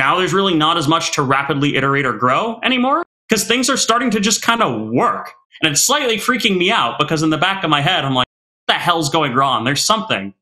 now 0.00 0.18
there's 0.18 0.32
really 0.32 0.54
not 0.54 0.76
as 0.76 0.88
much 0.88 1.12
to 1.12 1.22
rapidly 1.22 1.76
iterate 1.76 2.06
or 2.06 2.12
grow 2.12 2.58
anymore 2.62 3.04
because 3.28 3.46
things 3.46 3.70
are 3.70 3.76
starting 3.76 4.10
to 4.10 4.20
just 4.20 4.42
kind 4.42 4.62
of 4.62 4.90
work. 4.90 5.32
And 5.62 5.72
it's 5.72 5.82
slightly 5.82 6.16
freaking 6.16 6.58
me 6.58 6.70
out 6.70 6.98
because 6.98 7.22
in 7.22 7.30
the 7.30 7.38
back 7.38 7.64
of 7.64 7.70
my 7.70 7.80
head, 7.80 8.04
I'm 8.04 8.14
like, 8.14 8.26
what 8.66 8.74
the 8.74 8.78
hell's 8.78 9.08
going 9.08 9.34
wrong? 9.34 9.64
There's 9.64 9.82
something. 9.82 10.34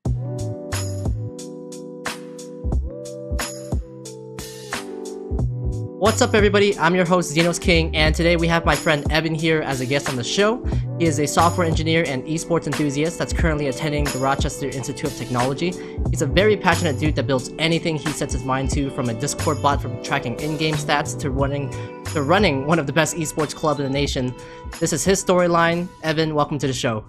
What's 6.02 6.20
up, 6.20 6.34
everybody? 6.34 6.76
I'm 6.80 6.96
your 6.96 7.04
host, 7.04 7.32
Xenos 7.32 7.60
King, 7.60 7.94
and 7.94 8.12
today 8.12 8.34
we 8.34 8.48
have 8.48 8.64
my 8.64 8.74
friend 8.74 9.06
Evan 9.12 9.36
here 9.36 9.60
as 9.60 9.80
a 9.80 9.86
guest 9.86 10.08
on 10.08 10.16
the 10.16 10.24
show. 10.24 10.64
He 10.98 11.04
is 11.04 11.20
a 11.20 11.28
software 11.28 11.64
engineer 11.64 12.02
and 12.08 12.24
esports 12.24 12.66
enthusiast 12.66 13.18
that's 13.18 13.32
currently 13.32 13.68
attending 13.68 14.02
the 14.06 14.18
Rochester 14.18 14.66
Institute 14.66 15.12
of 15.12 15.16
Technology. 15.16 15.72
He's 16.10 16.20
a 16.22 16.26
very 16.26 16.56
passionate 16.56 16.98
dude 16.98 17.14
that 17.14 17.28
builds 17.28 17.52
anything 17.60 17.94
he 17.94 18.10
sets 18.10 18.32
his 18.32 18.42
mind 18.42 18.72
to, 18.72 18.90
from 18.90 19.10
a 19.10 19.14
Discord 19.14 19.62
bot 19.62 19.80
from 19.80 20.02
tracking 20.02 20.34
in-game 20.40 20.74
stats 20.74 21.16
to 21.20 21.30
running 21.30 21.70
to 22.06 22.22
running 22.22 22.66
one 22.66 22.80
of 22.80 22.88
the 22.88 22.92
best 22.92 23.14
esports 23.14 23.54
clubs 23.54 23.78
in 23.78 23.86
the 23.86 23.92
nation. 23.92 24.34
This 24.80 24.92
is 24.92 25.04
his 25.04 25.24
storyline. 25.24 25.86
Evan, 26.02 26.34
welcome 26.34 26.58
to 26.58 26.66
the 26.66 26.72
show. 26.72 27.04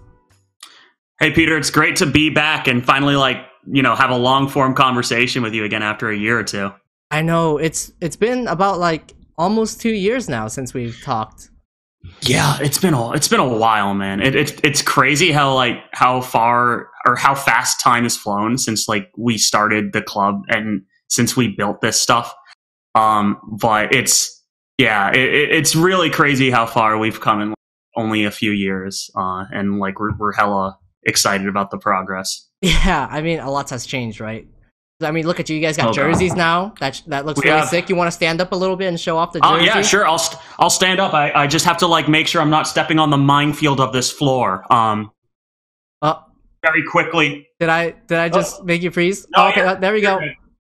Hey, 1.20 1.32
Peter, 1.32 1.58
it's 1.58 1.72
great 1.72 1.96
to 1.96 2.06
be 2.06 2.30
back 2.30 2.68
and 2.68 2.86
finally, 2.86 3.16
like, 3.16 3.38
you 3.66 3.82
know, 3.82 3.96
have 3.96 4.12
a 4.12 4.18
long 4.18 4.48
form 4.48 4.76
conversation 4.76 5.42
with 5.42 5.56
you 5.56 5.64
again 5.64 5.82
after 5.82 6.12
a 6.12 6.16
year 6.16 6.38
or 6.38 6.44
two. 6.44 6.70
I 7.14 7.22
know 7.22 7.60
it's 7.60 7.94
it's 8.02 8.16
been 8.16 8.48
about 8.48 8.80
like 8.80 9.14
almost 9.38 9.80
two 9.80 9.94
years 9.94 10.28
now 10.28 10.48
since 10.48 10.74
we've 10.74 11.00
talked. 11.04 11.52
Yeah, 12.22 12.58
it's 12.60 12.80
been 12.80 12.96
a 12.96 13.12
it's 13.12 13.28
been 13.28 13.40
a 13.40 13.48
while, 13.48 13.94
man. 13.94 14.20
It, 14.20 14.36
it 14.36 14.60
it's 14.66 14.82
crazy 14.82 15.32
how 15.32 15.54
like 15.54 15.76
how 15.92 16.22
far 16.22 16.90
or 17.06 17.16
how 17.16 17.36
fast 17.36 17.80
time 17.80 18.02
has 18.02 18.18
flown 18.18 18.58
since 18.58 18.88
like 18.88 19.12
we 19.16 19.38
started 19.38 19.94
the 19.94 20.02
club 20.02 20.42
and 20.48 20.82
since 21.08 21.38
we 21.38 21.50
built 21.50 21.82
this 21.82 22.02
stuff. 22.02 22.34
Um, 22.96 23.40
but 23.60 23.94
it's 23.94 24.44
yeah, 24.80 25.12
it, 25.12 25.52
it's 25.52 25.76
really 25.76 26.10
crazy 26.10 26.50
how 26.50 26.66
far 26.66 26.98
we've 26.98 27.22
come 27.22 27.42
in 27.42 27.54
only 27.96 28.26
a 28.26 28.32
few 28.32 28.50
years. 28.52 29.12
Uh, 29.16 29.46
and 29.52 29.78
like 29.78 30.00
we're 30.00 30.18
we're 30.18 30.34
hella 30.34 30.80
excited 31.04 31.48
about 31.48 31.70
the 31.70 31.78
progress. 31.78 32.50
Yeah, 32.64 33.08
I 33.12 33.22
mean 33.22 33.40
a 33.40 33.52
lot 33.52 33.70
has 33.70 33.86
changed, 33.86 34.20
right? 34.20 34.48
I 35.02 35.12
mean, 35.12 35.26
look 35.26 35.40
at 35.40 35.50
you. 35.50 35.56
You 35.56 35.62
guys 35.62 35.78
got 35.78 35.90
oh, 35.90 35.94
jerseys 35.94 36.32
God. 36.32 36.38
now. 36.38 36.74
That 36.80 37.02
that 37.08 37.26
looks 37.26 37.42
we 37.42 37.50
really 37.50 37.60
have, 37.60 37.70
sick. 37.70 37.90
You 37.90 37.96
want 37.96 38.08
to 38.08 38.12
stand 38.12 38.40
up 38.42 38.52
a 38.52 38.56
little 38.56 38.76
bit 38.76 38.88
and 38.88 39.00
show 39.00 39.18
off 39.18 39.34
the 39.34 39.40
jersey? 39.40 39.54
Oh 39.54 39.58
yeah, 39.58 39.82
sure. 39.82 40.06
I'll 40.06 40.20
st- 40.20 40.42
I'll 40.60 40.70
stand 40.70 41.00
up. 41.00 41.14
I, 41.14 41.32
I 41.34 41.48
just 41.48 41.66
have 41.66 41.78
to 41.78 41.88
like 41.88 42.08
make 42.08 42.28
sure 42.28 42.42
I'm 42.42 42.50
not 42.50 42.68
stepping 42.68 43.00
on 43.00 43.10
the 43.10 43.18
minefield 43.18 43.80
of 43.80 43.94
this 43.94 44.12
floor. 44.12 44.72
Um. 44.72 45.12
Oh. 46.02 46.24
Very 46.62 46.84
quickly. 46.90 47.48
Did 47.60 47.70
I 47.70 47.92
did 48.08 48.18
I 48.18 48.30
just 48.30 48.62
oh. 48.62 48.64
make 48.66 48.82
you 48.82 48.92
freeze? 48.92 49.28
No, 49.36 49.46
oh, 49.46 49.50
okay, 49.50 49.62
yeah, 49.62 49.76
there 49.76 49.94
we 49.94 50.02
go. 50.02 50.20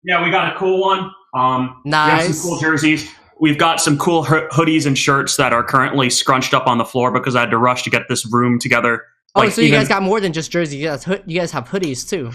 Yeah, 0.05 0.25
we 0.25 0.31
got 0.31 0.55
a 0.55 0.59
cool 0.59 0.81
one. 0.81 1.11
Um. 1.35 1.81
Nice. 1.85 2.39
some 2.39 2.51
cool 2.51 2.61
jerseys. 2.61 3.11
We've 3.41 3.59
got 3.59 3.81
some 3.81 3.99
cool 3.99 4.25
hoodies 4.25 4.87
and 4.87 4.97
shirts 4.97 5.37
that 5.37 5.53
are 5.53 5.65
currently 5.65 6.11
scrunched 6.11 6.55
up 6.55 6.69
on 6.69 6.79
the 6.79 6.85
floor 6.85 7.11
because 7.11 7.35
I 7.35 7.41
had 7.41 7.51
to 7.51 7.59
rush 7.59 7.83
to 7.83 7.91
get 7.91 8.09
this 8.09 8.25
room 8.33 8.61
together. 8.61 9.03
Oh, 9.35 9.41
like, 9.41 9.51
so 9.51 9.63
you 9.63 9.69
even, 9.69 9.81
guys 9.81 9.89
got 9.89 10.03
more 10.03 10.21
than 10.21 10.33
just 10.33 10.53
jerseys. 10.53 10.77
You 10.77 10.87
guys, 10.87 11.07
you 11.27 11.41
guys 11.41 11.51
have 11.51 11.69
hoodies 11.69 12.09
too. 12.09 12.31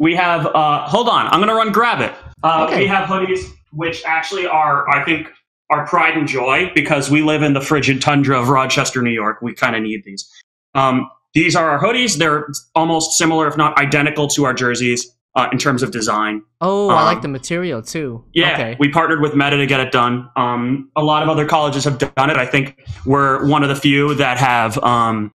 We 0.00 0.16
have, 0.16 0.46
uh, 0.46 0.88
hold 0.88 1.10
on, 1.10 1.26
I'm 1.26 1.40
going 1.40 1.48
to 1.48 1.54
run 1.54 1.72
grab 1.72 2.00
it. 2.00 2.12
Uh, 2.42 2.64
okay. 2.66 2.80
We 2.80 2.86
have 2.86 3.06
hoodies, 3.06 3.46
which 3.70 4.02
actually 4.06 4.46
are, 4.46 4.88
I 4.88 5.04
think, 5.04 5.30
our 5.68 5.86
pride 5.86 6.16
and 6.16 6.26
joy 6.26 6.72
because 6.74 7.10
we 7.10 7.20
live 7.20 7.42
in 7.42 7.52
the 7.52 7.60
frigid 7.60 8.00
tundra 8.00 8.40
of 8.40 8.48
Rochester, 8.48 9.02
New 9.02 9.10
York. 9.10 9.42
We 9.42 9.52
kind 9.52 9.76
of 9.76 9.82
need 9.82 10.02
these. 10.04 10.26
Um, 10.74 11.10
these 11.34 11.54
are 11.54 11.68
our 11.68 11.78
hoodies. 11.78 12.16
They're 12.16 12.48
almost 12.74 13.18
similar, 13.18 13.46
if 13.46 13.58
not 13.58 13.78
identical, 13.78 14.26
to 14.28 14.44
our 14.46 14.54
jerseys 14.54 15.14
uh, 15.36 15.48
in 15.52 15.58
terms 15.58 15.82
of 15.82 15.90
design. 15.90 16.42
Oh, 16.62 16.88
um, 16.88 16.96
I 16.96 17.04
like 17.04 17.20
the 17.20 17.28
material 17.28 17.82
too. 17.82 18.24
Yeah, 18.32 18.54
okay. 18.54 18.76
we 18.80 18.88
partnered 18.88 19.20
with 19.20 19.34
Meta 19.34 19.58
to 19.58 19.66
get 19.66 19.80
it 19.80 19.92
done. 19.92 20.30
Um, 20.34 20.90
a 20.96 21.04
lot 21.04 21.22
of 21.22 21.28
other 21.28 21.46
colleges 21.46 21.84
have 21.84 21.98
done 21.98 22.30
it. 22.30 22.38
I 22.38 22.46
think 22.46 22.82
we're 23.04 23.46
one 23.46 23.62
of 23.62 23.68
the 23.68 23.76
few 23.76 24.14
that 24.14 24.38
have 24.38 24.78
um, 24.78 25.30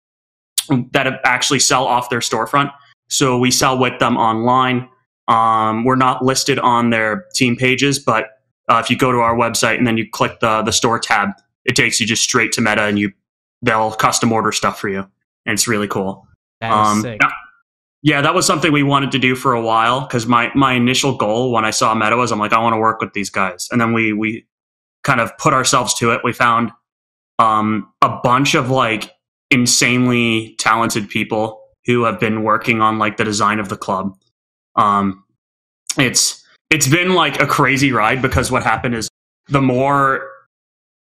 that 0.91 1.19
actually 1.25 1.59
sell 1.59 1.85
off 1.85 2.11
their 2.11 2.19
storefront. 2.19 2.71
So 3.11 3.37
we 3.37 3.51
sell 3.51 3.77
with 3.77 3.99
them 3.99 4.17
online. 4.17 4.87
Um, 5.27 5.83
we're 5.83 5.97
not 5.97 6.23
listed 6.23 6.57
on 6.59 6.91
their 6.91 7.25
team 7.35 7.57
pages, 7.57 7.99
but 7.99 8.29
uh, 8.69 8.81
if 8.83 8.89
you 8.89 8.97
go 8.97 9.11
to 9.11 9.19
our 9.19 9.35
website 9.35 9.77
and 9.77 9.85
then 9.85 9.97
you 9.97 10.09
click 10.09 10.39
the 10.39 10.61
the 10.61 10.71
store 10.71 10.97
tab, 10.97 11.29
it 11.65 11.75
takes 11.75 11.99
you 11.99 12.07
just 12.07 12.23
straight 12.23 12.53
to 12.53 12.61
Meta, 12.61 12.83
and 12.83 12.97
you 12.97 13.11
they'll 13.61 13.91
custom 13.91 14.31
order 14.31 14.51
stuff 14.53 14.79
for 14.79 14.87
you, 14.87 14.99
and 15.45 15.53
it's 15.53 15.67
really 15.67 15.89
cool. 15.89 16.25
That 16.61 16.71
um, 16.71 17.01
sick. 17.01 17.21
Yeah, 18.01 18.21
that 18.21 18.33
was 18.33 18.47
something 18.47 18.71
we 18.71 18.81
wanted 18.81 19.11
to 19.11 19.19
do 19.19 19.35
for 19.35 19.53
a 19.53 19.61
while 19.61 20.01
because 20.01 20.25
my 20.25 20.49
my 20.55 20.73
initial 20.73 21.17
goal 21.17 21.51
when 21.51 21.65
I 21.65 21.71
saw 21.71 21.93
Meta 21.93 22.15
was 22.15 22.31
I'm 22.31 22.39
like 22.39 22.53
I 22.53 22.59
want 22.59 22.73
to 22.73 22.79
work 22.79 23.01
with 23.01 23.11
these 23.11 23.29
guys, 23.29 23.67
and 23.71 23.81
then 23.81 23.91
we 23.91 24.13
we 24.13 24.47
kind 25.03 25.19
of 25.19 25.37
put 25.37 25.53
ourselves 25.53 25.93
to 25.95 26.11
it. 26.11 26.21
We 26.23 26.31
found 26.31 26.71
um, 27.39 27.91
a 28.01 28.19
bunch 28.23 28.55
of 28.55 28.69
like 28.69 29.11
insanely 29.49 30.55
talented 30.59 31.09
people 31.09 31.60
who 31.85 32.03
have 32.03 32.19
been 32.19 32.43
working 32.43 32.81
on 32.81 32.99
like 32.99 33.17
the 33.17 33.23
design 33.23 33.59
of 33.59 33.69
the 33.69 33.77
club. 33.77 34.17
Um, 34.75 35.23
it's 35.97 36.43
it's 36.69 36.87
been 36.87 37.13
like 37.13 37.41
a 37.41 37.47
crazy 37.47 37.91
ride 37.91 38.21
because 38.21 38.51
what 38.51 38.63
happened 38.63 38.95
is 38.95 39.09
the 39.47 39.61
more 39.61 40.27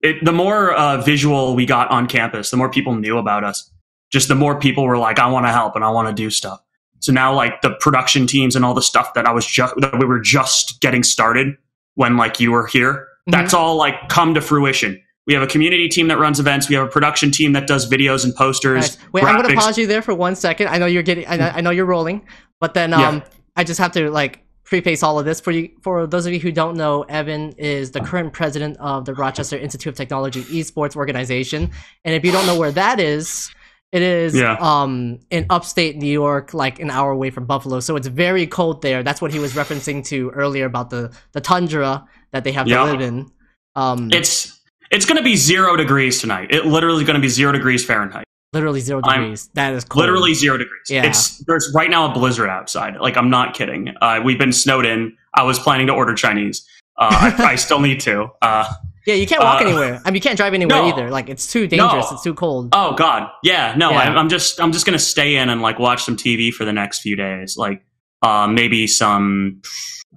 it, 0.02 0.24
the 0.24 0.32
more 0.32 0.74
uh, 0.74 1.02
visual 1.02 1.56
we 1.56 1.66
got 1.66 1.90
on 1.90 2.08
campus, 2.08 2.52
the 2.52 2.58
more 2.58 2.70
people 2.70 2.96
knew 2.96 3.18
about 3.18 3.44
us. 3.44 3.72
Just 4.12 4.28
the 4.28 4.36
more 4.36 4.60
people 4.60 4.84
were 4.84 4.98
like, 4.98 5.20
"I 5.20 5.28
want 5.28 5.46
to 5.46 5.52
help 5.52 5.76
and 5.76 5.84
I 5.84 5.90
want 5.90 6.08
to 6.08 6.14
do 6.14 6.30
stuff." 6.30 6.60
So 7.00 7.12
now, 7.12 7.34
like 7.34 7.62
the 7.62 7.72
production 7.80 8.28
teams 8.28 8.56
and 8.56 8.64
all 8.64 8.74
the 8.74 8.82
stuff 8.82 9.14
that 9.14 9.26
I 9.26 9.32
was 9.32 9.46
just 9.46 9.74
that 9.78 10.00
we 10.00 10.06
were 10.06 10.20
just 10.20 10.80
getting 10.82 11.04
started 11.04 11.56
when 11.96 12.18
like 12.18 12.40
you 12.40 12.52
were 12.52 12.68
here, 12.68 12.94
mm-hmm. 12.94 13.32
that's 13.32 13.54
all 13.54 13.76
like 13.76 14.10
come 14.10 14.34
to 14.34 14.42
fruition. 14.42 15.02
We 15.28 15.34
have 15.34 15.42
a 15.42 15.48
community 15.48 15.90
team 15.90 16.08
that 16.10 16.20
runs 16.20 16.40
events. 16.40 16.70
We 16.70 16.76
have 16.76 16.86
a 16.86 16.90
production 16.90 17.32
team 17.32 17.54
that 17.54 17.68
does 17.68 17.90
videos 17.90 18.24
and 18.24 18.36
posters. 18.36 18.98
Wait, 19.12 19.24
graphics. 19.24 19.28
I'm 19.28 19.42
going 19.42 19.56
to 19.56 19.56
pause 19.56 19.78
you 19.78 19.88
there 19.88 20.02
for 20.02 20.14
one 20.14 20.36
second. 20.36 20.68
I 20.68 20.78
know 20.78 20.86
you're 20.86 21.04
getting. 21.04 21.28
I 21.28 21.38
know, 21.38 21.52
I 21.54 21.62
know 21.62 21.72
you're 21.72 21.86
rolling, 21.86 22.26
but 22.60 22.74
then 22.74 22.94
um, 22.94 23.18
yeah. 23.18 23.26
I 23.56 23.64
just 23.64 23.80
have 23.80 23.92
to 23.94 24.12
like 24.12 24.44
preface 24.64 25.04
all 25.04 25.18
of 25.18 25.26
this 25.26 25.40
for 25.40 25.52
you. 25.52 25.70
For 25.82 26.06
those 26.06 26.26
of 26.26 26.34
you 26.34 26.40
who 26.40 26.52
don't 26.52 26.78
know, 26.78 27.04
Evan 27.04 27.54
is 27.54 27.92
the 27.92 28.02
current 28.02 28.34
president 28.34 28.78
of 28.80 29.06
the 29.06 29.14
Rochester 29.14 29.58
Institute 29.58 29.92
of 29.92 29.98
Technology 29.98 30.44
Esports 30.44 30.96
Organization, 30.96 31.72
and 32.04 32.16
if 32.16 32.24
you 32.24 32.32
don't 32.32 32.46
know 32.46 32.60
where 32.60 32.72
that 32.72 33.00
is, 33.00 33.52
it 33.92 34.04
is 34.04 34.36
yeah. 34.36 34.58
um 34.60 35.20
in 35.32 35.48
upstate 35.50 35.96
New 35.98 36.12
York, 36.12 36.54
like 36.54 36.80
an 36.80 36.92
hour 36.92 37.12
away 37.12 37.32
from 37.32 37.46
Buffalo. 37.46 37.80
So 37.80 37.96
it's 37.96 38.08
very 38.08 38.46
cold 38.46 38.84
there. 38.84 39.02
That's 39.02 39.22
what 39.22 39.32
he 39.32 39.40
was 39.40 39.54
referencing 39.54 40.06
to 40.08 40.30
earlier 40.32 40.66
about 40.66 40.92
the 40.92 41.16
the 41.32 41.42
tundra 41.42 42.06
that 42.32 42.44
they 42.44 42.52
have 42.52 42.68
to 42.68 42.84
live 42.84 43.02
in. 43.02 43.32
Um, 43.76 44.10
it's 44.12 44.55
it's 44.92 45.06
going 45.06 45.18
to 45.18 45.24
be 45.24 45.36
zero 45.36 45.76
degrees 45.76 46.20
tonight. 46.20 46.52
It 46.52 46.66
literally 46.66 47.04
going 47.04 47.16
to 47.16 47.22
be 47.22 47.30
zero 47.30 47.52
degrees 47.52 47.86
Fahrenheit. 47.86 48.26
Literally 48.54 48.80
zero 48.80 49.02
degrees. 49.02 49.48
I'm 49.48 49.52
that 49.56 49.74
is 49.74 49.84
cold. 49.84 50.02
literally 50.02 50.34
zero 50.34 50.58
degrees. 50.58 50.90
Yeah. 50.90 51.06
It's 51.06 51.40
there's 51.40 51.72
right 51.76 51.90
now 51.90 52.10
a 52.10 52.14
blizzard 52.14 52.50
outside. 52.50 52.96
Like 52.98 53.18
I'm 53.18 53.30
not 53.30 53.54
kidding. 53.54 53.94
Uh, 54.02 54.22
we've 54.24 54.40
been 54.40 54.54
snowed 54.54 54.86
in. 54.86 55.18
I 55.34 55.44
was 55.44 55.60
planning 55.60 55.88
to 55.88 55.94
order 55.94 56.14
Chinese. 56.14 56.66
Uh, 56.98 57.34
I, 57.38 57.44
I, 57.52 57.56
still 57.56 57.82
need 57.82 58.00
to. 58.02 58.30
Uh, 58.42 58.72
yeah, 59.06 59.16
you 59.16 59.28
can't 59.28 59.44
walk 59.44 59.62
uh, 59.62 59.66
anywhere. 59.66 60.02
I 60.06 60.10
mean, 60.10 60.16
you 60.16 60.22
can't 60.22 60.38
drive 60.38 60.54
anywhere 60.54 60.78
no, 60.82 60.88
either. 60.88 61.10
Like 61.10 61.28
it's 61.28 61.52
too 61.52 61.68
dangerous. 61.68 62.10
No. 62.10 62.16
It's 62.16 62.24
too 62.24 62.34
cold. 62.34 62.70
Oh 62.72 62.94
God, 62.94 63.30
yeah. 63.44 63.76
No, 63.76 63.92
yeah. 63.92 63.98
I, 63.98 64.20
am 64.20 64.30
just 64.30 64.62
I'm 64.62 64.72
just 64.72 64.86
gonna 64.86 65.00
stay 65.00 65.36
in 65.36 65.50
and 65.50 65.62
like 65.62 65.78
watch 65.78 66.04
some 66.04 66.16
TV 66.16 66.54
for 66.54 66.64
the 66.64 66.74
next 66.74 67.00
few 67.00 67.18
days. 67.18 67.58
Like 67.58 67.84
uh, 68.22 68.48
maybe 68.48 68.88
some. 68.88 69.62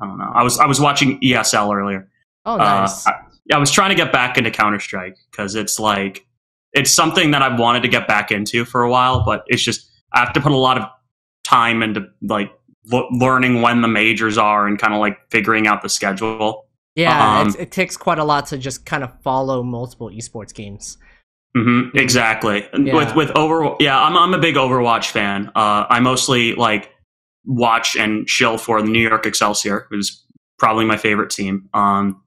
I 0.00 0.06
don't 0.06 0.18
know. 0.18 0.30
I 0.32 0.44
was 0.44 0.60
I 0.60 0.66
was 0.66 0.80
watching 0.80 1.20
ESL 1.20 1.74
earlier. 1.74 2.08
Oh, 2.46 2.56
nice. 2.56 3.06
Uh, 3.06 3.10
yeah, 3.10 3.27
I 3.52 3.58
was 3.58 3.70
trying 3.70 3.90
to 3.90 3.94
get 3.94 4.12
back 4.12 4.36
into 4.38 4.50
Counter 4.50 4.80
Strike 4.80 5.16
because 5.30 5.54
it's 5.54 5.78
like 5.78 6.26
it's 6.72 6.90
something 6.90 7.30
that 7.30 7.42
I've 7.42 7.58
wanted 7.58 7.82
to 7.82 7.88
get 7.88 8.06
back 8.06 8.30
into 8.30 8.64
for 8.64 8.82
a 8.82 8.90
while, 8.90 9.24
but 9.24 9.44
it's 9.46 9.62
just 9.62 9.90
I 10.12 10.20
have 10.20 10.32
to 10.34 10.40
put 10.40 10.52
a 10.52 10.56
lot 10.56 10.78
of 10.78 10.88
time 11.44 11.82
into 11.82 12.06
like 12.22 12.50
lo- 12.86 13.08
learning 13.10 13.62
when 13.62 13.80
the 13.80 13.88
majors 13.88 14.38
are 14.38 14.66
and 14.66 14.78
kind 14.78 14.94
of 14.94 15.00
like 15.00 15.18
figuring 15.30 15.66
out 15.66 15.82
the 15.82 15.88
schedule. 15.88 16.66
Yeah, 16.94 17.40
um, 17.40 17.54
it 17.58 17.70
takes 17.70 17.96
quite 17.96 18.18
a 18.18 18.24
lot 18.24 18.46
to 18.46 18.58
just 18.58 18.84
kind 18.84 19.04
of 19.04 19.12
follow 19.22 19.62
multiple 19.62 20.10
esports 20.10 20.52
games. 20.52 20.98
Mm-hmm, 21.56 21.96
exactly. 21.96 22.68
Yeah. 22.78 22.94
With 22.94 23.14
with 23.14 23.30
over, 23.30 23.76
yeah, 23.80 24.00
I'm 24.00 24.16
I'm 24.16 24.34
a 24.34 24.38
big 24.38 24.56
Overwatch 24.56 25.10
fan. 25.10 25.50
Uh, 25.54 25.86
I 25.88 26.00
mostly 26.00 26.54
like 26.54 26.90
watch 27.44 27.96
and 27.96 28.26
chill 28.26 28.58
for 28.58 28.82
the 28.82 28.88
New 28.88 29.00
York 29.00 29.26
Excelsior, 29.26 29.86
who's 29.90 30.24
probably 30.58 30.84
my 30.84 30.96
favorite 30.96 31.30
team. 31.30 31.68
Um, 31.72 32.22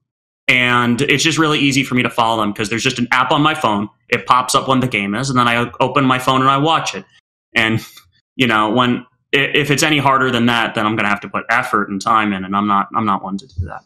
and 0.52 1.00
it's 1.00 1.24
just 1.24 1.38
really 1.38 1.58
easy 1.58 1.82
for 1.82 1.94
me 1.94 2.02
to 2.02 2.10
follow 2.10 2.42
them 2.42 2.52
because 2.52 2.68
there's 2.68 2.82
just 2.82 2.98
an 2.98 3.08
app 3.10 3.32
on 3.32 3.40
my 3.40 3.54
phone. 3.54 3.88
It 4.10 4.26
pops 4.26 4.54
up 4.54 4.68
when 4.68 4.80
the 4.80 4.86
game 4.86 5.14
is, 5.14 5.30
and 5.30 5.38
then 5.38 5.48
I 5.48 5.70
open 5.80 6.04
my 6.04 6.18
phone 6.18 6.42
and 6.42 6.50
I 6.50 6.58
watch 6.58 6.94
it. 6.94 7.06
And 7.54 7.82
you 8.36 8.46
know, 8.46 8.70
when 8.70 9.06
if 9.32 9.70
it's 9.70 9.82
any 9.82 9.96
harder 9.96 10.30
than 10.30 10.44
that, 10.46 10.74
then 10.74 10.84
I'm 10.84 10.94
going 10.94 11.04
to 11.04 11.08
have 11.08 11.22
to 11.22 11.28
put 11.30 11.44
effort 11.48 11.88
and 11.88 12.02
time 12.02 12.34
in, 12.34 12.44
and 12.44 12.54
I'm 12.54 12.66
not 12.66 12.88
I'm 12.94 13.06
not 13.06 13.22
one 13.24 13.38
to 13.38 13.46
do 13.46 13.64
that. 13.64 13.80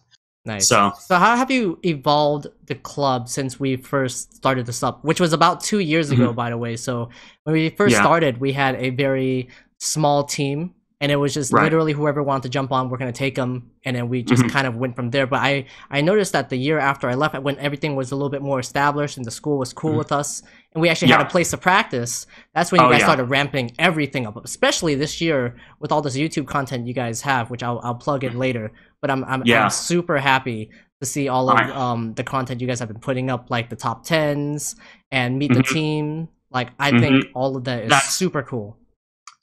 Nice. 0.44 0.66
So, 0.66 0.92
so 0.98 1.16
how 1.16 1.36
have 1.36 1.52
you 1.52 1.78
evolved 1.84 2.48
the 2.66 2.74
club 2.74 3.28
since 3.28 3.60
we 3.60 3.76
first 3.76 4.34
started 4.34 4.66
this 4.66 4.82
up, 4.82 5.04
which 5.04 5.20
was 5.20 5.32
about 5.32 5.60
two 5.60 5.78
years 5.78 6.10
ago, 6.10 6.26
mm-hmm. 6.26 6.36
by 6.36 6.50
the 6.50 6.58
way? 6.58 6.76
So 6.76 7.10
when 7.44 7.52
we 7.52 7.70
first 7.70 7.94
yeah. 7.94 8.02
started, 8.02 8.38
we 8.38 8.52
had 8.52 8.74
a 8.76 8.90
very 8.90 9.48
small 9.78 10.24
team 10.24 10.74
and 11.00 11.12
it 11.12 11.16
was 11.16 11.34
just 11.34 11.52
Right. 11.52 11.64
literally 11.64 11.92
whoever 11.92 12.22
wanted 12.22 12.44
to 12.44 12.48
jump 12.48 12.72
on, 12.72 12.88
we're 12.88 12.96
gonna 12.96 13.12
take 13.12 13.34
them, 13.34 13.70
and 13.84 13.94
then 13.96 14.08
we 14.08 14.22
just 14.22 14.42
Mhm. 14.42 14.50
kind 14.50 14.66
of 14.66 14.76
went 14.76 14.96
from 14.96 15.10
there. 15.10 15.26
But 15.26 15.40
I 15.40 15.66
I 15.90 16.00
noticed 16.00 16.32
that 16.32 16.48
the 16.48 16.56
year 16.56 16.78
after 16.78 17.08
I 17.08 17.14
left, 17.14 17.38
when 17.42 17.58
everything 17.58 17.96
was 17.96 18.10
a 18.12 18.16
little 18.16 18.30
bit 18.30 18.42
more 18.42 18.58
established 18.60 19.16
and 19.16 19.26
the 19.26 19.30
school 19.30 19.58
was 19.58 19.72
cool 19.72 19.92
Mhm. 19.94 19.98
with 19.98 20.12
us, 20.12 20.42
and 20.74 20.80
we 20.80 20.88
actually 20.88 21.12
had 21.12 21.20
a 21.20 21.26
place 21.26 21.50
to 21.50 21.58
practice, 21.58 22.26
that's 22.54 22.72
when 22.72 22.80
you 22.80 22.86
Oh, 22.86 22.90
guys 22.90 23.00
yeah. 23.00 23.06
started 23.06 23.24
ramping 23.24 23.72
everything 23.78 24.26
up. 24.26 24.42
Especially 24.44 24.94
this 24.94 25.20
year 25.20 25.56
with 25.80 25.92
all 25.92 26.00
this 26.02 26.16
YouTube 26.16 26.46
content 26.46 26.86
you 26.86 26.94
guys 26.94 27.20
have, 27.22 27.50
which 27.50 27.62
I'll 27.62 27.80
I'll 27.84 27.94
plug 27.96 28.24
in 28.24 28.38
later. 28.38 28.72
But 29.02 29.10
I'm 29.10 29.22
I'm, 29.24 29.42
Yeah. 29.44 29.64
I'm 29.64 29.70
super 29.70 30.16
happy 30.18 30.70
to 31.00 31.06
see 31.06 31.28
all 31.28 31.50
of 31.50 31.58
Right. 31.58 31.70
um 31.76 32.14
the 32.14 32.24
content 32.24 32.62
you 32.62 32.66
guys 32.66 32.78
have 32.78 32.88
been 32.88 33.00
putting 33.00 33.28
up, 33.30 33.50
like 33.50 33.68
the 33.68 33.76
top 33.76 34.04
tens 34.04 34.76
and 35.12 35.38
meet 35.38 35.52
the 35.52 35.60
Mhm. 35.62 35.68
team. 35.74 36.28
Like 36.50 36.68
I 36.80 36.98
think 36.98 37.26
all 37.34 37.54
of 37.56 37.64
that 37.64 37.82
is 37.84 37.90
That's- 37.90 38.14
super 38.14 38.42
cool. 38.42 38.78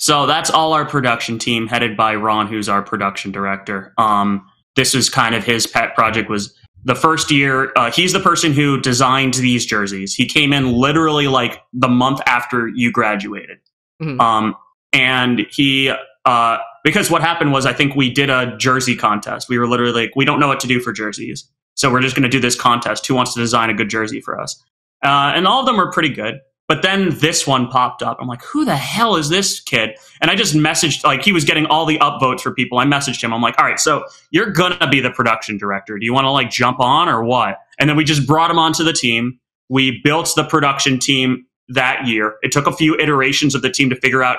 So 0.04 0.26
that's 0.26 0.50
all 0.50 0.74
our 0.74 0.84
production 0.84 1.40
team, 1.40 1.66
headed 1.66 1.96
by 1.96 2.16
Ron, 2.16 2.48
who's 2.48 2.68
our 2.68 2.82
production 2.82 3.32
director. 3.32 3.94
Um, 3.98 4.46
this 4.76 4.94
is 4.94 5.10
kind 5.10 5.34
of 5.34 5.46
his 5.46 5.66
pet 5.66 5.96
project. 5.96 6.30
Was 6.30 6.54
the 6.84 6.94
first 6.94 7.32
year? 7.32 7.72
Uh, 7.78 7.90
he's 7.90 8.12
the 8.12 8.20
person 8.20 8.52
who 8.52 8.82
designed 8.82 9.36
these 9.36 9.66
jerseys. 9.66 10.14
He 10.14 10.26
came 10.26 10.52
in 10.52 10.74
literally 10.74 11.30
like 11.30 11.62
the 11.72 11.88
month 11.88 12.20
after 12.26 12.68
you 12.68 12.92
graduated, 12.92 13.60
Mhm. 14.02 14.20
um, 14.20 14.56
and 14.92 15.48
he 15.50 15.94
uh, 16.26 16.58
because 16.84 17.10
what 17.10 17.22
happened 17.22 17.54
was 17.54 17.66
I 17.66 17.72
think 17.72 17.96
we 17.96 18.10
did 18.12 18.30
a 18.30 18.58
jersey 18.58 18.98
contest. 18.98 19.48
We 19.48 19.58
were 19.58 19.70
literally 19.70 19.94
like, 20.08 20.12
we 20.18 20.26
don't 20.26 20.42
know 20.42 20.50
what 20.50 20.60
to 20.60 20.68
do 20.68 20.82
for 20.82 20.92
jerseys, 20.92 21.50
so 21.76 21.90
we're 21.90 22.02
just 22.02 22.14
going 22.14 22.24
to 22.24 22.30
do 22.30 22.42
this 22.42 22.56
contest. 22.60 23.08
Who 23.08 23.16
wants 23.16 23.34
to 23.36 23.40
design 23.40 23.70
a 23.70 23.74
good 23.74 23.90
jersey 23.90 24.20
for 24.20 24.38
us? 24.38 24.62
Uh, 25.02 25.32
and 25.34 25.48
all 25.48 25.62
of 25.62 25.66
them 25.66 25.78
were 25.78 25.92
pretty 25.94 26.10
good. 26.10 26.42
But 26.74 26.82
then 26.82 27.16
this 27.20 27.46
one 27.46 27.68
popped 27.68 28.02
up. 28.02 28.18
I'm 28.20 28.28
like, 28.28 28.42
who 28.42 28.66
the 28.66 28.76
hell 28.76 29.16
is 29.16 29.30
this 29.30 29.60
kid? 29.60 29.92
And 30.22 30.32
I 30.32 30.36
just 30.36 30.56
messaged, 30.56 31.04
like, 31.04 31.24
he 31.24 31.32
was 31.32 31.46
getting 31.46 31.68
all 31.68 31.86
the 31.86 32.00
upvotes 32.00 32.42
for 32.42 32.52
people. 32.52 32.80
I 32.80 32.86
messaged 32.86 33.24
him. 33.24 33.32
I'm 33.32 33.44
like, 33.44 33.54
all 33.60 33.66
right, 33.66 33.80
so 33.80 34.06
you're 34.32 34.50
going 34.50 34.76
to 34.80 34.88
be 34.88 35.00
the 35.00 35.12
production 35.12 35.60
director. 35.60 36.00
Do 36.00 36.06
you 36.08 36.16
want 36.16 36.26
to, 36.26 36.32
like, 36.32 36.50
jump 36.50 36.80
on 36.80 37.10
or 37.10 37.24
what? 37.24 37.60
And 37.78 37.88
then 37.88 37.96
we 37.96 38.04
just 38.04 38.26
brought 38.26 38.50
him 38.50 38.58
onto 38.58 38.84
the 38.84 38.92
team. 38.92 39.40
We 39.70 40.02
built 40.04 40.32
the 40.36 40.44
production 40.44 40.98
team 40.98 41.46
that 41.68 42.08
year. 42.08 42.38
It 42.42 42.52
took 42.52 42.66
a 42.66 42.74
few 42.74 42.96
iterations 42.96 43.54
of 43.54 43.62
the 43.62 43.70
team 43.70 43.92
to 43.92 43.96
figure 43.96 44.24
out 44.24 44.38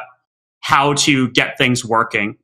how 0.59 0.95
to 0.95 1.31
get 1.31 1.57
things 1.57 1.85
working. 1.85 2.37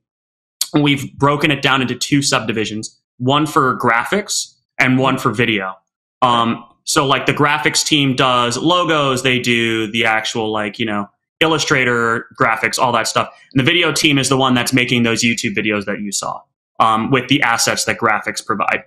We've 0.73 1.13
broken 1.17 1.51
it 1.51 1.61
down 1.61 1.81
into 1.81 1.95
two 1.95 2.21
subdivisions 2.21 2.97
one 3.17 3.45
for 3.45 3.77
graphics 3.77 4.55
and 4.79 4.97
one 4.97 5.17
for 5.17 5.31
video. 5.31 5.75
Um, 6.21 6.63
so 6.91 7.07
like 7.07 7.25
the 7.25 7.33
graphics 7.33 7.85
team 7.85 8.17
does 8.17 8.57
logos, 8.57 9.23
they 9.23 9.39
do 9.39 9.89
the 9.89 10.03
actual 10.03 10.51
like, 10.51 10.77
you 10.77 10.85
know, 10.85 11.09
Illustrator 11.39 12.27
graphics, 12.37 12.77
all 12.77 12.91
that 12.91 13.07
stuff. 13.07 13.33
And 13.53 13.61
the 13.61 13.63
video 13.63 13.93
team 13.93 14.17
is 14.17 14.27
the 14.27 14.35
one 14.35 14.55
that's 14.55 14.73
making 14.73 15.03
those 15.03 15.23
YouTube 15.23 15.55
videos 15.55 15.85
that 15.85 16.01
you 16.01 16.11
saw 16.11 16.41
um, 16.81 17.09
with 17.09 17.29
the 17.29 17.41
assets 17.43 17.85
that 17.85 17.97
graphics 17.97 18.45
provide. 18.45 18.83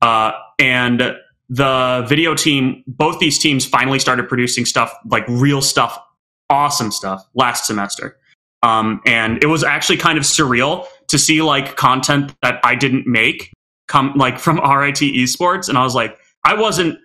Uh, 0.00 0.32
and 0.58 1.14
the 1.50 2.06
video 2.08 2.34
team, 2.34 2.82
both 2.86 3.18
these 3.18 3.38
teams 3.38 3.66
finally 3.66 3.98
started 3.98 4.26
producing 4.26 4.64
stuff 4.64 4.90
like 5.10 5.24
real 5.28 5.60
stuff, 5.60 6.02
awesome 6.48 6.90
stuff 6.90 7.22
last 7.34 7.66
semester. 7.66 8.16
Um, 8.62 9.02
and 9.04 9.44
it 9.44 9.46
was 9.46 9.62
actually 9.62 9.98
kind 9.98 10.16
of 10.16 10.24
surreal 10.24 10.86
to 11.08 11.18
see 11.18 11.42
like 11.42 11.76
content 11.76 12.34
that 12.40 12.60
I 12.64 12.76
didn't 12.76 13.06
make 13.06 13.52
come 13.88 14.14
like 14.16 14.38
from 14.38 14.56
RIT 14.64 15.00
esports. 15.00 15.68
And 15.68 15.76
I 15.76 15.84
was 15.84 15.94
like, 15.94 16.16
I 16.44 16.54
wasn't 16.54 16.98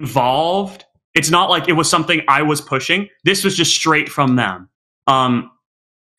involved. 0.00 0.84
It's 1.14 1.30
not 1.30 1.50
like 1.50 1.68
it 1.68 1.72
was 1.72 1.88
something 1.88 2.22
I 2.28 2.42
was 2.42 2.60
pushing. 2.60 3.08
This 3.24 3.44
was 3.44 3.56
just 3.56 3.74
straight 3.74 4.08
from 4.08 4.36
them. 4.36 4.68
Um, 5.06 5.50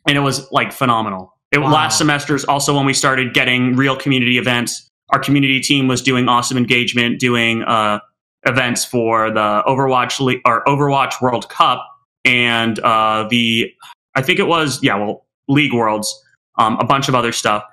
and 0.07 0.17
it 0.17 0.21
was 0.21 0.51
like 0.51 0.71
phenomenal. 0.71 1.33
It, 1.51 1.59
Wow. 1.59 1.71
Last 1.71 1.97
semester 1.97 2.35
is 2.35 2.43
also 2.45 2.75
when 2.75 2.85
we 2.85 2.93
started 2.93 3.33
getting 3.33 3.75
real 3.75 3.95
community 3.95 4.37
events. 4.37 4.89
Our 5.09 5.19
community 5.19 5.61
team 5.61 5.87
was 5.87 6.01
doing 6.01 6.27
awesome 6.27 6.57
engagement, 6.57 7.19
doing 7.19 7.63
uh, 7.63 7.99
events 8.45 8.83
for 8.83 9.31
the 9.31 9.63
Overwatch 9.65 10.19
Le- 10.19 10.41
or 10.45 10.63
Overwatch 10.65 11.21
World 11.21 11.47
Cup 11.49 11.87
and 12.27 12.77
uh, 12.79 13.25
the 13.29 13.73
I 14.15 14.21
think 14.21 14.39
it 14.39 14.47
was 14.47 14.83
yeah 14.83 14.95
well 14.95 15.25
League 15.47 15.73
Worlds, 15.73 16.13
um, 16.59 16.77
a 16.79 16.85
bunch 16.85 17.07
of 17.07 17.15
other 17.15 17.31
stuff, 17.31 17.63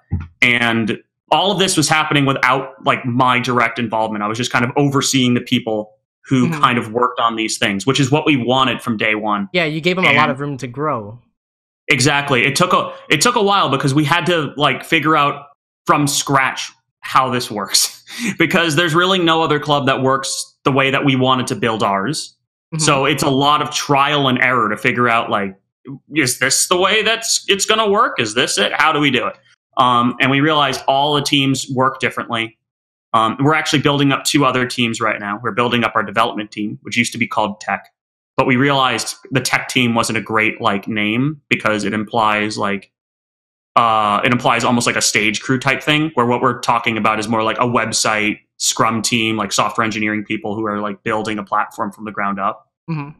and 0.40 0.98
all 1.30 1.50
of 1.50 1.58
this 1.58 1.76
was 1.76 1.88
happening 1.88 2.24
without 2.24 2.70
like 2.86 3.04
my 3.04 3.40
direct 3.40 3.78
involvement. 3.78 4.22
I 4.22 4.28
was 4.28 4.38
just 4.38 4.52
kind 4.52 4.64
of 4.64 4.70
overseeing 4.76 5.34
the 5.34 5.40
people 5.40 5.93
who 6.26 6.48
Mhm. 6.48 6.60
kind 6.60 6.78
of 6.78 6.90
worked 6.92 7.20
on 7.20 7.36
these 7.36 7.58
things, 7.58 7.86
which 7.86 8.00
is 8.00 8.10
what 8.10 8.24
we 8.26 8.36
wanted 8.36 8.80
from 8.82 8.96
day 8.96 9.14
one. 9.14 9.48
Yeah, 9.52 9.64
you 9.64 9.80
gave 9.80 9.98
him 9.98 10.04
a 10.04 10.12
lot 10.14 10.30
of 10.30 10.40
room 10.40 10.56
to 10.58 10.66
grow. 10.66 11.18
Exactly. 11.88 12.44
It 12.46 12.56
took 12.56 12.72
a 12.72 12.92
it 13.10 13.20
took 13.20 13.36
a 13.36 13.42
while 13.42 13.68
because 13.68 13.94
we 13.94 14.04
had 14.04 14.24
to 14.26 14.52
like 14.56 14.84
figure 14.84 15.16
out 15.16 15.46
from 15.86 16.06
scratch 16.06 16.72
how 17.00 17.28
this 17.28 17.50
works 17.50 18.02
because 18.38 18.74
there's 18.76 18.94
really 18.94 19.18
no 19.18 19.42
other 19.42 19.60
club 19.60 19.84
that 19.86 20.00
works 20.02 20.56
the 20.64 20.72
way 20.72 20.90
that 20.90 21.04
we 21.04 21.14
wanted 21.14 21.46
to 21.48 21.54
build 21.54 21.82
ours. 21.82 22.34
Mhm. 22.74 22.80
So 22.80 23.04
it's 23.04 23.22
a 23.22 23.28
lot 23.28 23.60
of 23.60 23.70
trial 23.70 24.28
and 24.28 24.38
error 24.40 24.70
to 24.70 24.78
figure 24.78 25.08
out 25.10 25.28
like 25.30 25.54
is 26.16 26.38
this 26.38 26.66
the 26.68 26.78
way 26.78 27.02
that's 27.02 27.44
it's 27.48 27.66
going 27.66 27.80
to 27.80 27.86
work? 27.86 28.18
Is 28.18 28.32
this 28.32 28.56
it? 28.56 28.72
How 28.72 28.90
do 28.90 28.98
we 29.00 29.10
do 29.10 29.26
it? 29.26 29.36
Um, 29.76 30.14
and 30.20 30.30
we 30.30 30.40
realized 30.40 30.80
all 30.88 31.14
the 31.14 31.20
teams 31.20 31.66
work 31.74 32.00
differently. 32.00 32.56
Um, 33.14 33.36
we're 33.40 33.54
actually 33.54 33.80
building 33.80 34.12
up 34.12 34.24
two 34.24 34.44
other 34.44 34.66
teams 34.66 35.00
right 35.00 35.18
now. 35.18 35.40
We're 35.42 35.52
building 35.52 35.84
up 35.84 35.92
our 35.94 36.02
development 36.02 36.50
team, 36.50 36.78
which 36.82 36.96
used 36.96 37.12
to 37.12 37.18
be 37.18 37.26
called 37.26 37.60
tech, 37.60 37.88
but 38.36 38.46
we 38.46 38.56
realized 38.56 39.16
the 39.30 39.40
tech 39.40 39.68
team 39.68 39.94
wasn't 39.94 40.18
a 40.18 40.20
great 40.20 40.60
like 40.60 40.86
name 40.88 41.40
because 41.48 41.84
it 41.84 41.94
implies 41.94 42.58
like 42.58 42.90
uh, 43.76 44.20
it 44.24 44.32
implies 44.32 44.62
almost 44.64 44.86
like 44.86 44.96
a 44.96 45.02
stage 45.02 45.40
crew 45.40 45.58
type 45.58 45.82
thing, 45.82 46.10
where 46.14 46.26
what 46.26 46.42
we're 46.42 46.60
talking 46.60 46.98
about 46.98 47.18
is 47.18 47.28
more 47.28 47.42
like 47.42 47.56
a 47.58 47.66
website 47.66 48.38
scrum 48.56 49.02
team, 49.02 49.36
like 49.36 49.52
software 49.52 49.84
engineering 49.84 50.24
people 50.24 50.54
who 50.54 50.64
are 50.66 50.80
like 50.80 51.02
building 51.02 51.38
a 51.38 51.42
platform 51.42 51.90
from 51.90 52.04
the 52.04 52.12
ground 52.12 52.38
up. 52.38 52.70
Mhm. 52.88 53.14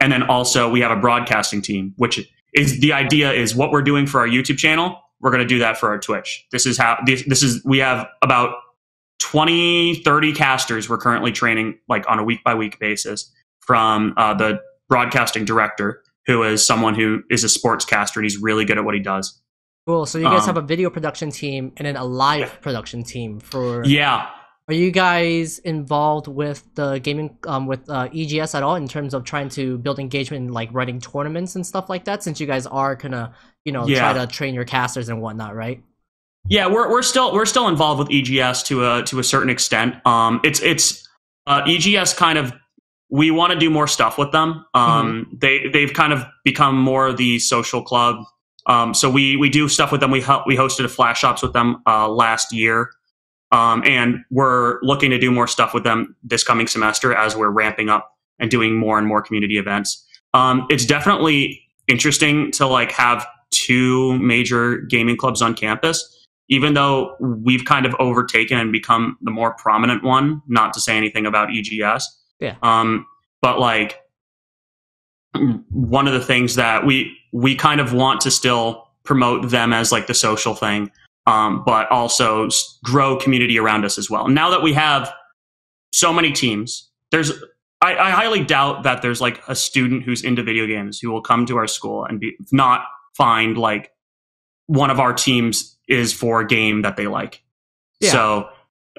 And 0.00 0.12
then 0.12 0.22
also 0.24 0.68
we 0.70 0.80
have 0.80 0.92
a 0.92 1.00
broadcasting 1.00 1.60
team, 1.60 1.92
which 1.96 2.28
is 2.54 2.78
the 2.80 2.92
idea 2.92 3.32
is 3.32 3.54
what 3.56 3.72
we're 3.72 3.82
doing 3.82 4.06
for 4.06 4.20
our 4.20 4.28
YouTube 4.28 4.58
channel. 4.58 5.00
We're 5.20 5.30
going 5.30 5.42
to 5.42 5.46
do 5.46 5.58
that 5.58 5.76
for 5.76 5.88
our 5.88 5.98
Twitch. 5.98 6.46
This 6.52 6.66
is 6.66 6.78
how 6.78 6.98
this, 7.04 7.24
this 7.26 7.42
is, 7.42 7.64
we 7.64 7.78
have 7.78 8.06
about 8.22 8.54
20, 9.20 9.96
30 10.04 10.32
casters 10.32 10.88
we're 10.88 10.98
currently 10.98 11.32
training 11.32 11.78
like 11.88 12.04
on 12.08 12.18
a 12.18 12.24
week 12.24 12.42
by 12.44 12.54
week 12.54 12.78
basis 12.78 13.30
from 13.60 14.14
uh, 14.16 14.32
the 14.34 14.60
broadcasting 14.88 15.44
director, 15.44 16.02
who 16.26 16.42
is 16.42 16.64
someone 16.66 16.94
who 16.94 17.22
is 17.30 17.44
a 17.44 17.46
sportscaster 17.46 18.16
and 18.16 18.24
he's 18.24 18.38
really 18.38 18.64
good 18.64 18.78
at 18.78 18.84
what 18.84 18.94
he 18.94 19.00
does. 19.00 19.40
Cool. 19.86 20.06
So 20.06 20.18
you 20.18 20.24
guys 20.24 20.40
Um, 20.42 20.46
have 20.46 20.56
a 20.56 20.62
video 20.66 20.90
production 20.90 21.30
team 21.30 21.72
and 21.76 21.86
then 21.86 21.96
a 21.96 22.04
live 22.04 22.60
production 22.62 23.02
team 23.02 23.40
for. 23.40 23.84
Yeah. 23.84 24.28
Are 24.68 24.74
you 24.74 24.90
guys 24.90 25.58
involved 25.60 26.26
with 26.28 26.62
the 26.74 26.98
gaming 26.98 27.38
um 27.46 27.66
with 27.66 27.88
uh, 27.88 28.08
EGS 28.14 28.54
at 28.54 28.62
all 28.62 28.74
in 28.76 28.86
terms 28.86 29.14
of 29.14 29.24
trying 29.24 29.48
to 29.50 29.78
build 29.78 29.98
engagement 29.98 30.44
and 30.44 30.54
like 30.54 30.68
running 30.72 31.00
tournaments 31.00 31.56
and 31.56 31.66
stuff 31.66 31.88
like 31.88 32.04
that? 32.04 32.22
Since 32.22 32.38
you 32.38 32.46
guys 32.46 32.66
are 32.66 32.94
gonna 32.94 33.32
you 33.64 33.72
know 33.72 33.86
Yeah. 33.86 34.00
try 34.12 34.12
to 34.24 34.26
train 34.30 34.54
your 34.54 34.64
casters 34.66 35.08
and 35.08 35.22
whatnot, 35.22 35.54
right? 35.54 35.82
Yeah, 36.46 36.66
we're 36.66 36.90
we're 36.90 37.02
still 37.02 37.32
we're 37.34 37.46
still 37.46 37.68
involved 37.68 37.98
with 37.98 38.10
EGS 38.10 38.62
to 38.64 38.84
a 38.84 39.02
to 39.04 39.18
a 39.18 39.24
certain 39.24 39.50
extent. 39.50 39.96
Um, 40.06 40.40
it's 40.44 40.60
it's 40.60 41.06
uh, 41.46 41.62
EGS 41.66 42.14
kind 42.14 42.38
of 42.38 42.52
we 43.10 43.30
want 43.30 43.52
to 43.52 43.58
do 43.58 43.70
more 43.70 43.86
stuff 43.86 44.18
with 44.18 44.32
them. 44.32 44.64
Um, 44.74 45.36
they 45.40 45.68
they've 45.68 45.92
kind 45.92 46.12
of 46.12 46.24
become 46.44 46.78
more 46.78 47.12
the 47.12 47.38
social 47.38 47.82
club. 47.82 48.24
Um, 48.66 48.92
so 48.94 49.10
we 49.10 49.36
we 49.36 49.48
do 49.48 49.68
stuff 49.68 49.92
with 49.92 50.00
them. 50.00 50.10
We 50.10 50.20
ho- 50.20 50.42
we 50.46 50.56
hosted 50.56 50.84
a 50.84 50.88
flash 50.88 51.20
shops 51.20 51.42
with 51.42 51.52
them 51.52 51.82
uh, 51.86 52.08
last 52.08 52.52
year, 52.52 52.90
um, 53.52 53.82
and 53.84 54.18
we're 54.30 54.78
looking 54.82 55.10
to 55.10 55.18
do 55.18 55.30
more 55.30 55.46
stuff 55.46 55.72
with 55.72 55.84
them 55.84 56.16
this 56.22 56.44
coming 56.44 56.66
semester 56.66 57.14
as 57.14 57.36
we're 57.36 57.50
ramping 57.50 57.88
up 57.88 58.14
and 58.38 58.50
doing 58.50 58.74
more 58.74 58.98
and 58.98 59.06
more 59.06 59.22
community 59.22 59.58
events. 59.58 60.04
Um, 60.34 60.66
it's 60.70 60.84
definitely 60.84 61.62
interesting 61.88 62.52
to 62.52 62.66
like 62.66 62.92
have 62.92 63.26
two 63.50 64.18
major 64.18 64.78
gaming 64.78 65.16
clubs 65.16 65.40
on 65.40 65.54
campus 65.54 66.14
even 66.48 66.74
though 66.74 67.16
we've 67.20 67.64
kind 67.64 67.86
of 67.86 67.94
overtaken 67.98 68.58
and 68.58 68.72
become 68.72 69.18
the 69.22 69.30
more 69.30 69.54
prominent 69.54 70.02
one, 70.02 70.42
not 70.48 70.72
to 70.72 70.80
say 70.80 70.96
anything 70.96 71.26
about 71.26 71.50
EGS. 71.54 72.08
Yeah. 72.40 72.56
Um, 72.62 73.06
but 73.42 73.58
like 73.58 74.00
one 75.70 76.06
of 76.06 76.14
the 76.14 76.24
things 76.24 76.54
that 76.54 76.86
we 76.86 77.16
we 77.32 77.54
kind 77.54 77.80
of 77.80 77.92
want 77.92 78.20
to 78.22 78.30
still 78.30 78.88
promote 79.04 79.50
them 79.50 79.72
as 79.72 79.92
like 79.92 80.06
the 80.06 80.14
social 80.14 80.54
thing, 80.54 80.90
um, 81.26 81.62
but 81.64 81.90
also 81.90 82.48
grow 82.82 83.16
community 83.16 83.58
around 83.58 83.84
us 83.84 83.98
as 83.98 84.08
well. 84.08 84.28
Now 84.28 84.50
that 84.50 84.62
we 84.62 84.72
have 84.72 85.12
so 85.92 86.12
many 86.12 86.32
teams, 86.32 86.90
there's 87.10 87.32
I, 87.80 87.96
I 87.96 88.10
highly 88.10 88.42
doubt 88.42 88.82
that 88.84 89.02
there's 89.02 89.20
like 89.20 89.40
a 89.48 89.54
student 89.54 90.02
who's 90.02 90.24
into 90.24 90.42
video 90.42 90.66
games 90.66 90.98
who 90.98 91.10
will 91.10 91.22
come 91.22 91.46
to 91.46 91.56
our 91.58 91.66
school 91.66 92.04
and 92.04 92.18
be 92.18 92.36
not 92.50 92.84
find 93.16 93.58
like 93.58 93.92
one 94.68 94.90
of 94.90 95.00
our 95.00 95.12
teams 95.12 95.76
is 95.88 96.12
for 96.12 96.40
a 96.40 96.46
game 96.46 96.82
that 96.82 96.96
they 96.96 97.08
like. 97.08 97.42
Yeah. 98.00 98.12
So 98.12 98.48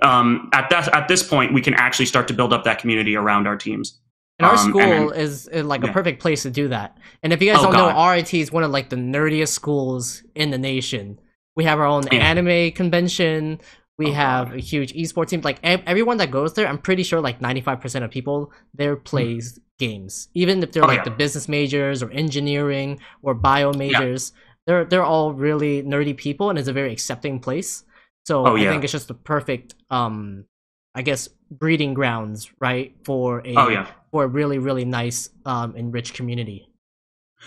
um, 0.02 0.50
at 0.54 0.70
that 0.70 0.94
at 0.94 1.08
this 1.08 1.24
point, 1.24 1.54
we 1.54 1.62
can 1.62 1.74
actually 1.74 2.08
start 2.08 2.28
to 2.28 2.34
build 2.34 2.52
up 2.52 2.66
that 2.66 2.80
community 2.80 3.16
around 3.16 3.48
our 3.48 3.56
teams. 3.56 4.00
And 4.38 4.46
our 4.46 4.56
um, 4.56 4.70
school 4.70 4.82
and, 4.82 5.16
is, 5.16 5.48
is, 5.48 5.66
like 5.66 5.84
yeah. 5.84 5.90
a 5.90 5.94
perfect 5.94 6.22
place 6.22 6.44
to 6.44 6.50
do 6.50 6.70
that. 6.70 6.98
And 7.24 7.34
if 7.34 7.42
you 7.42 7.52
guys 7.52 7.60
oh, 7.60 7.64
don't 7.64 7.74
God. 7.74 7.96
know, 7.96 8.12
RIT 8.12 8.34
is 8.34 8.52
one 8.52 8.64
of 8.64 8.72
like 8.72 8.90
the 8.90 8.96
nerdiest 8.96 9.50
schools 9.50 10.24
in 10.34 10.50
the 10.50 10.58
nation. 10.58 11.20
We 11.56 11.66
have 11.66 11.80
our 11.80 11.86
own 11.86 12.04
yeah. 12.10 12.20
anime 12.20 12.72
convention. 12.72 13.60
We 13.98 14.08
oh, 14.08 14.14
have 14.14 14.50
God. 14.50 14.58
a 14.58 14.62
huge 14.62 14.94
esports 14.94 15.28
team. 15.30 15.42
Like 15.42 15.60
everyone 15.64 16.18
that 16.18 16.32
goes 16.32 16.54
there, 16.54 16.68
I'm 16.68 16.78
pretty 16.78 17.04
sure 17.04 17.20
like 17.20 17.42
95% 17.42 18.04
of 18.04 18.12
people 18.12 18.54
there 18.74 18.96
hmm. 18.96 19.04
plays 19.04 19.54
mm. 19.54 19.62
games. 19.78 20.30
Even 20.34 20.64
if 20.64 20.72
they're 20.72 20.86
oh, 20.86 20.88
like 20.88 21.00
yeah. 21.00 21.04
the 21.04 21.12
business 21.12 21.50
majors 21.50 22.02
or 22.02 22.10
engineering 22.12 23.00
or 23.22 23.34
bio 23.34 23.74
majors. 23.74 24.32
They're 24.68 24.86
they're 24.86 25.04
all 25.04 25.34
really 25.34 25.84
nerdy 25.84 26.16
people, 26.16 26.50
and 26.50 26.60
it's 26.60 26.68
a 26.68 26.74
very 26.74 26.92
accepting 26.92 27.40
place. 27.40 27.84
So 28.26 28.46
oh, 28.46 28.56
I 28.56 28.66
think 28.66 28.84
it's 28.84 28.92
just 28.92 29.08
the 29.08 29.14
perfect, 29.14 29.76
um, 29.90 30.46
I 30.94 31.02
guess, 31.02 31.30
breeding 31.50 31.94
grounds, 31.94 32.52
right, 32.60 32.94
for 33.04 33.40
a 33.40 33.56
oh, 33.56 33.70
yeah. 33.70 33.88
for 34.12 34.24
a 34.24 34.28
really 34.28 34.60
really 34.60 34.86
nice 34.86 35.30
um, 35.46 35.76
and 35.76 35.94
rich 35.94 36.14
community. 36.14 36.70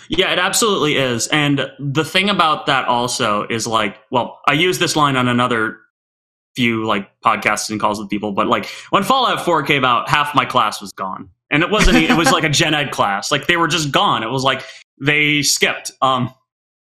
Yeah, 0.08 0.32
it 0.32 0.38
absolutely 0.38 0.96
is. 0.96 1.28
And 1.28 1.70
the 1.78 2.04
thing 2.04 2.30
about 2.30 2.66
that 2.66 2.88
also 2.88 3.46
is 3.48 3.66
like, 3.66 3.98
well, 4.10 4.40
I 4.48 4.54
use 4.54 4.78
this 4.78 4.96
line 4.96 5.16
on 5.16 5.28
another 5.28 5.78
few 6.54 6.84
like 6.84 7.08
podcasts 7.22 7.70
and 7.70 7.80
calls 7.80 7.98
with 7.98 8.10
people, 8.10 8.32
but 8.32 8.46
like 8.46 8.66
when 8.90 9.02
Fallout 9.02 9.44
4 9.44 9.62
came 9.62 9.84
out, 9.84 10.08
half 10.08 10.34
my 10.34 10.44
class 10.44 10.80
was 10.80 10.92
gone. 10.92 11.30
And 11.50 11.62
it 11.62 11.70
wasn't 11.70 11.98
it 11.98 12.16
was 12.16 12.32
like 12.32 12.44
a 12.44 12.48
gen 12.60 12.74
ed 12.74 12.90
class. 12.90 13.30
Like 13.30 13.46
they 13.46 13.56
were 13.56 13.68
just 13.68 13.92
gone. 13.92 14.22
It 14.22 14.30
was 14.30 14.42
like 14.42 14.62
they 15.00 15.42
skipped. 15.42 15.92
Um 16.00 16.32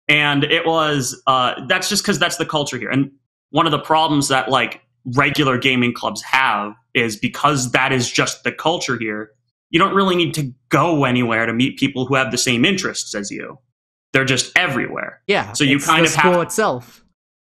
and 0.08 0.44
it 0.44 0.66
was 0.66 1.20
uh 1.26 1.54
that's 1.68 1.88
just 1.88 2.04
cuz 2.04 2.18
that's 2.18 2.37
the 2.37 2.46
culture 2.46 2.78
here. 2.78 2.90
And 2.90 3.11
one 3.50 3.66
of 3.66 3.73
the 3.73 3.78
problems 3.78 4.28
that 4.28 4.49
like 4.49 4.80
regular 5.16 5.58
gaming 5.58 5.92
clubs 5.92 6.23
have 6.23 6.73
is 6.94 7.16
because 7.16 7.73
that 7.73 7.92
is 7.92 8.11
just 8.11 8.44
the 8.44 8.52
culture 8.52 8.96
here. 8.99 9.30
You 9.70 9.78
don't 9.78 9.94
really 9.94 10.16
need 10.16 10.34
to 10.34 10.52
go 10.68 11.04
anywhere 11.04 11.46
to 11.46 11.52
meet 11.52 11.78
people 11.78 12.06
who 12.06 12.14
have 12.14 12.30
the 12.30 12.38
same 12.38 12.64
interests 12.64 13.14
as 13.14 13.30
you. 13.30 13.58
They're 14.12 14.25
just 14.25 14.56
everywhere. 14.56 15.20
Yeah. 15.26 15.52
So 15.52 15.64
you 15.64 15.80
kind 15.80 16.06
of 16.06 16.14
have 16.14 16.32
to 16.32 16.34
show 16.34 16.40
itself 16.40 17.04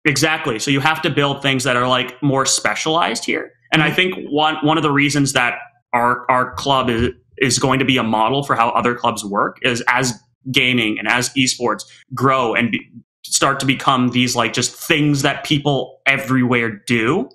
Exactly. 0.04 0.59
So 0.59 0.71
you 0.71 0.80
have 0.80 1.00
to 1.02 1.11
build 1.11 1.42
things 1.42 1.64
that 1.64 1.76
are 1.76 1.87
like 1.87 2.21
more 2.23 2.44
specialized 2.44 3.25
here. 3.25 3.52
And 3.73 3.82
I 3.82 3.87
mm-hmm. 3.87 3.97
think 3.97 4.30
one 4.30 4.56
one 4.62 4.76
of 4.76 4.82
the 4.82 4.90
reasons 4.90 5.32
that 5.35 5.59
our 5.92 6.28
our 6.30 6.54
club 6.54 6.90
is 6.90 7.11
is 7.38 7.59
going 7.59 7.78
to 7.78 7.85
be 7.85 7.97
a 7.97 8.02
model 8.02 8.42
for 8.42 8.54
how 8.54 8.71
other 8.71 8.94
clubs 8.94 9.25
work 9.25 9.59
is 9.62 9.82
as 9.88 10.18
gaming 10.50 10.99
and 10.99 11.08
as 11.08 11.30
esports 11.30 11.84
grow 12.14 12.54
and 12.54 12.72
be, 12.72 12.80
start 13.25 13.61
to 13.61 13.66
become 13.66 14.11
these 14.11 14.34
like 14.34 14.52
just 14.52 14.75
things 14.75 15.22
that 15.22 15.44
people 15.44 16.00
everywhere 16.06 16.82
do. 16.87 17.28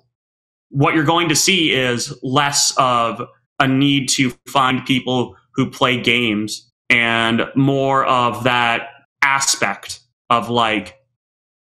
What 0.70 0.94
you're 0.94 1.04
going 1.04 1.28
to 1.28 1.36
see 1.36 1.72
is 1.72 2.16
less 2.22 2.72
of 2.76 3.22
a 3.58 3.66
need 3.66 4.08
to 4.10 4.32
find 4.46 4.84
people 4.84 5.36
who 5.54 5.70
play 5.70 6.00
games 6.00 6.70
and 6.90 7.42
more 7.56 8.04
of 8.06 8.44
that 8.44 8.88
aspect 9.22 10.00
of 10.30 10.48
like 10.48 10.94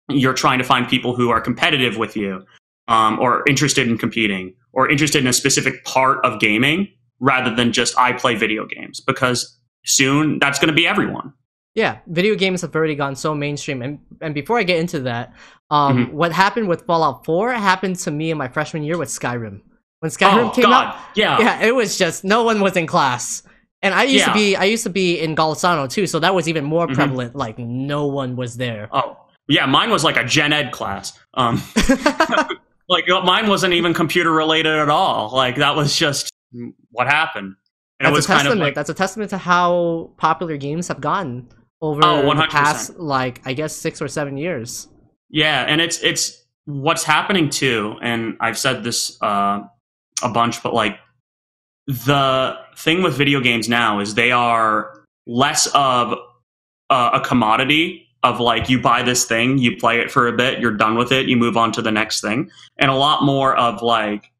you're 0.09 0.35
trying 0.35 0.59
to 0.59 0.64
find 0.64 0.88
people 0.88 1.14
who 1.14 1.31
are 1.31 1.41
competitive 1.41 1.97
with 1.97 2.17
you 2.17 2.45
um, 2.88 3.19
or 3.19 3.43
interested 3.49 3.88
in 3.88 3.99
competing 3.99 4.55
or 4.73 4.88
interested 4.88 5.21
in 5.21 5.26
a 5.26 5.33
specific 5.33 5.85
part 5.85 6.25
of 6.25 6.41
gaming 6.41 6.88
rather 7.21 7.55
than 7.55 7.73
just 7.73 7.97
I 7.99 8.12
play 8.12 8.35
video 8.35 8.67
games 8.67 9.00
because 9.00 9.59
soon 9.85 10.38
that's 10.38 10.59
going 10.59 10.69
to 10.69 10.75
be 10.75 10.87
everyone. 10.87 11.33
Yeah, 11.75 11.99
video 12.07 12.37
games 12.37 12.61
have 12.62 12.75
already 12.75 12.95
gone 12.95 13.17
so 13.17 13.35
mainstream. 13.35 13.83
And, 13.83 13.99
and 14.21 14.33
before 14.33 14.59
I 14.59 14.62
get 14.62 14.79
into 14.79 15.00
that, 15.00 15.35
um, 15.71 16.07
mm-hmm. 16.07 16.17
what 16.17 16.33
happened 16.33 16.69
with 16.69 16.87
Fallout 16.87 17.25
4 17.25 17.53
happened 17.53 17.97
to 17.97 18.11
me 18.12 18.31
in 18.31 18.38
my 18.38 18.47
freshman 18.47 18.85
year 18.85 18.97
with 18.97 19.09
Skyrim. 19.09 19.61
When 19.99 20.11
Skyrim 20.11 20.50
oh, 20.50 20.50
came 20.50 20.64
God. 20.64 20.95
out, 20.95 21.00
yeah. 21.17 21.38
yeah, 21.41 21.62
it 21.64 21.75
was 21.75 21.99
just 21.99 22.25
no 22.25 22.45
one 22.45 22.61
was 22.61 22.76
in 22.76 22.87
class. 22.87 23.43
And 23.83 23.93
I 23.93 24.05
used 24.05 24.26
yeah. 24.26 24.26
to 24.26 24.35
be 24.35 24.57
I 24.57 24.64
used 24.64 24.85
to 24.85 24.91
be 24.91 25.19
in 25.19 25.37
Golisano 25.37 25.91
too, 25.91 26.07
so 26.07 26.19
that 26.21 26.35
was 26.35 26.49
even 26.49 26.64
more 26.64 26.87
mm-hmm. 26.87 26.95
prevalent. 26.95 27.35
Like 27.35 27.59
no 27.59 28.07
one 28.07 28.37
was 28.37 28.57
there. 28.57 28.88
Oh, 28.93 29.19
yeah, 29.49 29.67
mine 29.67 29.91
was 29.91 30.05
like 30.05 30.17
a 30.17 30.25
gen 30.25 30.53
ed 30.53 30.73
class. 30.73 31.19
Um, 31.35 31.62
like 32.88 33.09
uh, 33.11 33.23
mine 33.23 33.47
wasn't 33.47 33.75
even 33.75 33.93
computer 33.93 34.31
related 34.31 34.73
at 34.73 34.88
all. 34.88 35.35
Like 35.35 35.57
that 35.57 35.76
was 35.76 35.95
just 35.97 36.31
what 36.91 37.09
happened. 37.09 37.57
And 38.01 38.15
that's 38.15 38.25
a 38.25 38.29
testament. 38.29 38.49
Kind 38.49 38.61
of 38.61 38.65
like, 38.65 38.75
that's 38.75 38.91
a 38.91 38.95
testament 38.95 39.31
to 39.31 39.39
how 39.39 40.11
popular 40.17 40.57
games 40.57 40.89
have 40.89 41.01
gotten 41.01 41.49
over 41.81 42.01
oh, 42.05 42.35
the 42.35 42.47
past, 42.51 42.97
like 42.99 43.41
I 43.47 43.53
guess, 43.53 43.75
six 43.75 44.03
or 44.03 44.09
seven 44.09 44.37
years. 44.37 44.89
Yeah, 45.31 45.65
and 45.69 45.81
it's 45.81 46.03
it's 46.03 46.45
what's 46.65 47.05
happening 47.05 47.51
too. 47.51 47.97
And 48.03 48.37
I've 48.41 48.59
said 48.59 48.85
this 48.85 49.21
uh, 49.23 49.63
a 50.23 50.29
bunch, 50.29 50.63
but 50.63 50.75
like 50.75 50.99
the 51.87 52.57
thing 52.77 53.03
with 53.03 53.15
video 53.15 53.41
games 53.41 53.69
now 53.69 54.01
is 54.01 54.15
they 54.15 54.33
are 54.33 55.05
less 55.27 55.67
of 55.75 56.19
uh, 56.91 57.11
a 57.15 57.21
commodity 57.21 58.09
of 58.23 58.41
like 58.41 58.71
you 58.71 58.81
buy 58.81 59.03
this 59.03 59.27
thing, 59.27 59.59
you 59.59 59.77
play 59.77 60.01
it 60.01 60.11
for 60.11 60.27
a 60.27 60.33
bit, 60.33 60.59
you're 60.59 60.73
done 60.73 60.97
with 60.97 61.13
it, 61.13 61.27
you 61.27 61.37
move 61.37 61.57
on 61.57 61.71
to 61.73 61.83
the 61.83 61.93
next 61.93 62.23
thing, 62.23 62.51
and 62.79 62.91
a 62.91 62.95
lot 62.95 63.23
more 63.23 63.55
of 63.57 63.83
like 63.83 64.33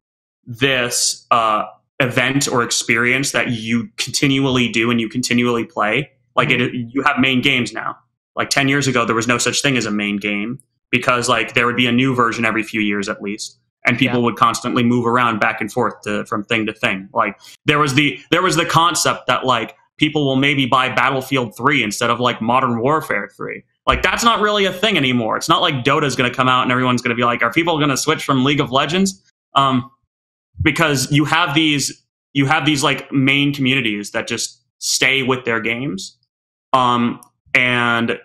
this 0.47 1.27
uh, 1.31 1.65
event 2.01 2.49
or 2.49 2.63
experience 2.63 3.33
that 3.33 3.51
you 3.51 3.89
continually 3.97 4.69
do 4.69 4.91
and 4.91 5.01
you 5.01 5.09
continually 5.09 5.65
play. 5.65 6.11
Like 6.37 6.51
it, 6.51 6.75
you 6.75 7.03
have 7.03 7.19
main 7.19 7.41
games 7.41 7.73
now. 7.73 7.97
Like 8.37 8.51
ten 8.51 8.69
years 8.69 8.89
ago, 8.89 9.05
there 9.05 9.15
was 9.15 9.29
no 9.29 9.39
such 9.39 9.63
thing 9.63 9.77
as 9.77 9.87
a 9.87 9.91
main 9.91 10.17
game 10.17 10.59
because 10.91 11.29
like 11.29 11.55
there 11.55 11.67
would 11.67 11.77
be 11.77 11.87
a 11.87 11.93
new 11.93 12.15
version 12.15 12.45
every 12.45 12.63
few 12.63 12.81
years 12.81 13.09
at 13.09 13.23
least 13.23 13.59
and 13.87 13.99
people 13.99 14.21
yeah. 14.21 14.25
would 14.25 14.37
constantly 14.37 14.83
move 14.83 15.07
around 15.07 15.41
back 15.41 15.61
and 15.61 15.71
forth 15.71 15.93
to, 16.03 16.25
from 16.25 16.43
thing 16.45 16.65
to 16.67 16.73
thing 16.73 17.09
like 17.13 17.39
there 17.65 17.79
was 17.79 17.95
the 17.95 18.19
there 18.31 18.41
was 18.43 18.57
the 18.57 18.65
concept 18.65 19.27
that 19.27 19.45
like 19.45 19.77
people 19.99 20.25
will 20.25 20.37
maybe 20.37 20.67
buy 20.67 20.89
battlefield 20.89 21.57
3 21.57 21.83
instead 21.83 22.11
of 22.11 22.21
like 22.21 22.41
modern 22.41 22.81
warfare 22.81 23.29
3 23.37 23.63
like 23.87 24.03
that's 24.03 24.25
not 24.25 24.41
really 24.41 24.65
a 24.65 24.73
thing 24.73 24.97
anymore. 24.97 25.37
It's 25.37 25.49
not 25.49 25.61
like 25.61 25.85
Dota's 25.85 26.17
going 26.17 26.31
to 26.31 26.35
come 26.35 26.49
out 26.49 26.63
and 26.63 26.73
everyone's 26.73 27.03
going 27.03 27.15
to 27.15 27.21
be 27.21 27.25
like, 27.25 27.43
are 27.43 27.53
people 27.53 27.77
going 27.77 27.91
to 27.91 27.97
switch 27.97 28.25
from 28.25 28.45
League 28.45 28.61
of 28.61 28.73
Legends? 28.73 29.23
Um, 29.55 29.91
because 30.63 31.11
you 31.11 31.25
have 31.25 31.55
these 31.55 32.03
you 32.33 32.47
have 32.47 32.67
these 32.67 32.83
like 32.83 33.11
main 33.13 33.55
communities 33.55 34.11
that 34.11 34.27
just 34.27 34.63
stay 34.79 35.23
with 35.23 35.45
their 35.45 35.61
games. 35.61 36.19
Um, 36.73 37.21
and 37.55 38.19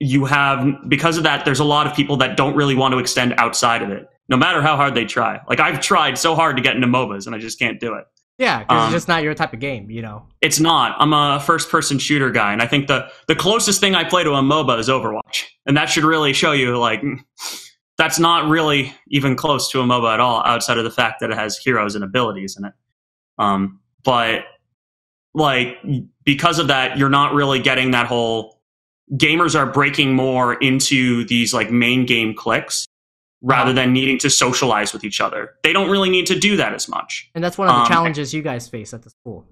you 0.00 0.24
have 0.24 0.66
because 0.88 1.16
of 1.16 1.22
that, 1.24 1.44
there's 1.44 1.60
a 1.60 1.64
lot 1.64 1.86
of 1.86 1.94
people 1.94 2.16
that 2.18 2.36
don't 2.36 2.56
really 2.56 2.74
want 2.74 2.92
to 2.92 2.98
extend 2.98 3.34
outside 3.36 3.82
of 3.82 3.90
it, 3.90 4.08
no 4.28 4.36
matter 4.36 4.62
how 4.62 4.76
hard 4.76 4.94
they 4.94 5.04
try. 5.04 5.40
Like 5.48 5.60
I've 5.60 5.80
tried 5.80 6.18
so 6.18 6.34
hard 6.34 6.56
to 6.56 6.62
get 6.62 6.74
into 6.74 6.88
MOBAs 6.88 7.26
and 7.26 7.34
I 7.34 7.38
just 7.38 7.58
can't 7.58 7.78
do 7.78 7.94
it. 7.94 8.04
Yeah, 8.38 8.60
because 8.60 8.80
um, 8.80 8.84
it's 8.86 8.94
just 8.94 9.08
not 9.08 9.22
your 9.22 9.34
type 9.34 9.52
of 9.52 9.60
game, 9.60 9.90
you 9.90 10.02
know. 10.02 10.26
It's 10.40 10.58
not. 10.58 10.96
I'm 10.98 11.12
a 11.12 11.38
first 11.38 11.70
person 11.70 12.00
shooter 12.00 12.30
guy, 12.30 12.52
and 12.52 12.60
I 12.60 12.66
think 12.66 12.88
the 12.88 13.08
the 13.28 13.36
closest 13.36 13.80
thing 13.80 13.94
I 13.94 14.02
play 14.02 14.24
to 14.24 14.32
a 14.32 14.42
MOBA 14.42 14.78
is 14.80 14.88
Overwatch. 14.88 15.44
And 15.66 15.76
that 15.76 15.88
should 15.88 16.02
really 16.02 16.32
show 16.32 16.50
you 16.50 16.76
like 16.76 17.00
that's 17.96 18.18
not 18.18 18.48
really 18.48 18.94
even 19.08 19.36
close 19.36 19.70
to 19.70 19.80
a 19.80 19.84
MOBA 19.84 20.14
at 20.14 20.20
all, 20.20 20.42
outside 20.44 20.78
of 20.78 20.84
the 20.84 20.90
fact 20.90 21.20
that 21.20 21.30
it 21.30 21.36
has 21.36 21.56
heroes 21.56 21.94
and 21.94 22.02
abilities 22.02 22.56
in 22.56 22.64
it. 22.64 22.72
Um, 23.38 23.80
but 24.04 24.44
like 25.34 25.76
because 26.24 26.58
of 26.58 26.68
that, 26.68 26.98
you're 26.98 27.08
not 27.08 27.34
really 27.34 27.60
getting 27.60 27.92
that 27.92 28.06
whole 28.06 28.60
gamers 29.12 29.54
are 29.54 29.66
breaking 29.66 30.14
more 30.14 30.54
into 30.54 31.24
these 31.26 31.52
like 31.52 31.70
main 31.70 32.06
game 32.06 32.34
clicks 32.34 32.86
rather 33.42 33.72
than 33.72 33.92
needing 33.92 34.18
to 34.18 34.30
socialize 34.30 34.92
with 34.92 35.04
each 35.04 35.20
other. 35.20 35.54
They 35.62 35.72
don't 35.72 35.90
really 35.90 36.08
need 36.08 36.26
to 36.26 36.38
do 36.38 36.56
that 36.56 36.72
as 36.72 36.88
much. 36.88 37.30
And 37.34 37.44
that's 37.44 37.58
one 37.58 37.68
of 37.68 37.74
the 37.74 37.80
um, 37.82 37.86
challenges 37.86 38.32
you 38.32 38.42
guys 38.42 38.68
face 38.68 38.94
at 38.94 39.02
the 39.02 39.10
school. 39.10 39.46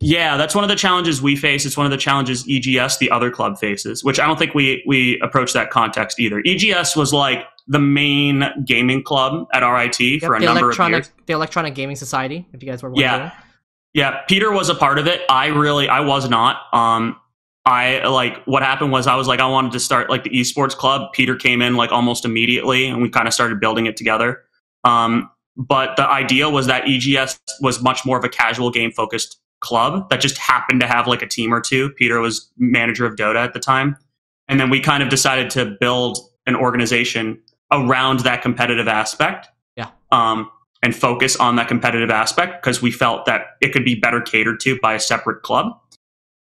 Yeah, 0.00 0.36
that's 0.36 0.54
one 0.54 0.62
of 0.62 0.68
the 0.68 0.76
challenges 0.76 1.20
we 1.22 1.34
face. 1.34 1.66
It's 1.66 1.76
one 1.76 1.86
of 1.86 1.90
the 1.90 1.96
challenges 1.96 2.44
EGS, 2.48 2.98
the 2.98 3.10
other 3.10 3.30
club, 3.30 3.58
faces, 3.58 4.04
which 4.04 4.20
I 4.20 4.26
don't 4.26 4.38
think 4.38 4.54
we 4.54 4.84
we 4.86 5.18
approach 5.20 5.54
that 5.54 5.70
context 5.70 6.20
either. 6.20 6.40
EGS 6.46 6.94
was 6.94 7.12
like 7.12 7.46
the 7.68 7.78
main 7.78 8.44
gaming 8.64 9.02
club 9.02 9.46
at 9.52 9.60
RIT 9.60 10.00
yep, 10.00 10.20
for 10.22 10.34
a 10.34 10.40
number 10.40 10.70
of 10.70 10.78
years. 10.88 11.12
The 11.26 11.34
Electronic 11.34 11.74
Gaming 11.74 11.96
Society, 11.96 12.46
if 12.52 12.62
you 12.62 12.68
guys 12.68 12.82
were 12.82 12.88
wondering. 12.88 13.06
Yeah, 13.06 13.32
yeah. 13.92 14.20
Peter 14.26 14.50
was 14.50 14.70
a 14.70 14.74
part 14.74 14.98
of 14.98 15.06
it. 15.06 15.20
I 15.28 15.46
really, 15.48 15.88
I 15.88 16.00
was 16.00 16.28
not. 16.28 16.62
Um, 16.72 17.16
I 17.66 18.06
like 18.06 18.42
what 18.44 18.62
happened 18.62 18.92
was 18.92 19.06
I 19.06 19.14
was 19.14 19.28
like 19.28 19.40
I 19.40 19.46
wanted 19.46 19.72
to 19.72 19.80
start 19.80 20.08
like 20.08 20.24
the 20.24 20.30
esports 20.30 20.74
club. 20.74 21.12
Peter 21.12 21.36
came 21.36 21.60
in 21.60 21.76
like 21.76 21.92
almost 21.92 22.24
immediately, 22.24 22.86
and 22.86 23.02
we 23.02 23.10
kind 23.10 23.28
of 23.28 23.34
started 23.34 23.60
building 23.60 23.84
it 23.84 23.96
together. 23.96 24.42
Um, 24.84 25.30
but 25.54 25.96
the 25.96 26.08
idea 26.08 26.48
was 26.48 26.66
that 26.66 26.88
EGS 26.88 27.38
was 27.60 27.82
much 27.82 28.06
more 28.06 28.16
of 28.16 28.24
a 28.24 28.28
casual 28.28 28.70
game 28.70 28.90
focused 28.92 29.38
club 29.60 30.08
that 30.08 30.20
just 30.20 30.38
happened 30.38 30.80
to 30.80 30.86
have 30.86 31.06
like 31.06 31.20
a 31.20 31.26
team 31.26 31.52
or 31.52 31.60
two. 31.60 31.90
Peter 31.90 32.20
was 32.20 32.50
manager 32.56 33.04
of 33.04 33.16
Dota 33.16 33.44
at 33.44 33.52
the 33.52 33.60
time, 33.60 33.96
and 34.48 34.58
then 34.58 34.70
we 34.70 34.80
kind 34.80 35.02
of 35.02 35.10
decided 35.10 35.50
to 35.50 35.76
build 35.78 36.18
an 36.46 36.56
organization 36.56 37.38
around 37.70 38.20
that 38.20 38.42
competitive 38.42 38.88
aspect. 38.88 39.48
Yeah. 39.76 39.90
Um, 40.10 40.50
and 40.82 40.94
focus 40.94 41.36
on 41.36 41.56
that 41.56 41.66
competitive 41.68 42.10
aspect 42.10 42.62
because 42.62 42.80
we 42.80 42.90
felt 42.90 43.26
that 43.26 43.56
it 43.60 43.72
could 43.72 43.84
be 43.84 43.96
better 43.96 44.20
catered 44.20 44.60
to 44.60 44.78
by 44.80 44.94
a 44.94 45.00
separate 45.00 45.42
club. 45.42 45.76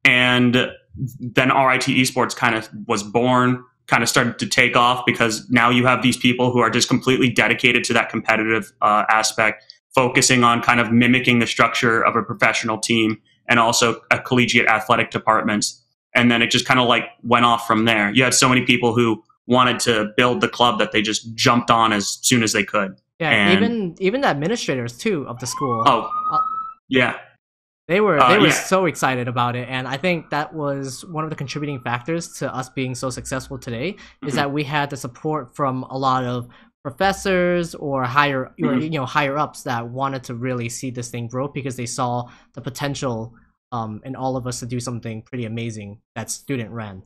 And 0.04 0.70
then 1.18 1.48
RIT 1.48 1.82
Esports 1.82 2.36
kind 2.36 2.54
of 2.54 2.68
was 2.86 3.02
born, 3.02 3.64
kind 3.86 4.02
of 4.02 4.08
started 4.08 4.38
to 4.38 4.46
take 4.46 4.76
off 4.76 5.04
because 5.06 5.48
now 5.50 5.70
you 5.70 5.86
have 5.86 6.02
these 6.02 6.16
people 6.16 6.50
who 6.52 6.60
are 6.60 6.70
just 6.70 6.88
completely 6.88 7.30
dedicated 7.30 7.84
to 7.84 7.92
that 7.94 8.10
competitive 8.10 8.72
uh, 8.82 9.04
aspect, 9.08 9.64
focusing 9.94 10.44
on 10.44 10.60
kind 10.60 10.80
of 10.80 10.92
mimicking 10.92 11.38
the 11.38 11.46
structure 11.46 12.04
of 12.04 12.16
a 12.16 12.22
professional 12.22 12.78
team 12.78 13.20
and 13.48 13.58
also 13.58 14.00
a 14.10 14.18
collegiate 14.18 14.66
athletic 14.66 15.10
departments. 15.10 15.82
And 16.14 16.30
then 16.30 16.42
it 16.42 16.50
just 16.50 16.66
kind 16.66 16.80
of 16.80 16.88
like 16.88 17.04
went 17.22 17.44
off 17.44 17.66
from 17.66 17.84
there. 17.84 18.10
You 18.12 18.24
had 18.24 18.34
so 18.34 18.48
many 18.48 18.62
people 18.62 18.94
who 18.94 19.22
wanted 19.46 19.78
to 19.80 20.12
build 20.16 20.40
the 20.40 20.48
club 20.48 20.78
that 20.78 20.92
they 20.92 21.02
just 21.02 21.34
jumped 21.34 21.70
on 21.70 21.92
as 21.92 22.18
soon 22.22 22.42
as 22.42 22.52
they 22.52 22.64
could. 22.64 23.00
Yeah, 23.20 23.30
And- 23.30 23.52
even 23.56 23.94
even 23.98 24.20
the 24.20 24.28
administrators 24.28 24.96
too 24.98 25.26
of 25.28 25.38
the 25.40 25.46
school. 25.46 25.82
Oh, 25.86 26.08
Uh, 26.32 26.38
yeah. 26.88 27.14
They 27.88 28.00
were 28.00 28.18
Uh, 28.20 28.28
they 28.30 28.38
were 28.38 28.48
yeah. 28.48 28.52
so 28.52 28.86
excited 28.86 29.28
about 29.28 29.54
it, 29.54 29.68
and 29.68 29.86
I 29.86 29.96
think 29.96 30.30
that 30.30 30.52
was 30.52 31.04
one 31.06 31.22
of 31.22 31.30
the 31.30 31.36
contributing 31.36 31.78
factors 31.80 32.32
to 32.38 32.52
us 32.52 32.68
being 32.68 32.96
so 32.96 33.10
successful 33.10 33.58
today. 33.58 33.94
Is 34.26 34.32
Mhm. 34.32 34.36
that 34.36 34.52
we 34.52 34.64
had 34.64 34.90
the 34.90 34.96
support 34.96 35.54
from 35.54 35.84
a 35.84 35.96
lot 35.96 36.24
of 36.24 36.48
professors 36.82 37.74
or 37.74 38.04
higher 38.04 38.46
or 38.46 38.52
Mhm. 38.74 38.82
you 38.82 38.90
know 38.98 39.06
higher 39.06 39.36
ups 39.38 39.62
that 39.64 39.88
wanted 39.88 40.22
to 40.24 40.34
really 40.34 40.68
see 40.68 40.90
this 40.90 41.10
thing 41.10 41.26
grow 41.28 41.46
because 41.48 41.76
they 41.76 41.86
saw 41.86 42.28
the 42.54 42.60
potential 42.60 43.34
um, 43.72 44.00
in 44.04 44.14
all 44.14 44.36
of 44.36 44.46
us 44.46 44.60
to 44.60 44.66
do 44.66 44.78
something 44.78 45.22
pretty 45.22 45.44
amazing 45.44 45.98
that 46.14 46.30
student 46.30 46.70
ran. 46.70 47.02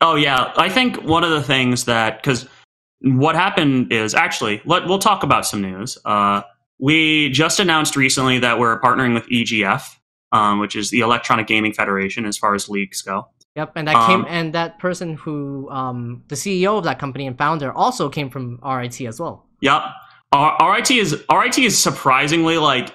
Oh 0.00 0.14
yeah, 0.14 0.52
I 0.56 0.68
think 0.68 1.02
one 1.02 1.24
of 1.24 1.30
the 1.30 1.42
things 1.42 1.84
that 1.84 2.22
because 2.22 2.48
what 3.00 3.34
happened 3.34 3.92
is 3.92 4.14
actually 4.14 4.62
let 4.64 4.86
we'll 4.86 4.98
talk 4.98 5.22
about 5.22 5.46
some 5.46 5.60
news. 5.60 5.98
Uh, 6.04 6.42
we 6.78 7.30
just 7.30 7.58
announced 7.58 7.96
recently 7.96 8.38
that 8.38 8.58
we're 8.58 8.80
partnering 8.80 9.14
with 9.14 9.26
EGF, 9.28 9.96
um, 10.32 10.60
which 10.60 10.76
is 10.76 10.90
the 10.90 11.00
Electronic 11.00 11.46
Gaming 11.46 11.72
Federation, 11.72 12.24
as 12.26 12.38
far 12.38 12.54
as 12.54 12.68
leagues 12.68 13.02
go. 13.02 13.28
Yep, 13.56 13.72
and 13.74 13.88
that 13.88 14.06
came 14.06 14.20
Um, 14.20 14.26
and 14.28 14.52
that 14.52 14.78
person 14.78 15.14
who 15.14 15.68
um, 15.70 16.22
the 16.28 16.36
CEO 16.36 16.78
of 16.78 16.84
that 16.84 17.00
company 17.00 17.26
and 17.26 17.36
founder 17.36 17.72
also 17.72 18.08
came 18.08 18.30
from 18.30 18.60
RIT 18.64 19.00
as 19.00 19.18
well. 19.18 19.46
Yep, 19.62 19.82
R- 20.30 20.74
RIT 20.74 20.90
is 20.92 21.24
RIT 21.32 21.58
is 21.58 21.76
surprisingly 21.76 22.58
like 22.58 22.94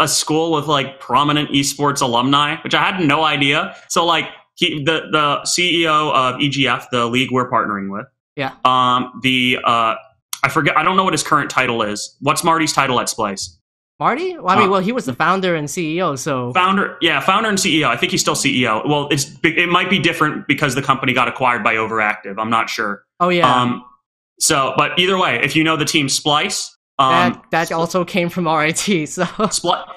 a 0.00 0.08
school 0.08 0.52
with 0.52 0.66
like 0.66 1.00
prominent 1.00 1.50
esports 1.50 2.02
alumni, 2.02 2.56
which 2.62 2.74
I 2.74 2.82
had 2.82 3.00
no 3.00 3.24
idea. 3.24 3.74
So 3.88 4.04
like 4.04 4.26
he, 4.54 4.82
the 4.84 5.02
the 5.10 5.40
CEO 5.46 6.12
of 6.14 6.36
EGF, 6.40 6.86
the 6.90 7.06
league 7.06 7.30
we're 7.32 7.50
partnering 7.50 7.90
with. 7.90 8.06
Yeah. 8.36 8.52
Um, 8.64 9.20
the 9.22 9.58
uh, 9.64 9.94
I 10.42 10.48
forget. 10.50 10.76
I 10.76 10.82
don't 10.82 10.96
know 10.96 11.04
what 11.04 11.14
his 11.14 11.22
current 11.22 11.50
title 11.50 11.82
is. 11.82 12.16
What's 12.20 12.44
Marty's 12.44 12.72
title 12.72 13.00
at 13.00 13.06
Splyce? 13.08 13.56
Marty? 14.00 14.36
Well, 14.36 14.48
I 14.48 14.56
mean, 14.56 14.68
Uh, 14.68 14.72
well, 14.72 14.80
he 14.80 14.90
was 14.92 15.04
the 15.04 15.14
founder 15.14 15.54
and 15.54 15.68
CEO, 15.68 16.18
so 16.18 16.52
Founder, 16.52 16.96
yeah, 17.00 17.20
founder 17.20 17.48
and 17.48 17.56
CEO. 17.56 17.86
I 17.86 17.96
think 17.96 18.10
he's 18.10 18.20
still 18.20 18.34
CEO. 18.34 18.86
Well, 18.88 19.06
it's 19.10 19.30
it 19.44 19.68
might 19.68 19.88
be 19.88 20.00
different 20.00 20.48
because 20.48 20.74
the 20.74 20.82
company 20.82 21.12
got 21.12 21.28
acquired 21.28 21.62
by 21.62 21.76
Overactive. 21.76 22.34
I'm 22.38 22.50
not 22.50 22.68
sure. 22.68 23.04
oh 23.20 23.28
yeah, 23.28 23.48
Um, 23.50 23.84
so, 24.40 24.74
but 24.76 24.98
either 24.98 25.16
way, 25.16 25.38
if 25.44 25.54
you 25.54 25.62
know 25.62 25.76
the 25.76 25.84
team 25.84 26.08
Splyce, 26.08 26.70
um, 26.98 27.42
that 27.50 27.68
that 27.68 27.72
also 27.72 28.04
came 28.04 28.28
from 28.28 28.46
RIT. 28.46 29.08
So. 29.08 29.26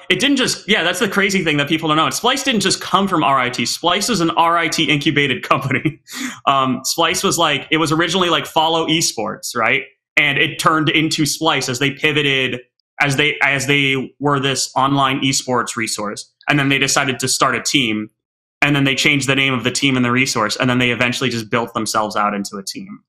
It 0.08 0.18
didn't 0.20 0.36
just 0.36 0.68
yeah 0.68 0.82
that's 0.82 0.98
the 0.98 1.08
crazy 1.08 1.44
thing 1.44 1.56
that 1.58 1.68
people 1.68 1.88
don't 1.88 1.96
know. 1.96 2.06
Splyce 2.06 2.42
didn't 2.42 2.60
just 2.60 2.80
come 2.80 3.06
from 3.06 3.22
rit 3.22 3.54
splyce 3.54 4.10
is 4.10 4.20
an 4.20 4.30
rit 4.36 4.78
incubated 4.78 5.42
company. 5.42 6.00
Um, 6.46 6.82
splyce 6.82 7.22
was 7.22 7.36
like 7.36 7.66
it 7.70 7.76
was 7.76 7.92
originally 7.92 8.30
like 8.30 8.46
follow 8.46 8.86
esports 8.86 9.54
right? 9.54 9.82
And 10.16 10.38
it 10.38 10.58
turned 10.58 10.88
into 10.88 11.24
splyce 11.24 11.68
as 11.68 11.78
they 11.78 11.90
pivoted 11.90 12.60
as 13.00 13.16
they 13.16 13.36
as 13.42 13.66
they 13.66 14.14
were 14.18 14.40
this 14.40 14.70
online 14.74 15.20
esports 15.20 15.76
resource. 15.76 16.32
And 16.48 16.58
then 16.58 16.68
they 16.68 16.78
decided 16.78 17.18
to 17.20 17.28
start 17.28 17.54
a 17.54 17.62
team. 17.62 18.08
And 18.62 18.74
then 18.74 18.84
they 18.84 18.94
changed 18.94 19.28
the 19.28 19.36
name 19.36 19.54
of 19.54 19.62
the 19.62 19.70
team 19.70 19.94
and 19.96 20.04
the 20.04 20.10
resource. 20.10 20.56
And 20.56 20.68
then 20.68 20.78
they 20.78 20.90
eventually 20.90 21.30
just 21.30 21.50
built 21.50 21.74
themselves 21.74 22.16
out 22.16 22.34
into 22.34 22.56
a 22.56 22.62
team 22.62 23.04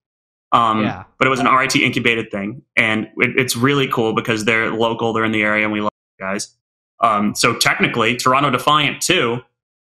um, 0.51 0.83
Yeah. 0.83 1.03
but 1.17 1.27
it 1.27 1.29
was 1.29 1.39
an 1.39 1.47
RIT 1.47 1.75
incubated 1.75 2.31
thing, 2.31 2.61
and 2.75 3.05
it, 3.17 3.31
it's 3.37 3.55
really 3.55 3.87
cool 3.87 4.13
because 4.13 4.45
they're 4.45 4.71
local, 4.71 5.13
they're 5.13 5.25
in 5.25 5.31
the 5.31 5.43
area, 5.43 5.63
and 5.63 5.73
we 5.73 5.81
love 5.81 5.91
you 6.19 6.25
guys. 6.25 6.55
Um, 7.01 7.33
so 7.35 7.55
technically, 7.55 8.15
Toronto 8.17 8.49
Defiant 8.49 9.01
too, 9.01 9.39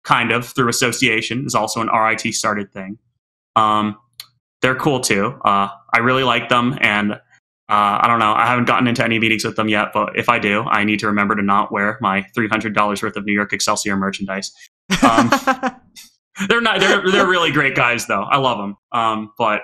kind 0.03 0.32
of 0.32 0.46
through 0.46 0.70
association, 0.70 1.46
is 1.46 1.56
also 1.56 1.82
an 1.82 1.88
RIT 1.88 2.34
started 2.34 2.72
thing. 2.74 2.98
Um, 3.56 3.98
they're 4.62 4.75
cool 4.75 5.00
too. 5.00 5.39
Uh, 5.46 5.70
I 5.94 6.00
really 6.00 6.24
like 6.24 6.50
them, 6.50 6.77
and 6.82 7.13
uh, 7.13 7.18
I 8.01 8.08
don't 8.08 8.20
know. 8.20 8.34
I 8.34 8.46
haven't 8.48 8.65
gotten 8.65 8.88
into 8.88 9.03
any 9.03 9.20
meetings 9.20 9.46
with 9.46 9.56
them 9.56 9.70
yet, 9.70 9.89
but 9.94 10.18
if 10.18 10.27
I 10.27 10.39
do, 10.39 10.63
I 10.63 10.84
need 10.84 11.00
to 11.00 11.08
remember 11.08 11.36
to 11.36 11.41
not 11.41 11.72
wear 11.72 11.98
my 12.01 12.24
three 12.36 12.48
hundred 12.48 12.74
dollars 12.74 13.01
worth 13.03 13.15
of 13.15 13.25
New 13.25 13.34
York 13.34 13.53
Excelsior 13.53 13.96
merchandise. 13.96 14.51
Um, 15.03 15.29
They're 16.48 16.62
not. 16.62 16.79
They're 16.79 17.09
they're 17.12 17.27
really 17.27 17.51
great 17.51 17.75
guys, 17.75 18.07
though. 18.07 18.24
I 18.24 18.38
love 18.38 18.57
them. 18.57 18.77
Um, 18.92 19.31
but 19.38 19.62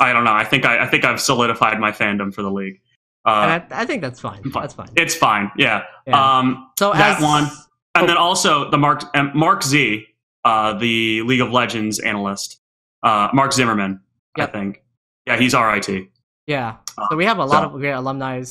I 0.00 0.12
don't 0.12 0.24
know. 0.24 0.32
I 0.32 0.44
think 0.44 0.64
I, 0.64 0.84
I 0.84 0.86
think 0.86 1.04
I've 1.04 1.20
solidified 1.20 1.78
my 1.80 1.92
fandom 1.92 2.32
for 2.34 2.42
the 2.42 2.50
league. 2.50 2.80
Uh, 3.24 3.30
and 3.48 3.72
I, 3.74 3.82
I 3.82 3.84
think 3.86 4.02
that's 4.02 4.20
fine. 4.20 4.42
fine. 4.44 4.62
That's 4.62 4.74
fine. 4.74 4.88
it's 4.96 5.14
fine. 5.14 5.50
Yeah. 5.56 5.82
Yeah. 6.06 6.38
Um, 6.38 6.70
so 6.78 6.92
that 6.92 7.16
as, 7.18 7.22
one. 7.22 7.44
and 7.94 8.04
Oh. 8.04 8.06
then 8.06 8.16
also 8.16 8.70
the 8.70 8.78
Mark 8.78 9.02
um, 9.16 9.32
Mark 9.34 9.62
Z, 9.64 10.06
uh, 10.44 10.74
the 10.78 11.22
League 11.22 11.40
of 11.40 11.50
Legends 11.50 11.98
analyst, 11.98 12.60
uh, 13.02 13.28
Mark 13.32 13.52
Zimmerman. 13.52 14.00
Yep. 14.36 14.48
I 14.48 14.52
think. 14.52 14.82
Yeah, 15.26 15.36
he's 15.38 15.54
RIT. 15.54 16.08
Yeah. 16.46 16.76
Uh, 16.96 17.06
So 17.10 17.16
we 17.16 17.24
have 17.24 17.38
a 17.38 17.44
lot 17.44 17.62
so- 17.62 17.74
of 17.74 17.80
great 17.80 17.92
alumni 17.92 18.42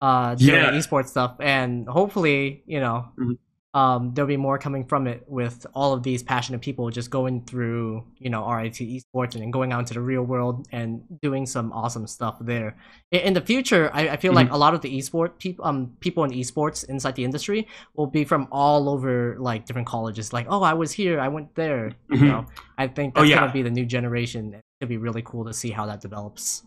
uh, 0.00 0.34
doing 0.34 0.54
Yeah. 0.54 0.70
esports 0.72 1.08
stuff, 1.08 1.34
and 1.40 1.88
hopefully, 1.88 2.62
you 2.66 2.78
know, 2.78 3.08
Mhm. 3.18 3.38
Um, 3.74 4.14
there'll 4.14 4.28
be 4.28 4.36
more 4.36 4.56
coming 4.56 4.84
from 4.84 5.06
it 5.08 5.24
with 5.26 5.66
all 5.74 5.92
of 5.92 6.04
these 6.04 6.22
passionate 6.22 6.60
people 6.60 6.88
just 6.90 7.10
going 7.10 7.42
through, 7.44 8.04
you 8.18 8.30
know, 8.30 8.48
RIT 8.48 8.74
esports 8.74 9.34
and 9.34 9.42
then 9.42 9.50
going 9.50 9.72
out 9.72 9.80
into 9.80 9.94
the 9.94 10.00
real 10.00 10.22
world 10.22 10.68
and 10.70 11.02
doing 11.20 11.44
some 11.44 11.72
awesome 11.72 12.06
stuff 12.06 12.36
there. 12.40 12.76
In, 13.10 13.20
in 13.20 13.32
the 13.34 13.40
future, 13.40 13.90
I, 13.92 14.10
I 14.10 14.16
feel 14.16 14.32
like 14.32 14.46
Mm-hmm. 14.46 14.54
a 14.54 14.58
lot 14.58 14.74
of 14.74 14.80
the 14.80 14.96
esports 14.96 15.36
people, 15.38 15.64
um, 15.64 15.96
people 15.98 16.22
in 16.22 16.30
esports 16.30 16.88
inside 16.88 17.16
the 17.16 17.24
industry 17.24 17.66
will 17.96 18.06
be 18.06 18.24
from 18.24 18.46
all 18.52 18.88
over, 18.88 19.36
like 19.40 19.66
different 19.66 19.88
colleges. 19.88 20.32
Like, 20.32 20.46
oh, 20.48 20.62
I 20.62 20.74
was 20.74 20.92
here, 20.92 21.18
I 21.18 21.28
went 21.28 21.54
there. 21.56 21.92
Mhm. 22.12 22.20
You 22.20 22.26
know, 22.26 22.46
I 22.78 22.86
think 22.86 23.14
Oh, 23.16 23.20
that's 23.22 23.30
yeah. 23.30 23.40
gonna 23.40 23.52
be 23.52 23.62
the 23.62 23.70
new 23.70 23.84
generation. 23.86 24.60
It'll 24.80 24.88
be 24.88 24.98
really 24.98 25.22
cool 25.22 25.44
to 25.46 25.52
see 25.52 25.70
how 25.70 25.86
that 25.86 26.00
develops. 26.00 26.62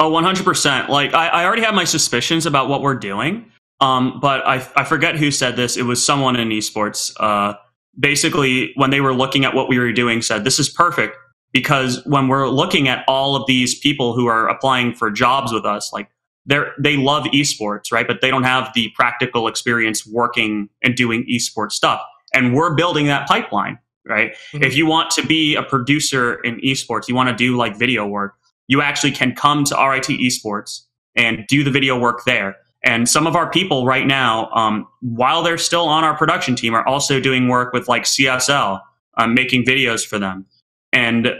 Oh, 0.00 0.10
100%. 0.10 0.88
Like, 0.88 1.14
I, 1.14 1.28
I 1.28 1.44
already 1.46 1.62
have 1.62 1.74
my 1.74 1.84
suspicions 1.84 2.44
about 2.44 2.68
what 2.68 2.82
we're 2.82 2.96
doing. 2.96 3.46
Um, 3.82 4.20
but 4.20 4.46
I, 4.46 4.66
I 4.76 4.84
forget 4.84 5.16
who 5.16 5.30
said 5.30 5.56
this. 5.56 5.76
It 5.76 5.82
was 5.82 6.04
someone 6.04 6.36
in 6.36 6.50
esports. 6.50 7.12
Uh, 7.20 7.54
basically, 7.98 8.72
when 8.76 8.90
they 8.90 9.00
were 9.02 9.14
looking 9.14 9.44
at 9.44 9.54
what 9.54 9.68
we 9.68 9.78
were 9.78 9.92
doing, 9.92 10.22
said, 10.22 10.44
This 10.44 10.58
is 10.60 10.70
perfect 10.70 11.16
because 11.52 12.02
when 12.06 12.28
we're 12.28 12.48
looking 12.48 12.88
at 12.88 13.04
all 13.08 13.36
of 13.36 13.46
these 13.46 13.78
people 13.78 14.14
who 14.14 14.26
are 14.26 14.48
applying 14.48 14.94
for 14.94 15.10
jobs 15.10 15.52
with 15.52 15.66
us, 15.66 15.92
like, 15.92 16.08
they're, 16.46 16.72
they 16.78 16.96
love 16.96 17.24
esports, 17.26 17.92
right? 17.92 18.06
But 18.06 18.20
they 18.22 18.30
don't 18.30 18.44
have 18.44 18.72
the 18.74 18.90
practical 18.96 19.48
experience 19.48 20.06
working 20.06 20.68
and 20.82 20.96
doing 20.96 21.26
esports 21.30 21.72
stuff. 21.72 22.02
And 22.34 22.54
we're 22.54 22.74
building 22.74 23.06
that 23.06 23.28
pipeline, 23.28 23.78
right? 24.08 24.32
Mhm. 24.52 24.64
If 24.64 24.76
you 24.76 24.86
want 24.86 25.10
to 25.12 25.26
be 25.26 25.54
a 25.56 25.62
producer 25.62 26.34
in 26.44 26.60
esports, 26.60 27.08
you 27.08 27.14
want 27.14 27.28
to 27.30 27.34
do 27.34 27.56
like 27.56 27.76
video 27.76 28.06
work, 28.06 28.34
you 28.68 28.80
actually 28.82 29.12
can 29.12 29.34
come 29.34 29.64
to 29.64 29.74
RIT 29.76 30.06
Esports 30.06 30.82
and 31.16 31.46
do 31.48 31.62
the 31.62 31.70
video 31.70 31.98
work 31.98 32.24
there. 32.24 32.56
And 32.84 33.08
some 33.08 33.26
of 33.26 33.36
our 33.36 33.48
people 33.50 33.86
right 33.86 34.06
now, 34.06 34.50
um, 34.50 34.88
while 35.00 35.42
they're 35.42 35.58
still 35.58 35.84
on 35.84 36.02
our 36.02 36.16
production 36.16 36.56
team, 36.56 36.74
are 36.74 36.86
also 36.86 37.20
doing 37.20 37.48
work 37.48 37.72
with 37.72 37.88
like 37.88 38.02
CSL, 38.04 38.80
um, 39.18 39.34
making 39.34 39.64
videos 39.64 40.06
for 40.06 40.18
them. 40.18 40.46
And 40.92 41.34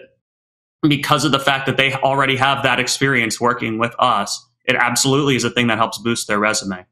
because 0.83 1.25
of 1.25 1.33
the 1.33 1.39
fact 1.39 1.67
that 1.67 1.77
they 1.77 1.95
already 1.95 2.37
have 2.37 2.63
that 2.63 2.79
experience 2.79 3.41
working 3.41 3.79
with 3.79 3.95
us, 3.99 4.47
it 4.65 4.77
absolutely 4.77 5.37
is 5.37 5.45
a 5.45 5.51
thing 5.51 5.67
that 5.67 5.79
helps 5.79 5.99
boost 5.99 6.29
their 6.29 6.39
resume. 6.39 6.87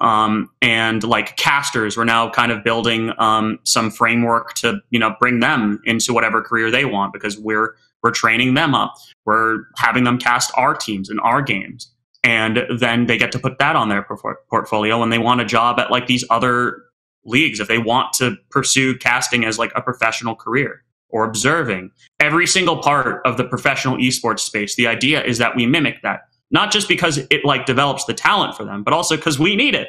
Um, 0.00 0.50
and 0.62 1.02
like 1.02 1.36
casters, 1.36 1.96
we're 1.96 2.04
now 2.04 2.30
kind 2.30 2.52
of 2.52 2.62
building 2.62 3.12
um, 3.18 3.58
some 3.64 3.90
framework 3.90 4.54
to 4.54 4.80
you 4.90 4.98
know 4.98 5.16
bring 5.18 5.40
them 5.40 5.80
into 5.84 6.12
whatever 6.12 6.40
career 6.40 6.70
they 6.70 6.84
want 6.84 7.12
because 7.12 7.36
we're 7.36 7.74
we're 8.02 8.12
training 8.12 8.54
them 8.54 8.74
up. 8.74 8.94
We're 9.24 9.64
having 9.76 10.04
them 10.04 10.18
cast 10.18 10.52
our 10.54 10.74
teams 10.74 11.10
and 11.10 11.18
our 11.20 11.42
games, 11.42 11.90
and 12.24 12.60
then 12.78 13.06
they 13.06 13.16
get 13.18 13.32
to 13.32 13.38
put 13.38 13.58
that 13.58 13.76
on 13.76 13.88
their 13.88 14.06
portfolio 14.50 14.98
when 14.98 15.10
they 15.10 15.18
want 15.18 15.40
a 15.40 15.44
job 15.44 15.78
at 15.78 15.90
like 15.90 16.06
these 16.06 16.24
other 16.30 16.82
leagues 17.24 17.60
if 17.60 17.68
they 17.68 17.78
want 17.78 18.12
to 18.14 18.36
pursue 18.50 18.96
casting 18.98 19.44
as 19.44 19.58
like 19.58 19.70
a 19.76 19.82
professional 19.82 20.34
career 20.34 20.82
or 21.10 21.24
observing. 21.24 21.90
Every 22.20 22.46
single 22.46 22.78
part 22.82 23.20
of 23.26 23.36
the 23.36 23.44
professional 23.44 23.96
esports 23.96 24.40
space 24.40 24.76
the 24.76 24.86
idea 24.86 25.22
is 25.24 25.38
that 25.38 25.54
we 25.56 25.66
mimic 25.66 26.02
that 26.02 26.20
not 26.50 26.72
just 26.72 26.88
because 26.88 27.18
it 27.18 27.44
like 27.44 27.66
develops 27.66 28.04
the 28.06 28.14
talent 28.14 28.56
for 28.56 28.64
them 28.64 28.82
but 28.82 28.92
also 28.94 29.16
because 29.16 29.38
we 29.38 29.54
need 29.56 29.74
it. 29.74 29.88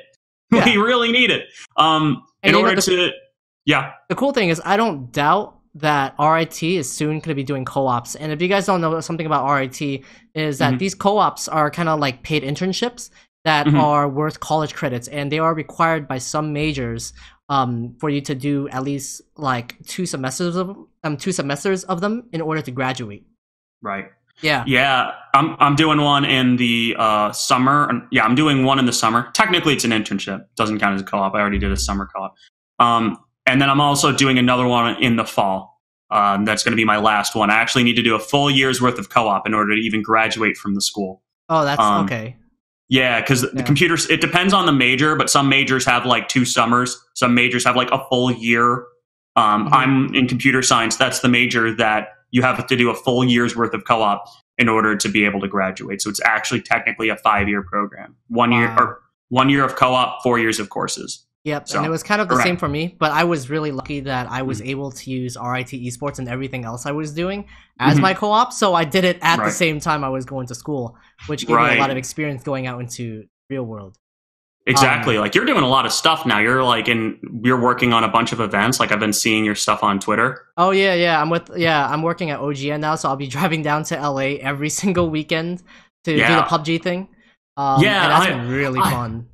Yeah. 0.51 0.65
we 0.73 0.77
really 0.77 1.11
need 1.11 1.31
it. 1.31 1.47
Um 1.77 2.23
And 2.43 2.51
in 2.51 2.55
you 2.55 2.61
know, 2.63 2.69
order 2.69 2.81
the- 2.81 2.95
to 2.95 3.11
yeah. 3.65 3.91
The 4.09 4.15
cool 4.15 4.31
thing 4.33 4.49
is 4.49 4.61
I 4.65 4.77
don't 4.77 5.11
doubt 5.11 5.58
that 5.75 6.15
RIT 6.19 6.63
is 6.63 6.91
soon 6.91 7.11
going 7.11 7.21
to 7.21 7.35
be 7.35 7.43
doing 7.43 7.65
co-ops. 7.65 8.15
And 8.15 8.31
if 8.31 8.41
you 8.41 8.47
guys 8.47 8.65
don't 8.65 8.81
know 8.81 8.99
something 9.01 9.25
about 9.25 9.45
RIT, 9.49 10.03
is 10.33 10.57
that 10.59 10.73
Mhm. 10.73 10.79
these 10.79 10.95
co-ops 10.95 11.47
are 11.47 11.69
kind 11.69 11.89
of 11.89 11.99
like 11.99 12.23
paid 12.23 12.43
internships 12.43 13.09
that 13.45 13.67
Mhm. 13.67 13.79
are 13.81 14.07
worth 14.09 14.39
college 14.39 14.73
credits, 14.73 15.07
and 15.07 15.31
they 15.31 15.39
are 15.39 15.53
required 15.53 16.07
by 16.07 16.17
some 16.17 16.51
majors 16.53 17.13
um, 17.51 17.95
for 17.99 18.11
you 18.11 18.21
to 18.21 18.35
do 18.35 18.69
at 18.69 18.83
least 18.83 19.23
like 19.35 19.75
two 19.87 20.05
semesters 20.05 20.55
of 20.55 20.77
um 21.03 21.17
two 21.17 21.31
semesters 21.31 21.83
of 21.85 21.99
them 21.99 22.25
in 22.31 22.41
order 22.41 22.61
to 22.61 22.69
graduate. 22.69 23.23
right 23.81 24.05
Yeah. 24.41 24.63
Yeah, 24.67 25.11
I'm 25.33 25.55
I'm 25.59 25.75
doing 25.75 25.99
one 25.99 26.25
in 26.25 26.57
the 26.57 26.95
uh, 26.99 27.31
summer. 27.31 28.07
Yeah, 28.11 28.23
I'm 28.23 28.35
doing 28.35 28.63
one 28.65 28.77
in 28.79 28.85
the 28.85 28.93
summer. 28.93 29.29
Technically, 29.33 29.73
it's 29.73 29.83
an 29.83 29.89
internship. 29.91 30.45
Doesn't 30.55 30.77
count 30.79 30.93
as 30.95 31.01
a 31.01 31.03
co-op. 31.03 31.33
I 31.33 31.39
already 31.39 31.57
did 31.57 31.71
a 31.71 31.77
summer 31.77 32.07
co-op. 32.15 32.35
Um, 32.79 33.17
and 33.49 33.61
then 33.61 33.69
I'm 33.69 33.81
also 33.81 34.11
doing 34.15 34.37
another 34.37 34.67
one 34.67 35.01
in 35.01 35.15
the 35.15 35.25
fall. 35.25 35.81
Um, 36.11 36.45
that's 36.45 36.63
going 36.63 36.71
to 36.71 36.77
be 36.77 36.85
my 36.85 36.97
last 36.97 37.35
one. 37.35 37.51
I 37.51 37.55
actually 37.55 37.83
need 37.83 37.95
to 37.95 38.01
do 38.01 38.15
a 38.15 38.19
full 38.19 38.49
year's 38.49 38.81
worth 38.81 38.97
of 38.97 39.09
co-op 39.09 39.45
in 39.45 39.53
order 39.53 39.75
to 39.75 39.81
even 39.81 40.01
graduate 40.01 40.57
from 40.57 40.73
the 40.73 40.81
school. 40.81 41.21
Oh, 41.49 41.63
that's 41.63 41.81
um, 41.81 42.05
okay. 42.05 42.35
Yeah, 42.87 43.21
because 43.21 43.43
yeah. 43.43 43.49
the 43.53 43.63
computers. 43.63 44.09
It 44.09 44.19
depends 44.19 44.53
on 44.53 44.65
the 44.65 44.71
major, 44.71 45.15
but 45.15 45.29
some 45.29 45.49
majors 45.49 45.85
have 45.85 46.05
like 46.05 46.27
two 46.27 46.45
summers. 46.45 46.99
Some 47.13 47.35
majors 47.35 47.63
have 47.65 47.75
like 47.75 47.91
a 47.91 48.03
full 48.09 48.31
year. 48.31 48.85
Um, 49.35 49.65
mm-hmm. 49.65 49.73
I'm 49.73 50.15
in 50.15 50.27
computer 50.27 50.63
science. 50.63 50.97
That's 50.97 51.19
the 51.19 51.29
major 51.29 51.73
that 51.75 52.09
you 52.31 52.41
have 52.41 52.65
to 52.65 52.75
do 52.75 52.89
a 52.89 52.95
full 52.95 53.23
year's 53.23 53.55
worth 53.55 53.73
of 53.73 53.85
co-op 53.85 54.25
in 54.57 54.67
order 54.67 54.95
to 54.95 55.09
be 55.09 55.25
able 55.25 55.39
to 55.41 55.47
graduate. 55.47 56.01
So 56.01 56.09
it's 56.09 56.21
actually 56.21 56.61
technically 56.61 57.09
a 57.09 57.15
five-year 57.15 57.63
program. 57.63 58.15
One 58.27 58.51
wow. 58.51 58.59
year 58.59 58.75
or 58.77 59.01
one 59.29 59.49
year 59.49 59.63
of 59.63 59.75
co-op, 59.75 60.23
four 60.23 60.39
years 60.39 60.59
of 60.59 60.69
courses. 60.69 61.25
Yep, 61.49 61.67
so, 61.67 61.77
and 61.77 61.85
it 61.87 61.89
was 61.89 62.03
kind 62.03 62.21
of 62.21 62.27
the 62.27 62.39
same 62.43 62.57
for 62.57 62.67
me, 62.67 62.95
but 62.99 63.11
I 63.11 63.23
was 63.23 63.49
really 63.49 63.71
lucky 63.71 64.01
that 64.01 64.29
I 64.29 64.43
was 64.43 64.59
mm-hmm. 64.59 64.69
able 64.69 64.91
to 64.91 65.09
use 65.09 65.35
RIT 65.35 65.67
esports 65.67 66.19
and 66.19 66.29
everything 66.29 66.63
else 66.63 66.85
I 66.85 66.91
was 66.91 67.11
doing 67.11 67.47
as 67.79 67.93
mm-hmm. 67.93 68.03
my 68.03 68.13
co-op. 68.13 68.53
So 68.53 68.75
I 68.75 68.83
did 68.83 69.03
it 69.03 69.17
at 69.21 69.39
right. 69.39 69.45
the 69.45 69.51
same 69.51 69.79
time 69.79 70.03
I 70.03 70.09
was 70.09 70.25
going 70.25 70.45
to 70.47 70.55
school, 70.55 70.95
which 71.25 71.47
gave 71.47 71.55
right. 71.55 71.71
me 71.71 71.77
a 71.77 71.81
lot 71.81 71.89
of 71.89 71.97
experience 71.97 72.43
going 72.43 72.67
out 72.67 72.79
into 72.79 73.25
real 73.49 73.63
world. 73.63 73.97
Exactly. 74.67 75.17
Um, 75.17 75.23
like 75.23 75.33
you're 75.33 75.45
doing 75.45 75.63
a 75.63 75.67
lot 75.67 75.85
of 75.85 75.91
stuff 75.91 76.25
now. 76.25 76.37
You're 76.39 76.63
like 76.63 76.87
in 76.87 77.17
you're 77.43 77.59
working 77.59 77.93
on 77.93 78.03
a 78.03 78.07
bunch 78.07 78.31
of 78.31 78.39
events. 78.39 78.79
Like 78.79 78.91
I've 78.91 78.99
been 78.99 79.13
seeing 79.13 79.43
your 79.43 79.55
stuff 79.55 79.81
on 79.83 79.99
Twitter. 79.99 80.45
Oh 80.57 80.69
yeah, 80.69 80.93
yeah. 80.93 81.19
I'm 81.19 81.31
with 81.31 81.49
yeah, 81.55 81.87
I'm 81.87 82.03
working 82.03 82.29
at 82.29 82.39
OGN 82.39 82.81
now, 82.81 82.93
so 82.93 83.09
I'll 83.09 83.15
be 83.15 83.27
driving 83.37 83.63
down 83.63 83.83
to 83.85 83.95
LA 83.95 84.37
every 84.41 84.69
single 84.69 85.09
weekend 85.09 85.63
to 86.03 86.15
yeah. 86.15 86.27
do 86.27 86.35
the 86.35 86.41
PUBG 86.41 86.83
thing. 86.83 87.09
Um, 87.57 87.81
yeah, 87.81 88.03
and 88.03 88.11
that's 88.11 88.25
I, 88.25 88.29
been 88.29 88.49
really 88.49 88.79
I, 88.79 88.91
fun. 88.91 89.28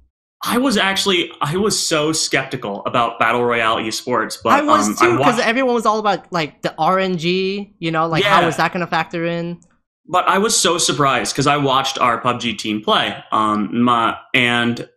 I 0.46 0.58
was 0.58 0.78
actually 0.78 1.32
I 1.42 1.58
was 1.58 1.78
so 1.78 2.12
skeptical 2.12 2.84
about 2.86 3.20
battle 3.20 3.44
royale 3.44 3.78
esports, 3.78 4.38
but 4.42 4.54
I 4.54 4.62
was 4.62 4.88
um, 4.88 4.96
too 4.96 5.18
because 5.18 5.40
everyone 5.40 5.74
was 5.74 5.86
all 5.86 6.00
about 6.00 6.32
like 6.32 6.62
the 6.62 6.74
RNG. 6.78 7.74
You 7.80 7.92
know, 7.92 8.08
like 8.08 8.24
yeah. 8.24 8.42
how 8.42 8.48
is 8.48 8.58
that 8.58 8.72
going 8.72 8.82
to 8.82 8.88
factor 8.88 9.26
in? 9.26 9.60
But 10.08 10.28
I 10.28 10.38
was 10.38 10.56
so 10.58 10.78
surprised 10.78 11.34
because 11.34 11.48
I 11.48 11.58
watched 11.58 11.98
our 11.98 12.22
PUBG 12.22 12.60
team 12.60 12.82
play, 12.82 13.18
um, 13.32 13.82
my, 13.82 14.16
and 14.36 14.88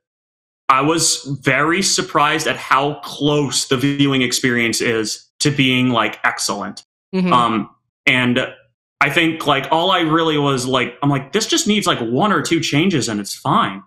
I 0.69 0.83
was 0.83 1.25
very 1.43 1.81
surprised 1.81 2.47
at 2.47 2.57
how 2.57 3.01
close 3.01 3.69
the 3.69 3.79
viewing 3.79 4.21
experience 4.21 4.83
is 4.83 5.27
to 5.41 5.51
being 5.51 5.91
like 5.91 6.19
excellent. 6.25 6.85
Mm-hmm. 7.15 7.33
Um, 7.33 7.71
and 8.05 8.55
I 9.01 9.09
think 9.09 9.47
like 9.47 9.69
all 9.71 9.91
I 9.91 10.01
really 10.01 10.37
was 10.37 10.67
like, 10.67 10.95
I'm 11.03 11.09
like, 11.09 11.33
this 11.33 11.47
just 11.47 11.67
needs 11.67 11.87
like 11.87 12.01
one 12.01 12.33
or 12.33 12.43
two 12.43 12.61
changes 12.61 13.09
and 13.09 13.19
it's 13.19 13.35
fine. 13.35 13.83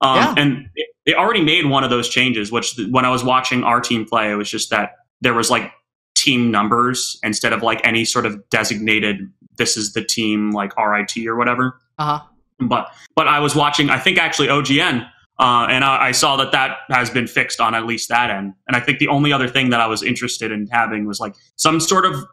Um, 0.00 0.16
yeah. 0.16 0.34
And 0.38 0.66
they 1.06 1.14
already 1.14 1.42
made 1.42 1.66
one 1.66 1.84
of 1.84 1.90
those 1.90 2.08
changes, 2.08 2.50
which 2.50 2.78
when 2.90 3.04
I 3.04 3.10
was 3.10 3.24
watching 3.24 3.62
our 3.62 3.80
team 3.80 4.06
play, 4.06 4.30
it 4.30 4.36
was 4.36 4.50
just 4.50 4.70
that 4.70 4.92
there 5.20 5.34
was 5.34 5.50
like 5.50 5.70
team 6.14 6.50
numbers 6.50 7.18
instead 7.22 7.52
of 7.52 7.62
like 7.62 7.80
any 7.84 8.04
sort 8.04 8.26
of 8.26 8.48
designated, 8.50 9.30
this 9.58 9.76
is 9.76 9.92
the 9.92 10.02
team 10.02 10.50
like 10.52 10.76
RIT 10.78 11.26
or 11.26 11.36
whatever. 11.36 11.78
Uh 11.98 12.18
huh. 12.18 12.26
But, 12.60 12.92
but 13.14 13.28
I 13.28 13.40
was 13.40 13.54
watching, 13.54 13.90
I 13.90 13.98
think 13.98 14.18
actually 14.18 14.48
OGN, 14.48 15.06
uh, 15.38 15.66
and 15.68 15.84
I, 15.84 16.06
I, 16.06 16.12
saw 16.12 16.36
that 16.36 16.52
that 16.52 16.78
has 16.90 17.10
been 17.10 17.26
fixed 17.26 17.60
on 17.60 17.74
at 17.74 17.84
least 17.84 18.08
that 18.08 18.30
end. 18.30 18.54
And 18.68 18.76
I 18.76 18.80
think 18.80 19.00
the 19.00 19.08
only 19.08 19.32
other 19.32 19.48
thing 19.48 19.70
that 19.70 19.80
I 19.80 19.86
was 19.86 20.02
interested 20.04 20.52
in 20.52 20.68
having 20.68 21.06
was 21.06 21.18
like 21.18 21.34
some 21.56 21.80
sort 21.80 22.06
of 22.06 22.24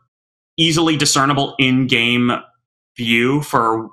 easily 0.58 0.96
discernible 0.96 1.56
in 1.58 1.88
game 1.88 2.32
view 2.96 3.42
for 3.42 3.90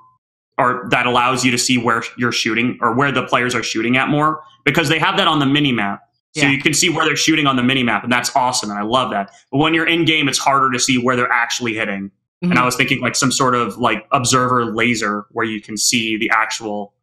or 0.59 0.87
that 0.89 1.07
allows 1.07 1.43
you 1.43 1.51
to 1.51 1.57
see 1.57 1.77
where 1.77 2.03
you're 2.17 2.31
shooting 2.31 2.77
or 2.81 2.93
where 2.93 3.11
the 3.11 3.23
players 3.23 3.55
are 3.55 3.63
shooting 3.63 3.97
at 3.97 4.09
more 4.09 4.41
because 4.65 4.89
they 4.89 4.99
have 4.99 5.17
that 5.17 5.27
on 5.27 5.39
the 5.39 5.45
mini 5.45 5.71
map. 5.71 6.01
So 6.35 6.43
yeah. 6.43 6.51
you 6.51 6.61
can 6.61 6.75
see 6.75 6.89
where 6.89 7.05
they're 7.05 7.15
shooting 7.15 7.47
on 7.47 7.55
the 7.55 7.63
mini 7.63 7.81
map, 7.81 8.03
and 8.03 8.13
that's 8.13 8.35
awesome, 8.35 8.69
and 8.69 8.77
I 8.77 8.83
love 8.83 9.09
that. 9.09 9.31
But 9.51 9.57
when 9.57 9.73
you're 9.73 9.87
in 9.87 10.05
game, 10.05 10.29
it's 10.29 10.37
harder 10.37 10.71
to 10.71 10.77
see 10.77 10.97
where 10.99 11.15
they're 11.15 11.31
actually 11.31 11.73
hitting. 11.73 12.11
Mm-hmm. 12.43 12.51
And 12.51 12.59
I 12.59 12.65
was 12.65 12.75
thinking 12.75 13.01
like 13.01 13.15
some 13.15 13.31
sort 13.31 13.55
of 13.55 13.77
like 13.77 14.05
observer 14.11 14.65
laser 14.65 15.25
where 15.31 15.45
you 15.45 15.59
can 15.59 15.75
see 15.75 16.17
the 16.17 16.29
actual 16.29 16.93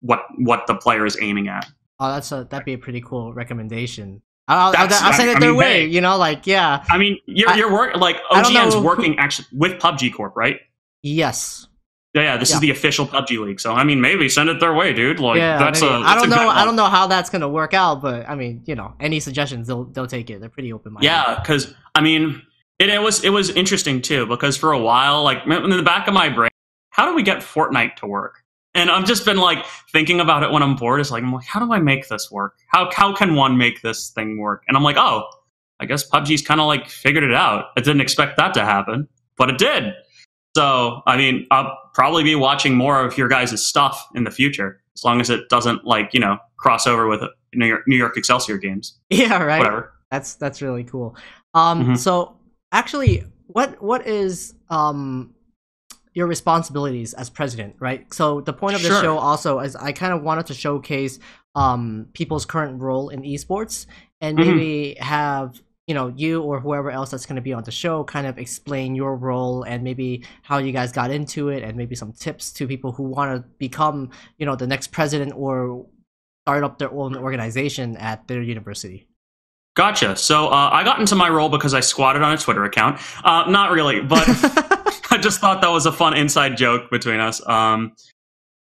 what 0.00 0.26
what 0.36 0.66
the 0.66 0.74
player 0.74 1.06
is 1.06 1.16
aiming 1.20 1.48
at. 1.48 1.66
Oh, 1.98 2.12
that's 2.12 2.30
a 2.30 2.46
that'd 2.50 2.66
be 2.66 2.74
a 2.74 2.78
pretty 2.78 3.00
cool 3.00 3.32
recommendation. 3.32 4.20
I'll, 4.46 4.74
I'll, 4.76 4.92
I'll 4.92 5.12
send 5.14 5.30
it 5.30 5.38
I 5.38 5.40
their 5.40 5.50
mean, 5.50 5.58
way. 5.58 5.80
Hey, 5.80 5.86
you 5.86 6.02
know, 6.02 6.18
like 6.18 6.46
yeah. 6.46 6.84
I 6.90 6.98
mean, 6.98 7.18
you're 7.24 7.48
I, 7.48 7.56
you're 7.56 7.72
work 7.72 7.96
like 7.96 8.22
OGN's 8.30 8.76
working 8.76 9.18
actually 9.18 9.48
with 9.52 9.80
PUBG 9.80 10.12
Corp, 10.12 10.36
right? 10.36 10.60
Yes. 11.02 11.68
Yeah, 12.14 12.22
yeah. 12.22 12.36
This 12.36 12.50
yeah. 12.50 12.56
is 12.56 12.60
the 12.60 12.70
official 12.70 13.06
PUBG 13.06 13.44
league, 13.44 13.60
so 13.60 13.72
I 13.72 13.82
mean, 13.82 14.00
maybe 14.00 14.28
send 14.28 14.48
it 14.48 14.60
their 14.60 14.72
way, 14.72 14.92
dude. 14.92 15.18
Like 15.18 15.38
yeah, 15.38 15.58
that's 15.58 15.80
maybe. 15.80 15.94
a. 15.94 15.98
That's 15.98 16.10
I 16.10 16.20
don't 16.20 16.30
know. 16.30 16.48
I 16.48 16.64
don't 16.64 16.76
know 16.76 16.86
how 16.86 17.08
that's 17.08 17.28
gonna 17.28 17.48
work 17.48 17.74
out, 17.74 18.02
but 18.02 18.28
I 18.28 18.36
mean, 18.36 18.62
you 18.66 18.76
know, 18.76 18.94
any 19.00 19.18
suggestions, 19.18 19.66
they'll 19.66 19.84
they'll 19.84 20.06
take 20.06 20.30
it. 20.30 20.40
They're 20.40 20.48
pretty 20.48 20.72
open 20.72 20.92
minded. 20.92 21.06
Yeah, 21.06 21.40
because 21.40 21.74
I 21.94 22.00
mean, 22.00 22.40
it, 22.78 22.88
it 22.88 23.02
was 23.02 23.24
it 23.24 23.30
was 23.30 23.50
interesting 23.50 24.00
too 24.00 24.26
because 24.26 24.56
for 24.56 24.72
a 24.72 24.78
while, 24.78 25.24
like 25.24 25.44
in 25.44 25.70
the 25.70 25.82
back 25.82 26.06
of 26.06 26.14
my 26.14 26.28
brain, 26.28 26.50
how 26.90 27.06
do 27.06 27.16
we 27.16 27.24
get 27.24 27.38
Fortnite 27.38 27.96
to 27.96 28.06
work? 28.06 28.44
And 28.76 28.90
I've 28.90 29.06
just 29.06 29.24
been 29.24 29.38
like 29.38 29.64
thinking 29.92 30.20
about 30.20 30.44
it 30.44 30.52
when 30.52 30.62
I'm 30.62 30.76
bored. 30.76 31.00
It's 31.00 31.10
like 31.10 31.24
I'm 31.24 31.32
like, 31.32 31.46
how 31.46 31.64
do 31.64 31.72
I 31.72 31.80
make 31.80 32.08
this 32.08 32.30
work? 32.30 32.54
How 32.68 32.90
how 32.92 33.12
can 33.12 33.34
one 33.34 33.58
make 33.58 33.82
this 33.82 34.10
thing 34.10 34.38
work? 34.38 34.62
And 34.68 34.76
I'm 34.76 34.84
like, 34.84 34.96
oh, 34.96 35.28
I 35.80 35.86
guess 35.86 36.08
PUBG's 36.08 36.42
kind 36.42 36.60
of 36.60 36.68
like 36.68 36.88
figured 36.88 37.24
it 37.24 37.34
out. 37.34 37.66
I 37.76 37.80
didn't 37.80 38.00
expect 38.00 38.36
that 38.36 38.54
to 38.54 38.64
happen, 38.64 39.08
but 39.36 39.50
it 39.50 39.58
did. 39.58 39.94
So, 40.56 41.02
I 41.06 41.16
mean, 41.16 41.46
I'll 41.50 41.76
probably 41.94 42.22
be 42.22 42.34
watching 42.34 42.74
more 42.76 43.04
of 43.04 43.18
your 43.18 43.28
guys' 43.28 43.64
stuff 43.64 44.06
in 44.14 44.24
the 44.24 44.30
future, 44.30 44.80
as 44.94 45.04
long 45.04 45.20
as 45.20 45.30
it 45.30 45.48
doesn't 45.48 45.84
like 45.84 46.14
you 46.14 46.20
know 46.20 46.38
cross 46.56 46.86
over 46.86 47.08
with 47.08 47.22
New 47.54 47.66
York, 47.66 47.82
New 47.86 47.96
York 47.96 48.16
Excelsior 48.16 48.58
games. 48.58 48.98
Yeah, 49.10 49.42
right. 49.42 49.58
Whatever. 49.58 49.92
That's 50.10 50.34
that's 50.34 50.62
really 50.62 50.84
cool. 50.84 51.16
Um, 51.54 51.82
mm-hmm. 51.82 51.94
so 51.96 52.36
actually, 52.72 53.24
what 53.46 53.82
what 53.82 54.06
is 54.06 54.54
um 54.70 55.34
your 56.12 56.28
responsibilities 56.28 57.14
as 57.14 57.28
president, 57.28 57.74
right? 57.80 58.12
So 58.14 58.40
the 58.40 58.52
point 58.52 58.76
of 58.76 58.82
the 58.82 58.88
sure. 58.88 59.02
show 59.02 59.18
also 59.18 59.58
is 59.58 59.74
I 59.74 59.90
kind 59.90 60.12
of 60.12 60.22
wanted 60.22 60.46
to 60.46 60.54
showcase 60.54 61.18
um 61.56 62.08
people's 62.12 62.44
current 62.44 62.80
role 62.80 63.08
in 63.08 63.22
esports 63.22 63.86
and 64.20 64.38
mm-hmm. 64.38 64.50
maybe 64.50 64.96
have 65.00 65.60
you 65.86 65.94
know 65.94 66.12
you 66.16 66.42
or 66.42 66.60
whoever 66.60 66.90
else 66.90 67.10
that's 67.10 67.26
going 67.26 67.36
to 67.36 67.42
be 67.42 67.52
on 67.52 67.62
the 67.64 67.70
show 67.70 68.04
kind 68.04 68.26
of 68.26 68.38
explain 68.38 68.94
your 68.94 69.16
role 69.16 69.62
and 69.64 69.82
maybe 69.82 70.24
how 70.42 70.58
you 70.58 70.72
guys 70.72 70.92
got 70.92 71.10
into 71.10 71.48
it 71.48 71.62
and 71.62 71.76
maybe 71.76 71.94
some 71.94 72.12
tips 72.12 72.52
to 72.52 72.66
people 72.66 72.92
who 72.92 73.02
want 73.02 73.34
to 73.34 73.48
become 73.58 74.10
you 74.38 74.46
know 74.46 74.56
the 74.56 74.66
next 74.66 74.92
president 74.92 75.32
or 75.36 75.84
start 76.44 76.64
up 76.64 76.78
their 76.78 76.92
own 76.92 77.16
organization 77.16 77.96
at 77.96 78.26
their 78.28 78.42
university. 78.42 79.06
Gotcha. 79.76 80.14
So 80.16 80.48
uh, 80.48 80.70
i 80.72 80.84
got 80.84 81.00
into 81.00 81.16
my 81.16 81.28
role 81.28 81.48
because 81.48 81.74
i 81.74 81.80
squatted 81.80 82.22
on 82.22 82.32
a 82.32 82.38
twitter 82.38 82.64
account. 82.64 83.00
Uh, 83.24 83.44
not 83.48 83.72
really 83.72 84.00
but 84.00 84.24
i 85.10 85.18
just 85.20 85.40
thought 85.40 85.60
that 85.60 85.70
was 85.70 85.86
a 85.86 85.92
fun 85.92 86.16
inside 86.16 86.56
joke 86.56 86.90
between 86.90 87.20
us. 87.20 87.46
Um, 87.46 87.92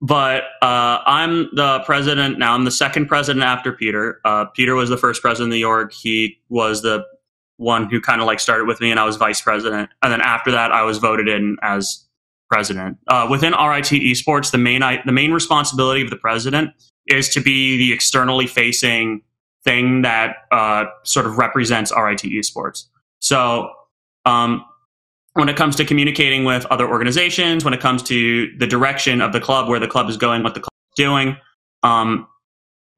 but 0.01 0.45
uh, 0.63 1.01
I'm 1.07 1.49
the 1.55 1.83
president 1.87 2.39
now. 2.39 2.55
I'm 2.55 2.65
the 2.65 2.71
second 2.71 3.07
president 3.07 3.45
after 3.45 3.73
Peter. 3.73 4.21
Uh, 4.25 4.45
Peter 4.47 4.75
was 4.75 4.91
the 4.91 4.97
first 4.97 5.23
president 5.23 5.49
of 5.49 5.55
New 5.55 5.61
York. 5.61 5.93
He 5.93 6.39
was 6.49 6.83
the 6.83 7.05
one 7.57 7.89
who 7.89 8.01
kind 8.01 8.21
of 8.21 8.27
like 8.27 8.41
started 8.41 8.67
with 8.67 8.81
me, 8.81 8.91
and 8.91 9.01
I 9.01 9.05
was 9.05 9.17
vice 9.17 9.41
president. 9.41 9.91
And 10.03 10.13
then 10.13 10.21
after 10.21 10.51
that, 10.51 10.73
I 10.73 10.83
was 10.83 10.99
voted 10.99 11.29
in 11.29 11.57
as 11.63 12.05
president. 12.51 12.99
Uh, 13.09 13.27
within 13.31 13.53
RIT 13.53 13.87
Esports, 13.87 14.51
the 14.51 14.59
main 14.59 14.83
the 15.05 15.13
main 15.13 15.33
responsibility 15.33 16.03
of 16.03 16.11
the 16.11 16.17
president 16.17 16.71
is 17.07 17.29
to 17.31 17.41
be 17.41 17.77
the 17.79 17.93
externally 17.93 18.47
facing 18.47 19.23
thing 19.65 20.03
that 20.03 20.37
uh, 20.53 20.85
sort 21.05 21.27
of 21.27 21.39
represents 21.39 21.91
RIT 21.91 22.21
Esports. 22.21 22.85
So 23.21 23.71
um, 24.25 24.65
when 25.37 25.49
it 25.51 25.57
comes 25.57 25.77
to 25.77 25.85
communicating 25.85 26.45
with 26.45 26.65
other 26.67 26.89
organizations, 26.89 27.65
when 27.65 27.75
it 27.75 27.81
comes 27.81 28.03
to 28.05 28.57
the 28.57 28.67
direction 28.67 29.21
of 29.21 29.33
the 29.33 29.41
club, 29.41 29.69
where 29.69 29.79
the 29.79 29.87
club 29.87 30.09
is 30.09 30.17
going, 30.17 30.43
what 30.43 30.55
the 30.55 30.61
club 30.61 30.73
is 30.91 30.95
doing, 30.97 31.37
um, 31.83 32.27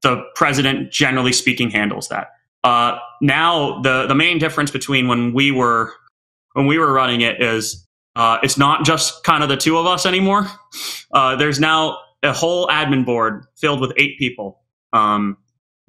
the 0.03 0.23
president, 0.35 0.91
generally 0.91 1.33
speaking, 1.33 1.69
handles 1.69 2.07
that. 2.07 2.29
Uh, 2.63 2.97
now, 3.21 3.81
the 3.81 4.07
the 4.07 4.15
main 4.15 4.39
difference 4.39 4.71
between 4.71 5.07
when 5.07 5.33
we 5.33 5.51
were 5.51 5.93
when 6.53 6.65
we 6.65 6.77
were 6.77 6.91
running 6.93 7.21
it 7.21 7.41
is 7.41 7.85
uh, 8.15 8.37
it's 8.41 8.57
not 8.57 8.85
just 8.85 9.23
kind 9.23 9.43
of 9.43 9.49
the 9.49 9.57
two 9.57 9.77
of 9.77 9.85
us 9.85 10.05
anymore. 10.05 10.47
Uh, 11.13 11.35
there's 11.35 11.59
now 11.59 11.97
a 12.23 12.33
whole 12.33 12.67
admin 12.67 13.05
board 13.05 13.45
filled 13.57 13.81
with 13.81 13.91
eight 13.97 14.17
people 14.17 14.61
um, 14.93 15.37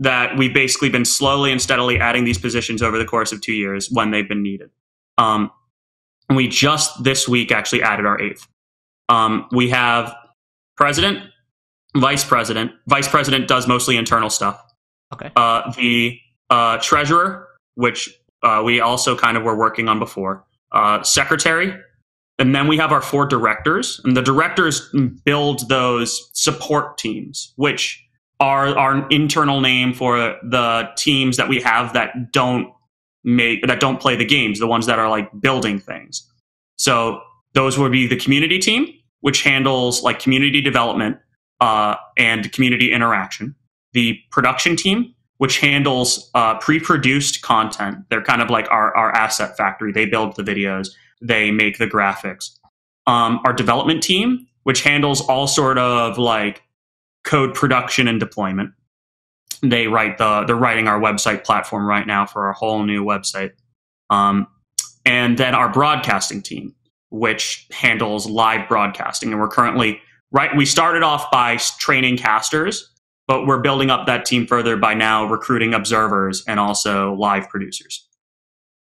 that 0.00 0.36
we've 0.36 0.54
basically 0.54 0.88
been 0.88 1.04
slowly 1.04 1.52
and 1.52 1.60
steadily 1.60 2.00
adding 2.00 2.24
these 2.24 2.38
positions 2.38 2.82
over 2.82 2.98
the 2.98 3.04
course 3.04 3.32
of 3.32 3.40
two 3.40 3.52
years 3.52 3.88
when 3.90 4.10
they've 4.10 4.28
been 4.28 4.42
needed. 4.42 4.70
Um, 5.18 5.50
and 6.30 6.36
we 6.36 6.48
just 6.48 7.02
this 7.02 7.28
week 7.28 7.52
actually 7.52 7.82
added 7.82 8.06
our 8.06 8.18
eighth. 8.20 8.46
Um, 9.08 9.48
we 9.50 9.68
have 9.70 10.14
president, 10.76 11.18
vice 11.96 12.24
president. 12.24 12.70
Vice 12.86 13.08
president 13.08 13.48
does 13.48 13.66
mostly 13.66 13.96
internal 13.96 14.30
stuff. 14.30 14.62
Okay. 15.12 15.30
Uh, 15.34 15.72
the 15.72 16.18
uh, 16.48 16.78
treasurer, 16.78 17.48
which 17.74 18.08
uh, 18.44 18.62
we 18.64 18.80
also 18.80 19.16
kind 19.16 19.36
of 19.36 19.42
were 19.42 19.56
working 19.56 19.88
on 19.88 19.98
before. 19.98 20.44
Uh, 20.70 21.02
secretary, 21.02 21.74
and 22.38 22.54
then 22.54 22.68
we 22.68 22.76
have 22.76 22.92
our 22.92 23.02
four 23.02 23.26
directors, 23.26 24.00
and 24.04 24.16
the 24.16 24.22
directors 24.22 24.88
build 25.24 25.68
those 25.68 26.30
support 26.32 26.96
teams, 26.96 27.52
which 27.56 28.00
are 28.38 28.68
our 28.78 29.06
internal 29.08 29.60
name 29.60 29.92
for 29.92 30.16
the 30.44 30.88
teams 30.96 31.36
that 31.36 31.48
we 31.48 31.60
have 31.60 31.92
that 31.92 32.32
don't 32.32 32.72
make 33.24 33.66
that 33.66 33.80
don't 33.80 34.00
play 34.00 34.16
the 34.16 34.24
games, 34.24 34.58
the 34.58 34.66
ones 34.66 34.86
that 34.86 34.98
are 34.98 35.08
like 35.08 35.28
building 35.40 35.78
things. 35.78 36.26
So 36.76 37.20
those 37.52 37.78
would 37.78 37.92
be 37.92 38.06
the 38.06 38.16
community 38.16 38.58
team, 38.58 38.86
which 39.20 39.42
handles 39.42 40.02
like 40.02 40.18
community 40.18 40.60
development 40.60 41.18
uh, 41.60 41.96
and 42.16 42.50
community 42.52 42.92
interaction. 42.92 43.54
The 43.92 44.18
production 44.30 44.76
team, 44.76 45.14
which 45.38 45.58
handles 45.58 46.30
uh, 46.34 46.58
pre-produced 46.58 47.42
content. 47.42 47.98
They're 48.08 48.22
kind 48.22 48.42
of 48.42 48.50
like 48.50 48.70
our, 48.70 48.96
our 48.96 49.10
asset 49.12 49.56
factory. 49.56 49.92
They 49.92 50.06
build 50.06 50.36
the 50.36 50.42
videos, 50.42 50.88
they 51.20 51.50
make 51.50 51.78
the 51.78 51.86
graphics. 51.86 52.50
Um, 53.06 53.40
our 53.44 53.52
development 53.52 54.02
team, 54.02 54.46
which 54.62 54.82
handles 54.82 55.20
all 55.22 55.46
sort 55.46 55.78
of 55.78 56.18
like 56.18 56.62
code 57.24 57.54
production 57.54 58.08
and 58.08 58.20
deployment. 58.20 58.72
They 59.62 59.86
write 59.86 60.18
the 60.18 60.44
they're 60.46 60.56
writing 60.56 60.88
our 60.88 61.00
website 61.00 61.44
platform 61.44 61.86
right 61.86 62.06
now 62.06 62.26
for 62.26 62.46
our 62.46 62.52
whole 62.52 62.82
new 62.82 63.04
website. 63.04 63.52
Um, 64.08 64.46
and 65.04 65.38
then 65.38 65.54
our 65.54 65.70
broadcasting 65.70 66.42
team, 66.42 66.74
which 67.10 67.66
handles 67.70 68.28
live 68.28 68.68
broadcasting, 68.68 69.32
and 69.32 69.40
we're 69.40 69.48
currently 69.48 70.00
right. 70.32 70.54
We 70.56 70.66
started 70.66 71.02
off 71.02 71.30
by 71.30 71.56
training 71.78 72.16
casters, 72.16 72.90
but 73.26 73.46
we're 73.46 73.60
building 73.60 73.90
up 73.90 74.06
that 74.06 74.24
team 74.24 74.46
further 74.46 74.76
by 74.76 74.94
now 74.94 75.24
recruiting 75.26 75.74
observers 75.74 76.42
and 76.46 76.58
also 76.58 77.14
live 77.14 77.48
producers. 77.48 78.06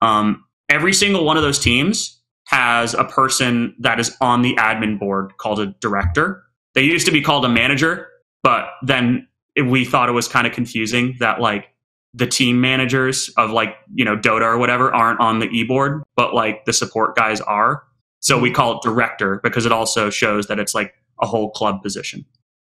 Um, 0.00 0.44
every 0.68 0.92
single 0.92 1.24
one 1.24 1.36
of 1.36 1.42
those 1.42 1.58
teams 1.58 2.20
has 2.46 2.94
a 2.94 3.04
person 3.04 3.74
that 3.78 4.00
is 4.00 4.16
on 4.20 4.42
the 4.42 4.54
admin 4.56 4.98
board 4.98 5.36
called 5.36 5.60
a 5.60 5.66
director. 5.80 6.42
They 6.74 6.82
used 6.82 7.04
to 7.06 7.12
be 7.12 7.20
called 7.20 7.44
a 7.44 7.48
manager, 7.48 8.08
but 8.42 8.68
then 8.82 9.27
we 9.62 9.85
thought 9.85 10.09
it 10.09 10.12
was 10.12 10.29
kind 10.29 10.47
of 10.47 10.53
confusing 10.53 11.16
that 11.21 11.40
like 11.40 11.68
the 12.14 12.27
team 12.27 12.61
managers 12.61 13.29
of 13.37 13.51
like 13.51 13.77
you 13.94 14.05
know 14.05 14.16
Dota 14.16 14.42
or 14.42 14.59
whatever 14.59 14.94
aren't 14.94 15.21
on 15.21 15.38
the 15.38 15.47
e 15.47 15.64
board, 15.64 16.03
but 16.16 16.35
like 16.35 16.64
the 16.64 16.73
support 16.73 17.16
guys 17.16 17.40
are. 17.40 17.85
So 18.21 18.38
we 18.38 18.51
call 18.51 18.77
it 18.77 18.83
director 18.83 19.40
because 19.42 19.66
it 19.66 19.73
also 19.73 20.11
shows 20.11 20.49
that 20.49 20.59
it's 20.59 20.75
like 20.75 20.94
a 21.21 21.27
whole 21.27 21.51
club 21.51 21.83
position. 21.83 22.25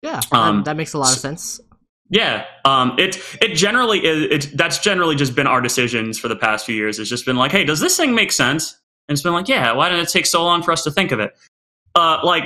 Yeah, 0.02 0.22
um, 0.32 0.64
that 0.64 0.78
makes 0.78 0.94
a 0.94 0.98
lot 0.98 1.14
of 1.14 1.20
sense. 1.20 1.60
Yeah, 2.10 2.46
um, 2.66 2.96
it 2.98 3.22
it 3.42 3.56
generally 3.56 4.04
is. 4.04 4.46
It, 4.48 4.58
that's 4.58 4.80
generally 4.80 5.16
just 5.16 5.36
been 5.36 5.48
our 5.48 5.62
decisions 5.62 6.18
for 6.18 6.28
the 6.28 6.36
past 6.36 6.66
few 6.66 6.76
years. 6.76 7.00
It's 7.00 7.10
just 7.10 7.26
been 7.26 7.38
like, 7.38 7.52
hey, 7.52 7.64
does 7.64 7.80
this 7.80 7.96
thing 7.96 8.16
make 8.16 8.32
sense? 8.32 8.80
And 9.08 9.16
it's 9.16 9.22
been 9.22 9.34
like, 9.34 9.48
yeah, 9.48 9.74
why 9.74 9.90
did 9.90 10.00
it 10.00 10.10
take 10.10 10.26
so 10.26 10.44
long 10.44 10.64
for 10.64 10.72
us 10.72 10.84
to 10.84 10.92
think 10.92 11.12
of 11.12 11.20
it? 11.20 11.38
Uh, 11.96 12.20
like 12.24 12.44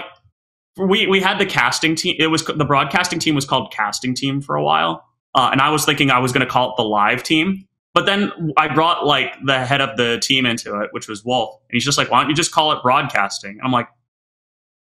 we 0.77 1.07
we 1.07 1.19
had 1.19 1.37
the 1.37 1.45
casting 1.45 1.95
team. 1.95 2.15
It 2.19 2.27
was 2.27 2.43
the 2.45 2.65
broadcasting 2.65 3.19
team 3.19 3.35
was 3.35 3.45
called 3.45 3.71
casting 3.71 4.15
team 4.15 4.41
for 4.41 4.55
a 4.55 4.63
while, 4.63 5.05
uh, 5.35 5.49
and 5.51 5.61
I 5.61 5.69
was 5.69 5.85
thinking 5.85 6.09
I 6.09 6.19
was 6.19 6.31
going 6.31 6.45
to 6.45 6.51
call 6.51 6.71
it 6.71 6.77
the 6.77 6.83
live 6.83 7.23
team. 7.23 7.67
But 7.93 8.07
then 8.07 8.31
I 8.57 8.73
brought 8.73 9.05
like 9.05 9.35
the 9.45 9.63
head 9.65 9.79
of 9.79 9.97
the 9.97 10.19
team 10.19 10.45
into 10.47 10.79
it, 10.81 10.89
which 10.91 11.07
was 11.07 11.23
Wolf, 11.23 11.59
and 11.69 11.75
he's 11.75 11.85
just 11.85 11.97
like, 11.97 12.09
"Why 12.09 12.21
don't 12.21 12.29
you 12.29 12.35
just 12.35 12.51
call 12.51 12.71
it 12.71 12.81
broadcasting?" 12.81 13.51
And 13.51 13.61
I'm 13.63 13.71
like, 13.71 13.87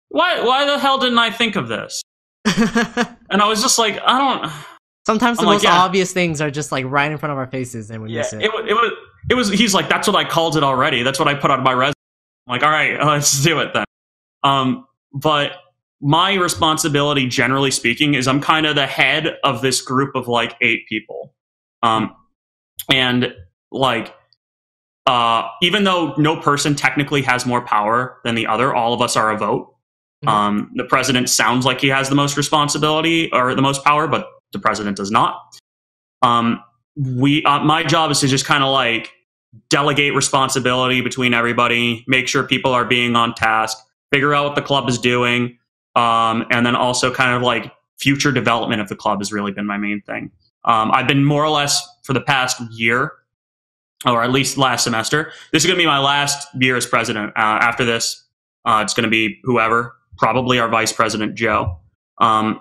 "Why? 0.08 0.42
Why 0.42 0.66
the 0.66 0.78
hell 0.78 0.98
didn't 0.98 1.18
I 1.18 1.30
think 1.30 1.54
of 1.54 1.68
this?" 1.68 2.02
and 2.46 3.40
I 3.40 3.46
was 3.46 3.62
just 3.62 3.78
like, 3.78 4.00
"I 4.04 4.18
don't." 4.18 4.52
Sometimes 5.06 5.38
the 5.38 5.42
I'm 5.42 5.52
most 5.52 5.64
like, 5.64 5.72
yeah. 5.72 5.82
obvious 5.82 6.12
things 6.12 6.40
are 6.40 6.50
just 6.50 6.72
like 6.72 6.84
right 6.86 7.12
in 7.12 7.16
front 7.18 7.30
of 7.30 7.38
our 7.38 7.46
faces, 7.46 7.90
and 7.90 8.02
we 8.02 8.10
yeah, 8.10 8.22
miss 8.22 8.32
it. 8.32 8.42
It, 8.42 8.50
it 8.50 8.74
was. 8.74 8.92
It 9.30 9.34
was. 9.34 9.50
He's 9.50 9.72
like, 9.72 9.88
"That's 9.88 10.08
what 10.08 10.16
I 10.16 10.28
called 10.28 10.56
it 10.56 10.64
already. 10.64 11.04
That's 11.04 11.20
what 11.20 11.28
I 11.28 11.34
put 11.34 11.52
on 11.52 11.62
my 11.62 11.74
resume." 11.74 11.94
I'm 12.48 12.52
like, 12.52 12.64
"All 12.64 12.70
right, 12.70 13.00
let's 13.04 13.40
do 13.44 13.60
it 13.60 13.72
then." 13.72 13.84
Um, 14.42 14.84
but 15.12 15.52
my 16.00 16.34
responsibility, 16.34 17.26
generally 17.26 17.70
speaking, 17.70 18.14
is 18.14 18.28
I'm 18.28 18.40
kind 18.40 18.66
of 18.66 18.74
the 18.74 18.86
head 18.86 19.36
of 19.44 19.62
this 19.62 19.80
group 19.80 20.14
of 20.14 20.28
like 20.28 20.56
eight 20.60 20.86
people. 20.88 21.34
Um, 21.82 22.14
and 22.92 23.34
like, 23.70 24.14
uh, 25.06 25.48
even 25.62 25.84
though 25.84 26.14
no 26.18 26.40
person 26.40 26.74
technically 26.74 27.22
has 27.22 27.46
more 27.46 27.64
power 27.64 28.18
than 28.24 28.34
the 28.34 28.46
other, 28.46 28.74
all 28.74 28.92
of 28.92 29.00
us 29.00 29.16
are 29.16 29.30
a 29.30 29.38
vote. 29.38 29.74
Mm-hmm. 30.24 30.28
Um, 30.28 30.70
the 30.74 30.84
president 30.84 31.30
sounds 31.30 31.64
like 31.64 31.80
he 31.80 31.88
has 31.88 32.08
the 32.08 32.14
most 32.14 32.36
responsibility 32.36 33.30
or 33.32 33.54
the 33.54 33.62
most 33.62 33.84
power, 33.84 34.06
but 34.06 34.26
the 34.52 34.58
president 34.58 34.96
does 34.96 35.10
not. 35.10 35.40
Um, 36.22 36.62
we, 36.96 37.44
uh, 37.44 37.60
my 37.60 37.84
job 37.84 38.10
is 38.10 38.20
to 38.20 38.28
just 38.28 38.46
kind 38.46 38.64
of 38.64 38.72
like 38.72 39.12
delegate 39.70 40.14
responsibility 40.14 41.00
between 41.00 41.34
everybody, 41.34 42.04
make 42.06 42.28
sure 42.28 42.42
people 42.42 42.72
are 42.72 42.84
being 42.84 43.16
on 43.16 43.34
task, 43.34 43.78
figure 44.12 44.34
out 44.34 44.46
what 44.46 44.54
the 44.54 44.62
club 44.62 44.88
is 44.88 44.98
doing, 44.98 45.58
um, 45.96 46.46
and 46.50 46.64
then 46.64 46.76
also 46.76 47.12
kind 47.12 47.34
of 47.34 47.42
like 47.42 47.72
future 47.98 48.30
development 48.30 48.80
of 48.80 48.88
the 48.88 48.94
club 48.94 49.18
has 49.20 49.32
really 49.32 49.50
been 49.50 49.66
my 49.66 49.78
main 49.78 50.00
thing. 50.02 50.30
Um, 50.64 50.90
I've 50.92 51.08
been 51.08 51.24
more 51.24 51.44
or 51.44 51.48
less 51.48 51.84
for 52.04 52.12
the 52.12 52.20
past 52.20 52.60
year, 52.70 53.12
or 54.04 54.22
at 54.22 54.30
least 54.30 54.58
last 54.58 54.84
semester. 54.84 55.32
This 55.52 55.64
is 55.64 55.66
going 55.66 55.76
to 55.76 55.82
be 55.82 55.86
my 55.86 55.98
last 55.98 56.46
year 56.60 56.76
as 56.76 56.86
president. 56.86 57.30
Uh, 57.30 57.58
after 57.60 57.84
this, 57.84 58.24
uh, 58.64 58.80
it's 58.84 58.94
going 58.94 59.04
to 59.04 59.10
be 59.10 59.38
whoever, 59.44 59.96
probably 60.18 60.58
our 60.58 60.68
vice 60.68 60.92
president, 60.92 61.34
Joe. 61.34 61.78
Um, 62.18 62.60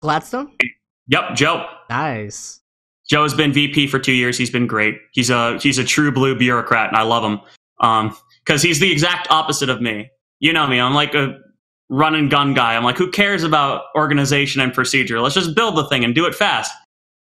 Gladstone? 0.00 0.52
Yep, 1.08 1.34
Joe. 1.34 1.66
Nice. 1.90 2.60
Joe 3.08 3.22
has 3.22 3.34
been 3.34 3.52
VP 3.52 3.88
for 3.88 3.98
two 3.98 4.12
years. 4.12 4.36
He's 4.38 4.50
been 4.50 4.66
great. 4.66 4.98
He's 5.12 5.30
a 5.30 5.58
he's 5.58 5.78
a 5.78 5.84
true 5.84 6.12
blue 6.12 6.36
bureaucrat, 6.36 6.88
and 6.88 6.96
I 6.96 7.02
love 7.02 7.24
him 7.24 7.40
because 7.78 8.64
um, 8.64 8.68
he's 8.68 8.80
the 8.80 8.92
exact 8.92 9.28
opposite 9.30 9.70
of 9.70 9.80
me. 9.80 10.10
You 10.40 10.52
know 10.52 10.66
me. 10.66 10.78
I'm 10.78 10.92
like 10.92 11.14
a 11.14 11.38
run 11.90 12.14
and 12.14 12.30
gun 12.30 12.54
guy. 12.54 12.76
I'm 12.76 12.84
like, 12.84 12.96
who 12.96 13.10
cares 13.10 13.42
about 13.42 13.84
organization 13.94 14.60
and 14.60 14.72
procedure? 14.72 15.20
Let's 15.20 15.34
just 15.34 15.54
build 15.54 15.76
the 15.76 15.84
thing 15.84 16.04
and 16.04 16.14
do 16.14 16.26
it 16.26 16.34
fast. 16.34 16.72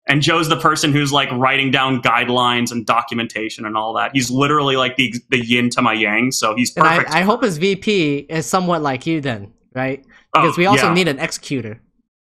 And 0.09 0.20
Joe's 0.20 0.48
the 0.48 0.57
person 0.57 0.92
who's 0.92 1.12
like 1.12 1.31
writing 1.31 1.70
down 1.70 2.03
guidelines 2.03 2.72
and 2.72 2.85
documentation 2.85 3.64
and 3.64 3.77
all 3.77 3.92
that. 3.94 4.11
He's 4.12 4.31
literally 4.31 4.77
like 4.77 4.96
the 4.96 5.14
the 5.31 5.44
yin 5.44 5.70
to 5.70 5.83
my 5.83 5.92
yang. 5.92 6.33
So 6.33 6.57
he's 6.57 6.72
perfect. 6.72 7.11
I, 7.11 7.20
I, 7.20 7.22
hope 7.22 7.44
his 7.44 7.57
VP 7.59 8.27
is 8.29 8.44
somewhat 8.44 8.83
like 8.83 9.07
you 9.07 9.20
then, 9.20 9.53
right? 9.75 10.05
Because 10.33 10.55
oh, 10.55 10.59
we 10.59 10.66
also 10.66 10.88
yeah. 10.88 10.94
need 10.94 11.07
an 11.07 11.20
executor. 11.20 11.81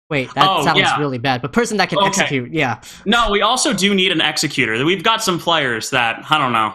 Wait, 0.09 0.33
that 0.35 0.47
oh, 0.47 0.63
sounds 0.63 0.79
yeah. 0.79 0.97
really 0.97 1.17
bad. 1.17 1.41
But 1.41 1.51
person 1.51 1.75
that 1.77 1.89
can 1.89 1.97
okay. 1.97 2.07
execute, 2.07 2.53
yeah. 2.53 2.79
No, 3.05 3.29
we 3.29 3.41
also 3.41 3.73
do 3.73 3.93
need 3.93 4.13
an 4.13 4.21
executor. 4.21 4.85
We've 4.85 5.03
got 5.03 5.21
some 5.21 5.37
players 5.37 5.89
that 5.89 6.25
I 6.29 6.37
don't 6.37 6.53
know, 6.53 6.73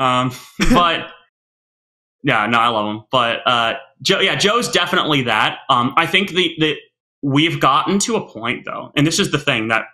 um, 0.00 0.30
but 0.72 1.08
yeah, 2.22 2.46
no, 2.46 2.58
I 2.58 2.68
love 2.68 2.94
him. 2.94 3.02
But 3.10 3.46
uh, 3.46 3.74
Joe, 4.02 4.20
yeah, 4.20 4.34
Joe's 4.34 4.70
definitely 4.70 5.22
that. 5.22 5.58
Um, 5.68 5.94
I 5.96 6.06
think 6.06 6.30
the 6.30 6.54
the 6.58 6.76
we've 7.22 7.60
gotten 7.60 7.98
to 8.00 8.16
a 8.16 8.28
point 8.28 8.64
though, 8.64 8.92
and 8.96 9.06
this 9.06 9.18
is 9.18 9.30
the 9.30 9.38
thing 9.38 9.68
that 9.68 9.84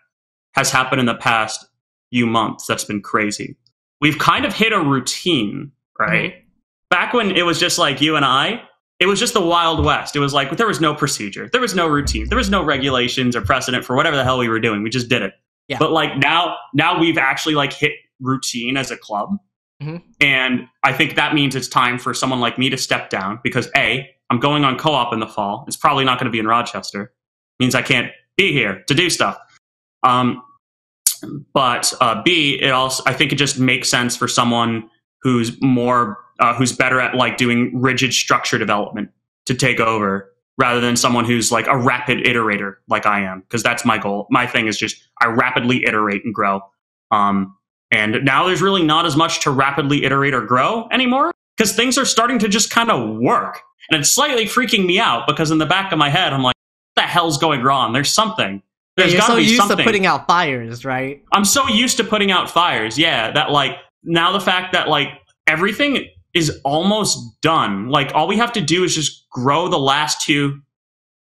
has 0.53 0.71
happened 0.71 1.01
in 1.01 1.07
the 1.07 1.15
past 1.15 1.67
few 2.11 2.27
months 2.27 2.67
that's 2.67 2.85
been 2.85 3.03
crazy. 3.03 3.57
We've 4.01 4.19
kind 4.19 4.45
of 4.45 4.55
hit 4.55 4.73
a 4.73 4.81
routine, 4.81 5.73
right? 5.99 6.33
Mm-hmm. 6.33 6.41
Back 6.91 7.13
when 7.13 7.33
it 7.33 7.45
was 7.45 7.59
just 7.59 7.79
like 7.79 8.01
you 8.01 8.15
and 8.15 8.25
I, 8.25 8.63
it 9.01 9.07
was 9.07 9.19
just 9.19 9.35
the 9.35 9.45
wild 9.45 9.85
west. 9.85 10.15
It 10.15 10.21
was 10.21 10.33
like 10.33 10.57
there 10.57 10.67
was 10.67 10.81
no 10.81 10.95
procedure, 10.95 11.49
there 11.51 11.61
was 11.61 11.75
no 11.75 11.89
routine, 11.89 12.29
there 12.29 12.39
was 12.39 12.51
no 12.51 12.63
regulations 12.65 13.35
or 13.35 13.41
precedent 13.41 13.85
for 13.85 13.97
whatever 13.97 14.17
the 14.17 14.25
hell 14.25 14.39
we 14.39 14.49
were 14.49 14.61
doing. 14.61 14.83
We 14.83 14.91
just 14.91 15.09
did 15.09 15.23
it. 15.23 15.33
Yeah. 15.69 15.79
But 15.79 15.93
like 15.93 16.17
now, 16.19 16.57
now 16.73 16.99
we've 17.01 17.19
actually 17.19 17.55
like 17.55 17.73
hit 17.73 17.93
routine 18.21 18.77
as 18.77 18.91
a 18.91 18.97
club, 18.97 19.37
Mm-hmm. 19.85 19.97
And 20.21 20.69
I 20.83 20.93
think 20.93 21.17
that 21.17 21.35
means 21.35 21.55
it's 21.55 21.69
time 21.69 21.99
for 21.99 22.15
someone 22.15 22.41
like 22.41 22.59
me 22.59 22.71
to 22.71 22.77
step 22.79 23.11
down 23.11 23.41
because 23.43 23.69
A, 23.77 24.09
I'm 24.31 24.41
going 24.41 24.65
on 24.65 24.79
co 24.79 24.93
op 24.93 25.13
in 25.13 25.21
the 25.21 25.27
fall. 25.27 25.65
It's 25.67 25.77
probably 25.77 26.05
not 26.05 26.19
going 26.19 26.27
to 26.27 26.31
be 26.31 26.39
in 26.39 26.47
Rochester. 26.47 27.03
It 27.03 27.63
means 27.63 27.75
I 27.75 27.83
can't 27.83 28.11
be 28.37 28.53
here 28.53 28.83
to 28.89 28.95
do 28.95 29.11
stuff. 29.11 29.39
Um, 30.03 30.43
but 31.53 31.93
uh, 32.01 32.23
B, 32.23 32.59
it 32.61 32.71
also 32.71 33.03
I 33.07 33.13
think 33.13 33.33
it 33.33 33.37
just 33.37 33.59
makes 33.59 33.89
sense 33.89 34.17
for 34.17 34.29
someone 34.29 34.89
who's 35.23 35.61
more 35.63 36.19
uh, 36.41 36.55
who's 36.55 36.73
better 36.73 37.01
at 37.01 37.15
like 37.15 37.37
doing 37.37 37.71
rigid 37.81 38.13
structure 38.13 38.59
development 38.59 39.11
to 39.47 39.55
take 39.55 39.81
over 39.81 40.31
rather 40.59 40.81
than 40.81 40.97
someone 40.97 41.25
who's 41.25 41.51
like 41.51 41.67
a 41.67 41.77
rapid 41.77 42.19
iterator 42.25 42.77
like 42.89 43.07
I 43.07 43.21
am 43.21 43.41
because 43.41 43.63
that's 43.63 43.85
my 43.85 43.99
goal. 43.99 44.27
My 44.31 44.47
thing 44.47 44.67
is 44.67 44.79
just 44.79 44.97
I 45.21 45.27
rapidly 45.27 45.85
iterate 45.85 46.25
and 46.25 46.35
grow. 46.35 46.61
Um, 47.11 47.57
and 47.95 48.25
now 48.25 48.45
there's 48.45 48.61
really 48.61 48.83
not 48.83 49.07
as 49.07 49.17
much 49.17 49.41
to 49.41 49.51
rapidly 49.51 50.05
iterate 50.05 50.35
or 50.35 50.41
grow 50.41 50.89
anymore 50.91 51.33
because 51.57 51.73
things 51.73 51.97
are 51.97 52.05
starting 52.05 52.41
to 52.41 52.49
just 52.49 52.71
kind 52.71 52.91
of 52.91 53.17
work. 53.19 53.61
And 53.91 54.01
it's 54.01 54.13
slightly 54.13 54.47
freaking 54.47 54.85
me 54.85 54.99
out 54.99 55.27
because 55.29 55.53
in 55.53 55.59
the 55.59 55.67
back 55.67 55.93
of 55.93 55.99
my 55.99 56.11
head, 56.11 56.33
I'm 56.33 56.43
like, 56.43 56.57
what 56.95 57.05
the 57.05 57.09
hell's 57.09 57.39
going 57.39 57.63
wrong? 57.63 57.93
There's 57.93 58.11
something. 58.11 58.63
There's 58.97 59.13
yeah, 59.13 59.19
you're 59.19 59.27
so 59.27 59.37
used 59.37 59.57
something. 59.57 59.79
to 59.79 59.85
putting 59.85 60.07
out 60.07 60.27
fires, 60.27 60.85
right? 60.85 61.23
I'm 61.33 61.45
so 61.45 61.69
used 61.69 61.97
to 61.99 62.05
putting 62.05 62.33
out 62.33 62.51
fires. 62.51 62.99
Yeah. 62.99 63.31
That 63.31 63.53
like 63.53 63.77
now 64.03 64.33
the 64.33 64.41
fact 64.41 64.73
that 64.73 64.89
like 64.89 65.09
everything 65.47 66.09
is 66.33 66.61
almost 66.65 67.41
done. 67.43 67.91
Like 67.91 68.13
all 68.13 68.27
we 68.27 68.37
have 68.39 68.53
to 68.55 68.61
do 68.61 68.83
is 68.83 68.95
just 68.95 69.29
grow 69.31 69.69
the 69.69 69.79
last 69.79 70.21
two 70.21 70.61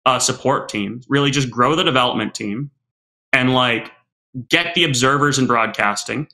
uh, 0.05 0.19
support 0.19 0.69
teams, 0.69 1.05
really 1.09 1.31
just 1.31 1.49
grow 1.49 1.75
the 1.75 1.83
development 1.83 2.35
team 2.35 2.69
and 3.33 3.53
like 3.55 3.91
get 4.49 4.75
the 4.75 4.83
observers 4.83 5.39
in 5.39 5.47
broadcasting 5.47 6.27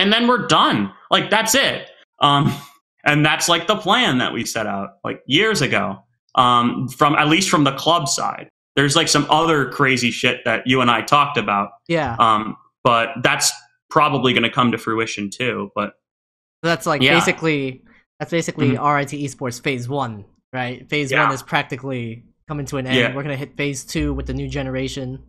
and 0.00 0.12
then 0.12 0.26
we're 0.26 0.46
done. 0.46 0.92
Like 1.10 1.30
that's 1.30 1.54
it. 1.54 1.88
Um, 2.20 2.52
and 3.04 3.24
that's 3.24 3.48
like 3.48 3.66
the 3.66 3.76
plan 3.76 4.18
that 4.18 4.32
we 4.32 4.44
set 4.44 4.66
out 4.66 4.94
like 5.04 5.22
years 5.26 5.62
ago. 5.62 5.98
Um, 6.36 6.88
from 6.88 7.16
at 7.16 7.28
least 7.28 7.50
from 7.50 7.64
the 7.64 7.72
club 7.72 8.08
side. 8.08 8.48
There's 8.76 8.94
like 8.94 9.08
some 9.08 9.26
other 9.30 9.68
crazy 9.68 10.12
shit 10.12 10.44
that 10.44 10.64
you 10.64 10.80
and 10.80 10.88
I 10.88 11.02
talked 11.02 11.36
about. 11.36 11.70
Yeah. 11.88 12.14
Um, 12.20 12.56
but 12.84 13.08
that's 13.22 13.50
probably 13.90 14.32
going 14.32 14.44
to 14.44 14.50
come 14.50 14.70
to 14.70 14.78
fruition 14.78 15.28
too. 15.28 15.72
But 15.74 15.94
that's 16.62 16.86
like 16.86 17.02
yeah. 17.02 17.14
basically 17.14 17.82
that's 18.20 18.30
basically 18.30 18.70
mm-hmm. 18.70 18.86
RIT 18.86 19.08
Esports 19.08 19.60
Phase 19.60 19.88
One, 19.88 20.24
right? 20.52 20.88
Phase 20.88 21.10
yeah. 21.10 21.24
One 21.24 21.34
is 21.34 21.42
practically 21.42 22.24
coming 22.46 22.64
to 22.66 22.76
an 22.76 22.86
end. 22.86 22.96
Yeah. 22.96 23.14
We're 23.14 23.22
gonna 23.22 23.36
hit 23.36 23.56
Phase 23.56 23.84
Two 23.84 24.14
with 24.14 24.26
the 24.26 24.34
new 24.34 24.48
generation. 24.48 25.20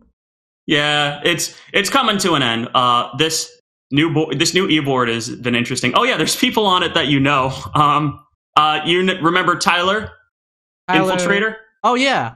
Yeah, 0.66 1.20
it's 1.24 1.58
it's 1.72 1.90
coming 1.90 2.18
to 2.18 2.34
an 2.34 2.42
end. 2.42 2.68
Uh, 2.74 3.08
this 3.16 3.50
new 3.92 4.12
bo- 4.12 4.32
this 4.32 4.54
new 4.54 4.68
e-board 4.68 5.08
has 5.08 5.30
been 5.30 5.54
interesting. 5.54 5.92
Oh 5.94 6.02
yeah, 6.02 6.16
there's 6.16 6.34
people 6.34 6.66
on 6.66 6.82
it 6.82 6.94
that 6.94 7.06
you 7.06 7.20
know. 7.20 7.52
Um, 7.74 8.24
uh, 8.56 8.80
you 8.84 9.08
n- 9.08 9.22
remember 9.22 9.56
Tyler, 9.56 10.10
Tyler, 10.88 11.12
Infiltrator? 11.12 11.56
Oh 11.84 11.94
yeah, 11.94 12.34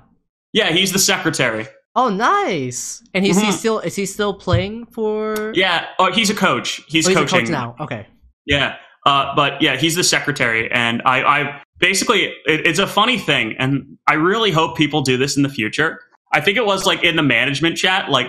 yeah, 0.53 0.71
he's 0.71 0.93
the 0.93 0.99
secretary. 0.99 1.67
Oh, 1.97 2.11
nice. 2.11 3.03
And 3.15 3.25
he's, 3.25 3.39
mm-hmm. 3.39 3.47
he 3.47 3.53
still 3.53 3.79
is 3.81 3.97
he 3.97 4.05
still 4.05 4.35
playing 4.35 4.85
for? 4.87 5.53
Yeah. 5.55 5.87
Oh, 5.99 6.13
he's 6.13 6.29
a 6.29 6.35
coach. 6.35 6.83
He's, 6.89 7.07
oh, 7.07 7.09
he's 7.09 7.19
coaching 7.19 7.41
coach 7.41 7.49
now. 7.49 7.75
Okay. 7.81 8.07
Yeah. 8.45 8.77
Uh, 9.07 9.35
but 9.35 9.63
yeah, 9.63 9.77
he's 9.77 9.95
the 9.95 10.05
secretary, 10.05 10.71
and 10.73 11.01
I, 11.07 11.23
I 11.23 11.63
basically 11.79 12.25
it, 12.25 12.67
it's 12.67 12.81
a 12.81 12.89
funny 12.89 13.19
thing, 13.19 13.55
and 13.57 13.99
I 14.09 14.15
really 14.15 14.51
hope 14.51 14.77
people 14.77 15.03
do 15.03 15.17
this 15.17 15.37
in 15.37 15.45
the 15.45 15.49
future. 15.49 16.01
I 16.33 16.41
think 16.41 16.59
it 16.59 16.67
was 16.67 16.87
like 16.87 17.05
in 17.05 17.15
the 17.15 17.23
management 17.23 17.77
chat, 17.77 18.11
like 18.11 18.27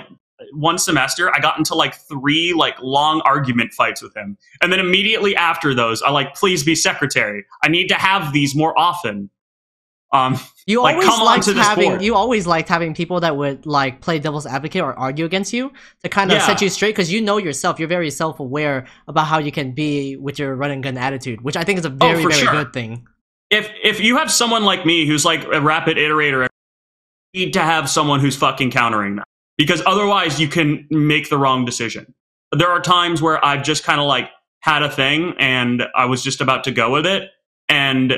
one 0.58 0.78
semester, 0.78 1.34
I 1.34 1.39
got 1.39 1.58
into 1.58 1.76
like 1.76 1.96
three 1.96 2.54
like 2.54 2.76
long 2.82 3.22
argument 3.22 3.74
fights 3.74 4.02
with 4.02 4.15
him, 4.15 4.38
and 4.62 4.72
then 4.72 4.80
immediately 4.80 5.36
after 5.36 5.74
those, 5.74 6.02
I 6.02 6.10
like, 6.10 6.36
please 6.36 6.63
be 6.63 6.76
secretary. 6.76 7.46
I 7.63 7.70
need 7.70 7.88
to 7.88 7.96
have 7.96 8.34
these 8.34 8.56
more 8.56 8.78
often. 8.78 9.30
Um, 10.12 10.39
you 10.65 10.82
like, 10.82 10.96
always 10.96 11.48
liked 11.48 11.58
having 11.58 11.89
board. 11.89 12.02
you 12.02 12.15
always 12.15 12.48
liked 12.48 12.70
having 12.70 12.93
people 12.93 13.20
that 13.20 13.36
would 13.36 13.65
like 13.65 14.02
play 14.02 14.20
devil's 14.20 14.46
advocate 14.46 14.82
or 14.82 14.98
argue 14.98 15.26
against 15.26 15.52
you 15.52 15.72
to 16.02 16.10
kind 16.10 16.32
of 16.32 16.38
yeah. 16.38 16.46
set 16.46 16.62
you 16.62 16.70
straight 16.70 16.96
because 16.96 17.12
you 17.12 17.22
know 17.22 17.38
yourself. 17.38 17.78
You're 17.78 17.89
very 17.89 18.10
self 18.10 18.39
aware 18.39 18.88
about 19.08 19.28
how 19.28 19.38
you 19.38 19.52
can 19.52 19.74
be 19.74 20.15
with 20.15 20.39
your 20.39 20.56
run 20.56 20.72
and 20.72 20.82
gun 20.82 20.98
attitude, 20.98 21.41
which 21.41 21.58
I 21.58 21.63
think 21.63 21.80
is 21.80 21.86
a 21.86 21.89
very 21.89 22.24
oh, 22.24 22.30
very 22.30 22.41
sure. 22.41 22.52
good 22.52 22.74
thing. 22.74 23.06
If 23.50 23.70
if 23.84 24.00
you 24.00 24.17
have 24.17 24.32
someone 24.32 24.63
like 24.63 24.86
me 24.86 25.06
who's 25.06 25.26
like 25.26 25.43
a 25.46 25.62
rapid 25.62 25.98
iterator, 25.98 26.48
you 27.34 27.46
need 27.46 27.54
to 27.54 27.62
have 27.62 27.89
someone 27.89 28.20
who's 28.20 28.36
fucking 28.36 28.72
countering 28.72 29.17
that 29.17 29.28
because 29.58 29.82
otherwise 29.86 30.39
you 30.39 30.48
can 30.48 30.88
make 30.89 31.30
the 31.30 31.38
wrong 31.38 31.65
decision. 31.65 32.13
There 32.52 32.70
are 32.70 32.80
times 32.80 33.22
where 33.22 33.43
I've 33.43 33.63
just 33.63 33.84
kind 33.84 34.00
of 34.00 34.08
like 34.08 34.30
had 34.62 34.84
a 34.84 34.89
thing 34.89 35.34
and 35.39 35.84
I 35.96 36.06
was 36.06 36.24
just 36.24 36.41
about 36.41 36.63
to 36.65 36.72
go 36.72 36.91
with 36.91 37.06
it 37.06 37.30
and 37.70 38.17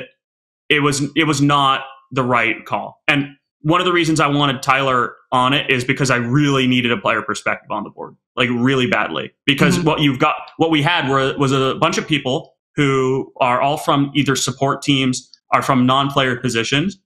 it 0.68 0.80
was 0.80 1.02
it 1.16 1.24
was 1.24 1.40
not 1.40 1.82
the 2.12 2.22
right 2.22 2.64
call. 2.64 3.02
And 3.08 3.36
one 3.62 3.80
of 3.80 3.84
the 3.84 3.92
reasons 3.92 4.20
I 4.20 4.26
wanted 4.26 4.62
Tyler 4.62 5.14
on 5.32 5.52
it 5.52 5.70
is 5.70 5.84
because 5.84 6.10
I 6.10 6.16
really 6.16 6.66
needed 6.66 6.92
a 6.92 6.96
player 6.96 7.22
perspective 7.22 7.70
on 7.70 7.84
the 7.84 7.90
board, 7.90 8.16
like 8.36 8.48
really 8.50 8.86
badly. 8.86 9.32
Because 9.44 9.76
mm-hmm. 9.76 9.86
what 9.86 10.00
you've 10.00 10.18
got, 10.18 10.36
what 10.56 10.70
we 10.70 10.82
had 10.82 11.08
were, 11.08 11.36
was 11.36 11.52
a 11.52 11.74
bunch 11.74 11.98
of 11.98 12.06
people 12.06 12.54
who 12.76 13.32
are 13.40 13.60
all 13.60 13.76
from 13.76 14.10
either 14.14 14.34
support 14.34 14.82
teams, 14.82 15.30
are 15.52 15.62
from 15.62 15.84
non-player 15.84 16.36
positions. 16.36 16.98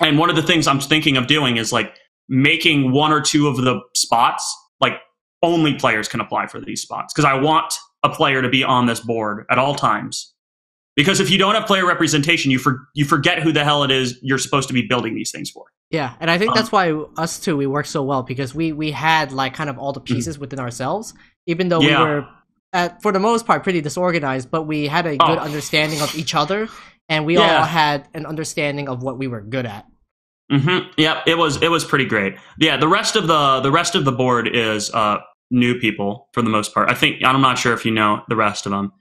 And 0.00 0.18
one 0.18 0.28
of 0.28 0.36
the 0.36 0.42
things 0.42 0.66
I'm 0.66 0.80
thinking 0.80 1.16
of 1.16 1.26
doing 1.26 1.56
is 1.56 1.72
like 1.72 1.94
making 2.28 2.92
one 2.92 3.12
or 3.12 3.20
two 3.20 3.48
of 3.48 3.56
the 3.56 3.80
spots 3.94 4.56
like 4.80 4.94
only 5.42 5.74
players 5.74 6.08
can 6.08 6.20
apply 6.20 6.46
for 6.46 6.60
these 6.60 6.82
spots 6.82 7.12
because 7.14 7.24
I 7.24 7.34
want 7.34 7.74
a 8.02 8.08
player 8.08 8.42
to 8.42 8.48
be 8.48 8.64
on 8.64 8.86
this 8.86 9.00
board 9.00 9.46
at 9.50 9.58
all 9.58 9.74
times 9.74 10.34
because 10.96 11.20
if 11.20 11.30
you 11.30 11.36
don't 11.38 11.54
have 11.54 11.66
player 11.66 11.86
representation, 11.86 12.50
you 12.50 12.58
for, 12.58 12.88
you 12.94 13.04
forget 13.04 13.42
who 13.42 13.52
the 13.52 13.62
hell 13.62 13.84
it 13.84 13.90
is 13.90 14.18
you're 14.22 14.38
supposed 14.38 14.66
to 14.68 14.74
be 14.74 14.82
building 14.82 15.14
these 15.14 15.30
things 15.30 15.50
for. 15.50 15.66
Yeah, 15.90 16.14
and 16.18 16.30
I 16.30 16.38
think 16.38 16.52
um, 16.52 16.56
that's 16.56 16.72
why 16.72 16.90
us 17.16 17.38
two 17.38 17.56
we 17.56 17.66
work 17.66 17.86
so 17.86 18.02
well 18.02 18.22
because 18.22 18.54
we 18.54 18.72
we 18.72 18.90
had 18.90 19.30
like 19.30 19.54
kind 19.54 19.70
of 19.70 19.78
all 19.78 19.92
the 19.92 20.00
mm-hmm. 20.00 20.14
pieces 20.14 20.34
mm-hmm. 20.34 20.40
within 20.40 20.58
ourselves, 20.58 21.14
even 21.46 21.68
though 21.68 21.80
yeah. 21.80 22.02
we 22.02 22.10
were 22.10 22.28
at, 22.72 23.02
for 23.02 23.12
the 23.12 23.20
most 23.20 23.46
part 23.46 23.62
pretty 23.62 23.80
disorganized, 23.80 24.50
but 24.50 24.62
we 24.62 24.88
had 24.88 25.06
a 25.06 25.16
good 25.16 25.38
oh. 25.38 25.42
understanding 25.42 26.00
of 26.00 26.12
each 26.16 26.34
other, 26.34 26.68
and 27.08 27.24
we 27.24 27.34
yeah. 27.34 27.58
all 27.58 27.64
had 27.64 28.08
an 28.14 28.26
understanding 28.26 28.88
of 28.88 29.02
what 29.02 29.16
we 29.18 29.28
were 29.28 29.42
good 29.42 29.66
at. 29.66 29.86
Mm-hmm. 30.50 30.90
Yeah, 30.96 31.22
it 31.26 31.36
was 31.36 31.60
it 31.62 31.70
was 31.70 31.84
pretty 31.84 32.04
great. 32.04 32.36
Yeah, 32.58 32.76
the 32.76 32.88
rest 32.88 33.16
of 33.16 33.26
the 33.26 33.60
the 33.60 33.72
rest 33.72 33.94
of 33.94 34.04
the 34.04 34.12
board 34.12 34.48
is 34.48 34.92
uh, 34.94 35.18
new 35.50 35.78
people 35.78 36.28
for 36.32 36.42
the 36.42 36.50
most 36.50 36.72
part. 36.72 36.88
I 36.88 36.94
think 36.94 37.24
I'm 37.24 37.40
not 37.40 37.58
sure 37.58 37.72
if 37.72 37.84
you 37.84 37.90
know 37.90 38.22
the 38.28 38.36
rest 38.36 38.66
of 38.66 38.70
them. 38.70 38.92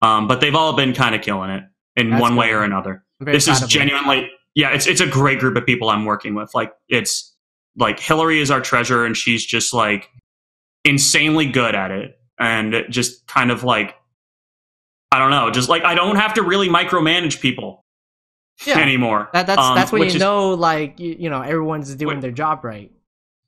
Um, 0.00 0.26
but 0.26 0.40
they've 0.40 0.54
all 0.54 0.74
been 0.74 0.92
kind 0.92 1.14
of 1.14 1.22
killing 1.22 1.50
it 1.50 1.64
in 1.96 2.10
That's 2.10 2.20
one 2.20 2.36
way 2.36 2.52
or 2.52 2.62
another. 2.62 3.04
This 3.20 3.46
is 3.46 3.60
genuinely, 3.68 4.28
yeah, 4.54 4.70
it's 4.70 4.86
it's 4.86 5.00
a 5.00 5.06
great 5.06 5.38
group 5.38 5.56
of 5.56 5.64
people 5.64 5.88
I'm 5.88 6.04
working 6.04 6.34
with. 6.34 6.52
Like 6.54 6.72
it's 6.88 7.34
like 7.76 8.00
Hillary 8.00 8.40
is 8.40 8.50
our 8.50 8.60
treasurer, 8.60 9.06
and 9.06 9.16
she's 9.16 9.44
just 9.44 9.72
like 9.72 10.08
insanely 10.84 11.46
good 11.46 11.74
at 11.74 11.90
it, 11.92 12.18
and 12.38 12.84
just 12.90 13.26
kind 13.28 13.50
of 13.50 13.62
like 13.62 13.94
I 15.12 15.18
don't 15.18 15.30
know, 15.30 15.50
just 15.50 15.68
like 15.68 15.84
I 15.84 15.94
don't 15.94 16.16
have 16.16 16.34
to 16.34 16.42
really 16.42 16.68
micromanage 16.68 17.40
people 17.40 17.81
yeah. 18.64 18.78
anymore. 18.78 19.28
That, 19.32 19.46
that's 19.46 19.60
um, 19.60 19.74
that's 19.74 19.92
when 19.92 20.02
you 20.02 20.08
is, 20.08 20.16
know, 20.16 20.50
like 20.50 20.98
you, 21.00 21.16
you 21.18 21.30
know, 21.30 21.42
everyone's 21.42 21.94
doing 21.94 22.20
their 22.20 22.30
job 22.30 22.64
right. 22.64 22.90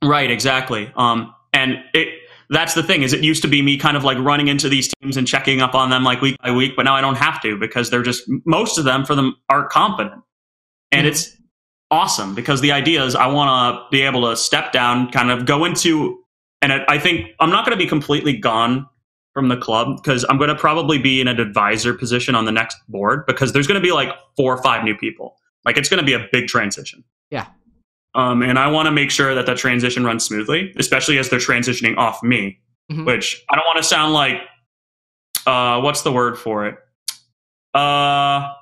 Right, 0.03 0.31
exactly. 0.31 0.93
Um, 0.97 1.35
and 1.53 1.79
it 1.95 2.09
that's 2.51 2.75
the 2.75 2.83
thing 2.83 3.03
is 3.03 3.13
it 3.13 3.23
used 3.23 3.43
to 3.43 3.49
be 3.49 3.63
me 3.63 3.79
kind 3.79 3.97
of 3.97 4.05
like 4.05 4.19
running 4.19 4.49
into 4.49 4.69
these 4.69 4.93
teams 5.01 5.17
and 5.17 5.27
checking 5.27 5.61
up 5.61 5.75
on 5.75 5.91
them 5.91 6.05
like 6.05 6.21
week 6.21 6.37
by 6.43 6.51
week 6.51 6.75
but 6.77 6.83
now 6.83 6.95
i 6.95 7.01
don't 7.01 7.17
have 7.17 7.41
to 7.41 7.59
because 7.59 7.91
they're 7.91 8.03
just 8.03 8.23
most 8.45 8.77
of 8.77 8.85
them 8.85 9.05
for 9.05 9.15
them 9.15 9.35
are 9.49 9.67
competent 9.69 10.23
and 10.93 11.01
mm-hmm. 11.01 11.09
it's 11.09 11.37
awesome 11.91 12.35
because 12.35 12.61
the 12.61 12.73
idea 12.73 13.03
is 13.03 13.15
i 13.15 13.27
want 13.27 13.75
to 13.75 13.83
be 13.91 14.03
able 14.03 14.29
to 14.29 14.37
step 14.37 14.73
down 14.73 15.11
kind 15.11 15.31
of 15.31 15.47
go 15.47 15.65
into 15.65 16.19
and 16.61 16.73
i 16.73 16.99
think 16.99 17.31
i'm 17.41 17.51
not 17.51 17.65
going 17.65 17.77
to 17.77 17.83
be 17.83 17.89
completely 17.89 18.37
gone 18.37 18.87
from 19.35 19.49
the 19.49 19.57
club 19.57 19.97
because 19.97 20.25
i'm 20.31 20.39
going 20.39 20.49
to 20.49 20.55
probably 20.55 20.99
be 20.99 21.21
in 21.21 21.29
an 21.29 21.39
advisor 21.39 21.93
position 21.93 22.35
on 22.35 22.47
the 22.47 22.53
next 22.53 22.79
board 22.89 23.27
because 23.27 23.53
there's 23.53 23.67
going 23.67 23.81
to 23.81 23.87
be 23.87 23.93
like 23.93 24.11
four 24.37 24.57
or 24.57 24.63
five 24.63 24.85
new 24.85 24.97
people 24.97 25.37
like 25.65 25.77
it's 25.77 25.89
going 25.89 26.01
to 26.01 26.07
be 26.07 26.15
a 26.15 26.27
big 26.33 26.47
transition 26.47 27.05
yeah 27.31 27.47
um, 28.15 28.43
and 28.43 28.59
I 28.59 28.69
want 28.69 28.87
to 28.87 28.93
make 28.93 29.11
sure 29.11 29.35
that 29.35 29.47
that 29.47 29.57
transition 29.57 30.05
runs 30.05 30.25
smoothly, 30.25 30.73
especially 30.77 31.19
as 31.19 31.31
they're 31.31 31.41
transitioning 31.41 31.97
off 31.97 32.23
me, 32.23 32.61
mm-hmm. 32.91 33.05
which 33.05 33.45
I 33.51 33.57
don't 33.57 33.65
want 33.67 33.79
to 33.79 33.83
sound 33.83 34.13
like, 34.13 34.41
uh, 35.47 35.81
what's 35.81 36.03
the 36.03 36.13
word 36.13 36.39
for 36.39 36.67
it? 36.67 36.79
Uh, 37.75 38.53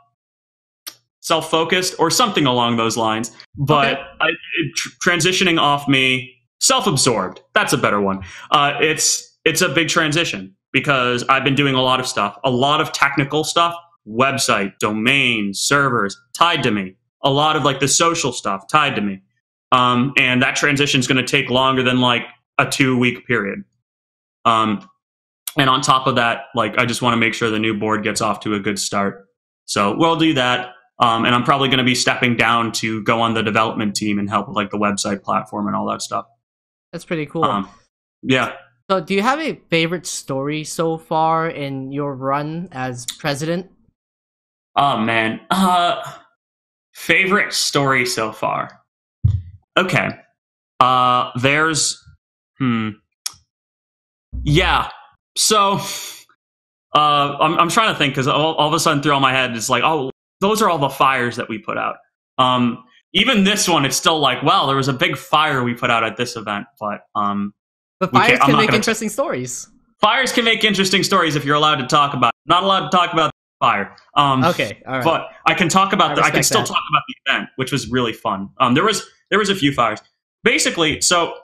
self 1.21 1.51
focused 1.51 1.97
or 1.99 2.11
something 2.11 2.47
along 2.47 2.77
those 2.77 2.97
lines. 2.97 3.31
But 3.57 3.93
okay. 3.93 4.03
I, 4.21 4.31
tr- 4.75 4.89
transitioning 5.07 5.61
off 5.61 5.87
me, 5.87 6.35
self 6.61 6.87
absorbed. 6.87 7.43
That's 7.53 7.75
a 7.75 7.79
better 7.79 8.01
one. 8.01 8.25
Uh, 8.51 8.79
it's 8.81 9.37
it's 9.45 9.61
a 9.61 9.69
big 9.69 9.89
transition 9.89 10.55
because 10.73 11.25
I've 11.29 11.45
been 11.45 11.55
doing 11.55 11.75
a 11.75 11.83
lot 11.83 12.01
of 12.01 12.07
stuff, 12.07 12.39
a 12.45 12.51
lot 12.51 12.81
of 12.81 12.93
technical 12.93 13.45
stuff, 13.45 13.75
website, 14.09 14.79
domain, 14.79 15.55
servers 15.55 16.17
tied 16.33 16.63
to 16.65 16.71
me, 16.71 16.97
a 17.23 17.31
lot 17.31 17.57
of 17.57 17.65
like 17.65 17.81
the 17.81 17.89
social 17.89 18.33
stuff 18.33 18.67
tied 18.69 18.97
to 18.97 19.03
me. 19.03 19.21
Um, 19.71 20.13
and 20.19 20.43
that 20.43 20.57
transition 20.57 21.01
is 21.01 21.07
going 21.07 21.25
to 21.25 21.27
take 21.27 21.51
longer 21.51 21.83
than 21.83 22.01
like 22.01 22.25
a 22.59 22.67
two 22.67 22.99
week 22.99 23.27
period. 23.27 23.65
Um, 24.45 24.89
and 25.59 25.69
on 25.69 25.83
top 25.83 26.07
of 26.07 26.17
that, 26.17 26.45
like 26.55 26.79
I 26.79 26.87
just 26.87 27.03
want 27.03 27.15
to 27.15 27.19
make 27.19 27.35
sure 27.35 27.51
the 27.51 27.59
new 27.59 27.79
board 27.79 28.03
gets 28.03 28.21
off 28.21 28.41
to 28.41 28.55
a 28.55 28.61
good 28.61 28.79
start. 28.79 29.29
So 29.67 29.97
we'll 29.97 30.17
do 30.17 30.35
that. 30.35 30.75
Um, 30.99 31.25
and 31.25 31.35
I'm 31.35 31.43
probably 31.43 31.69
going 31.69 31.79
to 31.79 31.85
be 31.85 31.95
stepping 31.95 32.37
down 32.37 32.73
to 32.73 33.03
go 33.03 33.21
on 33.21 33.35
the 33.35 33.43
development 33.43 33.97
team 33.97 34.19
and 34.19 34.29
help 34.29 34.49
with 34.49 34.57
like 34.57 34.71
the 34.71 34.79
website 34.79 35.23
platform 35.23 35.67
and 35.67 35.75
all 35.75 35.87
that 35.87 36.03
stuff. 36.03 36.27
That's 36.93 37.05
pretty 37.05 37.27
cool. 37.27 37.45
Um, 37.45 37.69
yeah. 38.23 38.53
So, 38.91 39.01
do 39.01 39.15
you 39.15 39.23
have 39.23 39.41
a 39.41 39.61
favorite 39.71 40.07
story 40.07 40.65
so 40.65 40.99
far 40.99 41.49
in 41.49 41.93
your 41.93 42.15
run 42.15 42.69
as 42.73 43.07
president? 43.19 43.71
Oh 44.77 44.99
man, 44.99 45.41
uh, 45.51 46.03
favorite 46.93 47.53
story 47.53 48.07
so 48.07 48.33
far. 48.33 48.81
Okay. 49.77 50.11
Uh, 50.81 51.31
there's, 51.37 52.03
hmm. 52.59 52.91
Yeah. 54.43 54.89
So, 55.37 55.75
uh, 56.95 57.37
I'm, 57.41 57.59
I'm 57.59 57.69
trying 57.69 57.93
to 57.93 57.99
think 57.99 58.13
because 58.13 58.27
all, 58.27 58.55
all 58.55 58.69
of 58.69 58.75
a 58.75 58.81
sudden 58.81 59.03
through 59.03 59.13
all 59.13 59.21
my 59.21 59.33
head, 59.33 59.57
it's 59.57 59.71
like, 59.71 59.83
oh, 59.85 60.11
those 60.41 60.61
are 60.61 60.69
all 60.69 60.79
the 60.79 60.91
fires 60.91 61.37
that 61.37 61.49
we 61.49 61.59
put 61.59 61.79
out. 61.79 61.97
Um, 62.39 62.85
even 63.15 63.45
this 63.45 63.69
one, 63.69 63.85
it's 63.85 63.97
still 63.97 64.19
like, 64.19 64.43
well, 64.43 64.67
there 64.67 64.77
was 64.77 64.89
a 64.89 64.93
big 64.93 65.17
fire 65.17 65.63
we 65.63 65.75
put 65.75 65.91
out 65.91 66.03
at 66.03 66.17
this 66.17 66.35
event, 66.35 66.67
but 66.81 67.03
um, 67.15 67.53
but 68.11 68.13
fires 68.13 68.39
can, 68.41 68.49
can 68.49 68.57
make 68.57 68.73
interesting 68.73 69.09
t- 69.09 69.13
stories. 69.13 69.69
Fires 70.01 70.33
can 70.33 70.45
make 70.45 70.65
interesting 70.65 71.05
stories 71.05 71.37
if 71.37 71.45
you're 71.45 71.55
allowed 71.55 71.77
to 71.77 71.87
talk 71.87 72.15
about. 72.15 72.31
It. 72.31 72.49
Not 72.49 72.65
allowed 72.65 72.91
to 72.91 72.97
talk 72.97 73.13
about 73.13 73.31
fire. 73.61 73.95
Um, 74.17 74.43
okay, 74.45 74.83
all 74.87 74.95
right. 74.95 75.05
But 75.05 75.29
I 75.47 75.55
can 75.55 75.69
talk 75.69 75.93
about. 75.93 76.13
I, 76.13 76.15
the, 76.17 76.23
I 76.23 76.31
can 76.31 76.43
still 76.43 76.61
that. 76.61 76.67
talk 76.67 76.83
about 76.91 77.03
the 77.07 77.33
event, 77.33 77.51
which 77.57 77.71
was 77.71 77.89
really 77.89 78.13
fun. 78.13 78.49
Um, 78.59 78.75
there 78.75 78.85
was 78.85 79.07
there 79.31 79.39
was 79.39 79.51
a 79.51 79.55
few 79.55 79.73
fires. 79.73 80.01
Basically, 80.43 81.01
so 81.01 81.35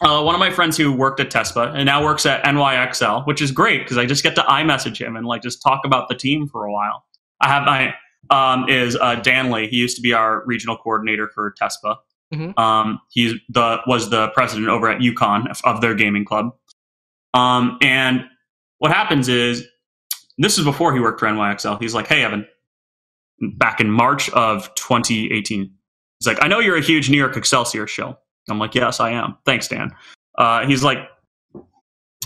uh, 0.00 0.22
one 0.22 0.34
of 0.34 0.38
my 0.38 0.50
friends 0.50 0.78
who 0.78 0.92
worked 0.92 1.20
at 1.20 1.30
TESPA 1.30 1.74
and 1.74 1.84
now 1.84 2.02
works 2.02 2.24
at 2.24 2.42
NYXL, 2.44 3.26
which 3.26 3.42
is 3.42 3.52
great 3.52 3.82
because 3.82 3.98
I 3.98 4.06
just 4.06 4.22
get 4.22 4.34
to 4.36 4.42
iMessage 4.42 4.98
him 4.98 5.16
and 5.16 5.26
like 5.26 5.42
just 5.42 5.62
talk 5.62 5.82
about 5.84 6.08
the 6.08 6.14
team 6.14 6.48
for 6.48 6.64
a 6.64 6.72
while. 6.72 7.04
I 7.42 7.48
have 7.48 7.64
my 7.64 7.94
um, 8.30 8.68
is 8.68 8.96
uh, 8.96 9.16
Danley. 9.16 9.68
He 9.68 9.76
used 9.76 9.96
to 9.96 10.02
be 10.02 10.14
our 10.14 10.42
regional 10.46 10.76
coordinator 10.76 11.28
for 11.28 11.54
TESPA. 11.60 11.96
Mm-hmm. 12.32 12.58
Um, 12.58 13.00
he's 13.10 13.34
the 13.48 13.78
was 13.86 14.10
the 14.10 14.28
president 14.28 14.68
over 14.68 14.88
at 14.88 15.00
UConn 15.00 15.50
of, 15.50 15.60
of 15.64 15.80
their 15.80 15.94
gaming 15.94 16.24
club. 16.24 16.54
Um, 17.34 17.78
and 17.80 18.24
what 18.78 18.92
happens 18.92 19.28
is, 19.28 19.64
this 20.38 20.58
is 20.58 20.64
before 20.64 20.94
he 20.94 21.00
worked 21.00 21.20
for 21.20 21.26
NYXL. 21.26 21.80
He's 21.80 21.94
like, 21.94 22.06
"Hey, 22.06 22.22
Evan," 22.22 22.46
back 23.56 23.80
in 23.80 23.90
March 23.90 24.30
of 24.30 24.72
2018. 24.76 25.70
He's 26.18 26.26
like, 26.26 26.38
"I 26.40 26.48
know 26.48 26.60
you're 26.60 26.76
a 26.76 26.82
huge 26.82 27.10
New 27.10 27.16
York 27.16 27.36
Excelsior 27.36 27.86
show." 27.86 28.16
I'm 28.48 28.58
like, 28.58 28.74
"Yes, 28.74 29.00
I 29.00 29.10
am. 29.10 29.36
Thanks, 29.44 29.68
Dan." 29.68 29.90
Uh, 30.38 30.66
he's 30.66 30.84
like, 30.84 30.98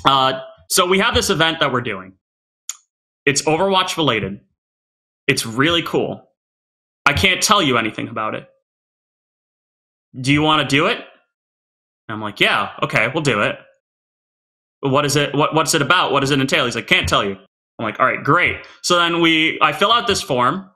uh, 0.05 0.41
"So 0.71 0.87
we 0.87 0.99
have 0.99 1.15
this 1.15 1.31
event 1.31 1.61
that 1.61 1.73
we're 1.73 1.81
doing. 1.81 2.13
It's 3.27 3.43
Overwatch 3.43 3.97
related. 3.97 4.41
It's 5.27 5.47
really 5.47 5.83
cool. 5.83 6.31
I 7.07 7.15
can't 7.15 7.43
tell 7.43 7.63
you 7.63 7.79
anything 7.79 8.09
about 8.09 8.35
it. 8.35 8.49
Do 10.21 10.33
you 10.33 10.43
want 10.43 10.69
to 10.69 10.77
do 10.77 10.87
it?" 10.87 10.99
And 12.09 12.15
I'm 12.15 12.21
like, 12.21 12.41
"Yeah, 12.41 12.71
okay, 12.83 13.09
we'll 13.13 13.23
do 13.23 13.41
it." 13.41 13.59
What 14.81 15.05
is 15.05 15.17
it? 15.17 15.35
What, 15.35 15.55
what's 15.55 15.75
it 15.75 15.83
about? 15.83 16.13
What 16.13 16.21
does 16.21 16.31
it 16.31 16.41
entail? 16.41 16.65
He's 16.65 16.75
like, 16.77 16.87
"Can't 16.87 17.09
tell 17.09 17.25
you." 17.25 17.37
I'm 17.79 17.85
like, 17.85 17.99
"All 17.99 18.07
right, 18.07 18.23
great." 18.23 18.59
So 18.83 18.97
then 18.97 19.21
we, 19.21 19.59
I 19.61 19.73
fill 19.73 19.93
out 19.93 20.07
this 20.07 20.23
form, 20.23 20.71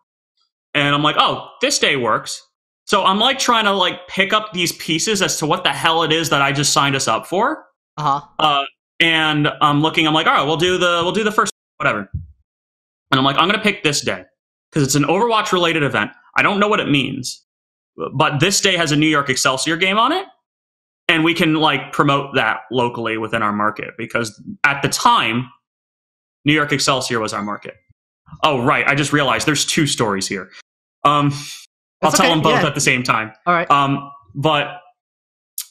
and 0.75 0.95
I'm 0.95 1.03
like, 1.03 1.17
"Oh, 1.19 1.51
this 1.61 1.79
day 1.79 1.97
works." 1.97 2.43
So 2.89 3.05
I'm 3.05 3.19
like 3.19 3.39
trying 3.39 3.67
to 3.67 3.73
like 3.73 4.09
pick 4.09 4.33
up 4.33 4.55
these 4.55 4.73
pieces 4.73 5.21
as 5.21 5.37
to 5.39 5.47
what 5.47 5.63
the 5.63 5.71
hell 5.71 6.03
it 6.05 6.11
is 6.11 6.31
that 6.31 6.41
I 6.41 6.53
just 6.53 6.73
signed 6.73 6.97
us 6.97 7.07
up 7.07 7.27
for. 7.27 7.67
Uh-huh. 7.99 8.23
Uh, 8.39 8.65
and 8.99 9.49
I'm 9.61 9.83
looking. 9.83 10.07
I'm 10.07 10.15
like, 10.15 10.27
all 10.27 10.33
right, 10.33 10.45
we'll 10.47 10.57
do 10.57 10.79
the 10.79 11.01
we'll 11.03 11.13
do 11.13 11.23
the 11.23 11.31
first 11.33 11.53
whatever. 11.77 12.11
And 13.11 13.19
I'm 13.19 13.25
like, 13.25 13.37
I'm 13.37 13.47
gonna 13.47 13.63
pick 13.63 13.83
this 13.83 14.01
day 14.01 14.25
because 14.71 14.83
it's 14.83 14.95
an 14.95 15.05
Overwatch 15.05 15.53
related 15.53 15.83
event. 15.83 16.13
I 16.37 16.43
don't 16.43 16.59
know 16.59 16.69
what 16.69 16.81
it 16.81 16.89
means, 16.89 17.45
but 18.15 18.41
this 18.41 18.61
day 18.61 18.77
has 18.77 18.93
a 18.93 18.97
New 18.97 19.09
York 19.09 19.29
Excelsior 19.29 19.77
game 19.77 19.99
on 19.99 20.13
it, 20.13 20.27
and 21.09 21.25
we 21.25 21.35
can 21.35 21.55
like 21.55 21.93
promote 21.93 22.35
that 22.35 22.61
locally 22.71 23.19
within 23.19 23.43
our 23.43 23.53
market 23.53 23.95
because 23.97 24.41
at 24.65 24.83
the 24.83 24.89
time, 24.89 25.51
New 26.45 26.53
York 26.53 26.73
Excelsior 26.73 27.21
was 27.21 27.33
our 27.33 27.43
market. 27.43 27.75
Oh 28.43 28.63
right, 28.63 28.87
I 28.87 28.95
just 28.95 29.13
realized 29.13 29.47
there's 29.47 29.65
two 29.65 29.87
stories 29.87 30.29
here. 30.29 30.51
Um, 31.05 31.33
I'll 32.03 32.11
That's 32.11 32.19
tell 32.19 32.31
them 32.31 32.43
both 32.43 32.63
yeah. 32.63 32.67
at 32.67 32.75
the 32.75 32.81
same 32.81 33.03
time. 33.03 33.33
All 33.47 33.55
right. 33.55 33.71
Um, 33.71 34.11
but 34.35 34.81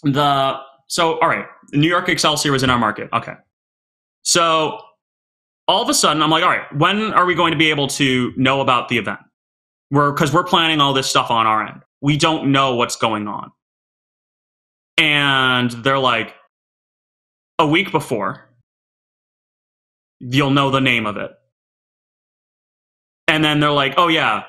the 0.04 0.60
so 0.88 1.20
all 1.20 1.30
right, 1.30 1.46
New 1.74 1.88
York 1.88 2.10
Excelsior 2.10 2.52
was 2.52 2.64
in 2.64 2.70
our 2.70 2.80
market. 2.80 3.10
Okay, 3.14 3.34
so 4.24 4.80
all 5.68 5.82
of 5.82 5.90
a 5.90 5.94
sudden 5.94 6.22
I'm 6.24 6.30
like, 6.30 6.44
all 6.44 6.50
right, 6.50 6.74
when 6.76 7.14
are 7.14 7.26
we 7.26 7.36
going 7.36 7.52
to 7.52 7.58
be 7.58 7.70
able 7.70 7.88
to 7.90 8.34
know 8.36 8.62
about 8.62 8.90
the 8.90 8.98
event? 8.98 9.20
We're 9.92 10.12
because 10.12 10.34
we're 10.34 10.44
planning 10.44 10.82
all 10.82 10.94
this 10.94 11.08
stuff 11.08 11.32
on 11.32 11.46
our 11.46 11.66
end. 11.66 11.82
We 12.02 12.18
don't 12.18 12.52
know 12.52 12.76
what's 12.76 12.96
going 12.96 13.28
on, 13.28 13.52
and 14.98 15.72
they're 15.72 16.00
like, 16.00 16.36
a 17.60 17.68
week 17.68 17.92
before, 17.92 18.50
you'll 20.20 20.52
know 20.52 20.70
the 20.70 20.82
name 20.82 21.06
of 21.06 21.18
it, 21.18 21.32
and 23.28 23.44
then 23.44 23.60
they're 23.60 23.72
like, 23.72 23.96
oh 23.98 24.08
yeah, 24.08 24.44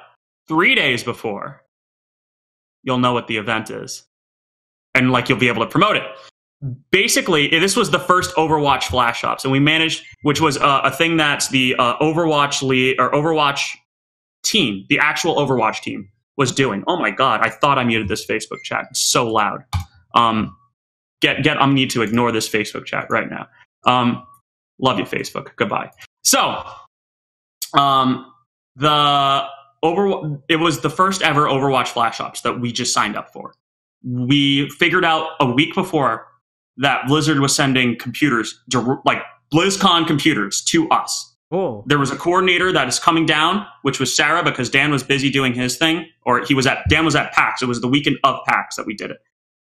three 0.47 0.75
days 0.75 1.03
before, 1.03 1.63
you'll 2.83 2.99
know 2.99 3.13
what 3.13 3.27
the 3.27 3.37
event 3.37 3.71
is. 3.71 4.05
And 4.95 5.11
like 5.11 5.29
you'll 5.29 5.39
be 5.39 5.49
able 5.49 5.65
to 5.65 5.71
promote 5.71 5.97
it. 5.97 6.05
Basically, 6.91 7.49
this 7.49 7.77
was 7.77 7.91
the 7.91 8.01
first 8.01 8.35
Overwatch 8.35 8.85
flash 8.85 9.23
ops, 9.23 9.45
and 9.45 9.53
we 9.53 9.61
managed, 9.61 10.05
which 10.23 10.41
was 10.41 10.57
uh, 10.57 10.81
a 10.83 10.91
thing 10.91 11.17
that's 11.17 11.49
the 11.49 11.77
uh, 11.79 11.97
Overwatch 11.99 12.63
lead 12.63 12.99
or 12.99 13.13
Overwatch 13.13 13.77
team, 14.43 14.85
the 14.89 14.99
actual 14.99 15.37
Overwatch 15.37 15.83
team, 15.83 16.09
was 16.39 16.53
doing. 16.53 16.83
Oh 16.87 16.97
my 16.97 17.11
god! 17.11 17.41
I 17.43 17.51
thought 17.51 17.79
I 17.79 17.85
muted 17.85 18.09
this 18.09 18.25
Facebook 18.25 18.63
chat. 18.63 18.87
It's 18.91 19.03
so 19.03 19.31
loud. 19.31 19.65
Um, 20.15 20.57
get 21.21 21.43
get. 21.43 21.61
I 21.61 21.71
need 21.71 21.91
to 21.91 22.03
ignore 22.03 22.33
this 22.33 22.49
Facebook 22.49 22.87
chat 22.87 23.07
right 23.11 23.29
now. 23.29 23.47
Um, 23.85 24.25
love 24.79 24.99
you, 24.99 25.05
Facebook. 25.05 25.49
Goodbye. 25.57 25.91
So, 26.23 26.65
um, 27.77 28.33
the 28.77 29.45
over 29.83 30.39
it 30.49 30.57
was 30.57 30.81
the 30.81 30.91
first 30.91 31.21
ever 31.23 31.47
Overwatch 31.47 31.89
flash 31.89 32.21
ops 32.21 32.41
that 32.43 32.61
we 32.61 32.73
just 32.73 32.95
signed 32.95 33.17
up 33.17 33.33
for. 33.33 33.53
We 34.05 34.71
figured 34.71 35.05
out 35.05 35.31
a 35.41 35.51
week 35.51 35.75
before 35.75 36.27
that 36.79 37.07
Blizzard 37.09 37.41
was 37.41 37.55
sending 37.55 37.99
computers 37.99 38.61
like 39.05 39.23
BlizzCon 39.53 40.07
computers 40.07 40.63
to 40.63 40.89
us. 40.91 41.35
Oh. 41.51 41.83
There 41.87 41.99
was 41.99 42.11
a 42.11 42.17
coordinator 42.17 42.73
that 42.73 42.89
is 42.89 42.99
coming 42.99 43.25
down, 43.25 43.67
which 43.83 43.99
was 43.99 44.15
Sarah 44.15 44.43
because 44.43 44.69
Dan 44.69 44.91
was 44.91 45.03
busy 45.03 45.31
doing 45.31 45.55
his 45.55 45.77
thing, 45.77 46.07
or 46.27 46.45
he 46.45 46.55
was 46.55 46.67
at 46.67 46.85
Dan 46.89 47.05
was 47.05 47.17
at 47.17 47.33
PAX. 47.33 47.63
It 47.63 47.67
was 47.67 47.81
the 47.81 47.89
weekend 47.89 48.19
of 48.25 48.41
PAX 48.47 48.77
that 48.77 48.87
we 48.87 48.95
did 48.95 49.11
it. 49.11 49.19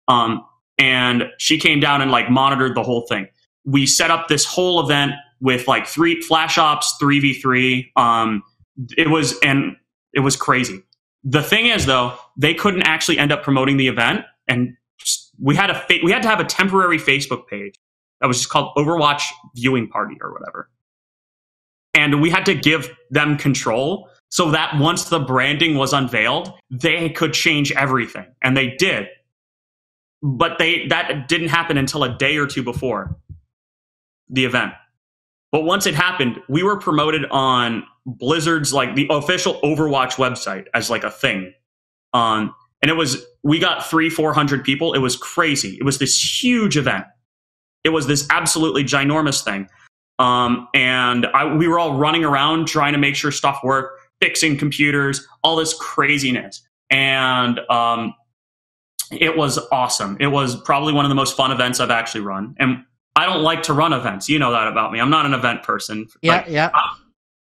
Um, 0.08 0.46
and 0.78 1.26
she 1.38 1.58
came 1.58 1.80
down 1.80 2.02
and 2.02 2.12
like 2.12 2.30
monitored 2.30 2.76
the 2.76 2.84
whole 2.84 3.06
thing. 3.08 3.28
We 3.66 3.86
set 3.86 4.12
up 4.12 4.28
this 4.28 4.46
whole 4.46 4.82
event 4.84 5.14
with 5.40 5.68
like 5.68 5.88
three 5.88 6.22
flash 6.22 6.58
ops, 6.58 6.96
three 7.00 7.20
v 7.20 7.34
three. 7.34 7.92
Um, 7.96 8.44
it 8.98 9.10
was 9.10 9.38
and 9.40 9.76
it 10.14 10.20
was 10.22 10.36
crazy. 10.36 10.84
The 11.24 11.42
thing 11.42 11.66
is, 11.68 11.86
though, 11.86 12.18
they 12.38 12.54
couldn't 12.54 12.84
actually 12.84 13.18
end 13.18 13.32
up 13.32 13.44
promoting 13.44 13.78
the 13.78 13.88
event, 13.88 14.26
and 14.48 14.76
we 15.40 15.56
had 15.56 15.70
a 15.70 15.76
fa- 15.76 16.00
we 16.04 16.12
had 16.12 16.22
to 16.24 16.30
have 16.30 16.40
a 16.40 16.46
temporary 16.46 16.98
Facebook 16.98 17.48
page 17.48 17.76
that 18.22 18.28
was 18.28 18.38
just 18.38 18.50
called 18.50 18.76
Overwatch 18.78 19.24
Viewing 19.56 19.88
Party 19.88 20.16
or 20.22 20.34
whatever, 20.34 20.70
and 21.98 22.22
we 22.22 22.30
had 22.30 22.46
to 22.46 22.54
give 22.54 22.96
them 23.10 23.38
control 23.38 24.10
so 24.30 24.52
that 24.52 24.78
once 24.78 25.06
the 25.06 25.20
branding 25.20 25.76
was 25.76 25.94
unveiled, 25.94 26.54
they 26.70 27.10
could 27.10 27.34
change 27.34 27.72
everything, 27.72 28.28
and 28.42 28.56
they 28.56 28.76
did. 28.76 29.08
But 30.22 30.60
they 30.60 30.88
that 30.88 31.28
didn't 31.28 31.50
happen 31.50 31.78
until 31.78 32.04
a 32.04 32.16
day 32.16 32.38
or 32.38 32.46
two 32.46 32.64
before 32.64 33.18
the 34.30 34.46
event. 34.46 34.74
But 35.52 35.64
once 35.64 35.86
it 35.88 35.96
happened, 35.96 36.40
we 36.48 36.62
were 36.62 36.78
promoted 36.78 37.26
on 37.32 37.84
Blizzard's 38.06 38.74
like 38.74 38.96
the 38.96 39.08
official 39.10 39.60
Overwatch 39.62 40.16
website 40.16 40.66
as 40.74 40.90
like 40.90 41.04
a 41.04 41.12
thing. 41.12 41.54
Um, 42.14 42.54
and 42.82 42.92
it 42.92 42.96
was 42.96 43.26
we 43.44 43.58
got 43.58 43.86
three, 43.86 44.10
four 44.10 44.34
hundred 44.34 44.64
people. 44.64 44.94
It 44.94 45.00
was 45.00 45.16
crazy. 45.16 45.78
It 45.80 45.84
was 45.84 45.98
this 45.98 46.44
huge 46.44 46.78
event. 46.78 47.06
It 47.84 47.90
was 47.90 48.06
this 48.06 48.28
absolutely 48.30 48.84
ginormous 48.84 49.44
thing. 49.44 49.68
Um, 50.20 50.68
and 50.74 51.28
I, 51.28 51.46
we 51.54 51.68
were 51.68 51.78
all 51.80 51.98
running 51.98 52.24
around 52.24 52.68
trying 52.68 52.94
to 52.94 53.00
make 53.00 53.16
sure 53.16 53.32
stuff 53.32 53.60
worked, 53.64 54.02
fixing 54.22 54.58
computers, 54.58 55.28
all 55.44 55.56
this 55.56 55.74
craziness. 55.74 56.68
And 56.90 57.60
um, 57.70 58.16
it 59.12 59.38
was 59.38 59.60
awesome. 59.72 60.18
It 60.20 60.28
was 60.28 60.60
probably 60.62 60.94
one 60.94 61.06
of 61.06 61.10
the 61.10 61.16
most 61.16 61.38
fun 61.38 61.52
events 61.52 61.80
I've 61.80 61.92
actually 61.92 62.22
run. 62.22 62.56
And 62.60 62.84
I 63.16 63.26
don't 63.26 63.44
like 63.44 63.64
to 63.64 63.74
run 63.74 63.94
events. 63.94 64.28
You 64.30 64.40
know 64.40 64.52
that 64.52 64.68
about 64.68 64.92
me. 64.92 65.00
I'm 65.00 65.10
not 65.10 65.26
an 65.26 65.34
event 65.34 65.64
person. 65.64 66.08
Yeah, 66.22 66.38
Like, 66.38 66.46
yeah. 66.50 66.72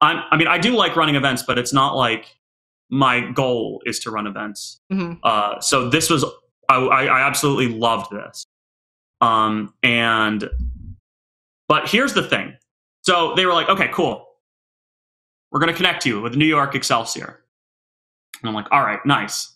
I'm, 0.01 0.23
I 0.31 0.37
mean, 0.37 0.47
I 0.47 0.57
do 0.57 0.75
like 0.75 0.95
running 0.95 1.15
events, 1.15 1.43
but 1.43 1.57
it's 1.57 1.73
not 1.73 1.95
like 1.95 2.25
my 2.89 3.31
goal 3.31 3.81
is 3.85 3.99
to 4.01 4.11
run 4.11 4.27
events. 4.27 4.79
hmm 4.91 5.13
Uh, 5.23 5.59
so 5.61 5.89
this 5.89 6.09
was, 6.09 6.25
I, 6.69 6.75
I 6.75 7.05
I 7.05 7.27
absolutely 7.27 7.69
loved 7.77 8.11
this. 8.11 8.45
Um, 9.21 9.73
and, 9.83 10.49
but 11.67 11.89
here's 11.89 12.13
the 12.13 12.23
thing. 12.23 12.53
So 13.01 13.33
they 13.35 13.45
were 13.45 13.53
like, 13.53 13.69
okay, 13.69 13.89
cool. 13.91 14.25
We're 15.51 15.59
going 15.59 15.71
to 15.71 15.77
connect 15.77 16.05
you 16.05 16.21
with 16.21 16.35
New 16.35 16.45
York 16.45 16.73
Excelsior. 16.75 17.43
And 18.41 18.49
I'm 18.49 18.55
like, 18.55 18.67
all 18.71 18.81
right, 18.81 18.99
nice. 19.05 19.53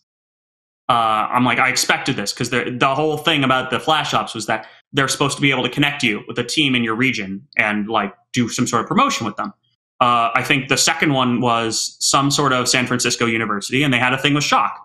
Uh, 0.89 1.27
I'm 1.31 1.43
like, 1.43 1.59
I 1.59 1.69
expected 1.69 2.15
this 2.15 2.31
because 2.31 2.49
the 2.49 2.95
whole 2.95 3.17
thing 3.17 3.43
about 3.43 3.71
the 3.71 3.79
flash 3.79 4.13
ops 4.13 4.33
was 4.33 4.45
that 4.45 4.67
they're 4.93 5.09
supposed 5.09 5.35
to 5.35 5.41
be 5.41 5.51
able 5.51 5.63
to 5.63 5.69
connect 5.69 6.01
you 6.01 6.23
with 6.27 6.39
a 6.39 6.43
team 6.43 6.75
in 6.75 6.83
your 6.83 6.95
region 6.95 7.45
and 7.57 7.89
like 7.89 8.13
do 8.31 8.47
some 8.47 8.65
sort 8.65 8.83
of 8.83 8.87
promotion 8.87 9.25
with 9.25 9.35
them. 9.35 9.53
Uh, 9.99 10.29
I 10.33 10.43
think 10.43 10.69
the 10.69 10.77
second 10.77 11.13
one 11.13 11.41
was 11.41 11.97
some 11.99 12.31
sort 12.31 12.53
of 12.53 12.69
San 12.69 12.87
Francisco 12.87 13.25
university, 13.25 13.83
and 13.83 13.93
they 13.93 13.97
had 13.97 14.13
a 14.13 14.17
thing 14.17 14.33
with 14.33 14.43
Shock, 14.43 14.79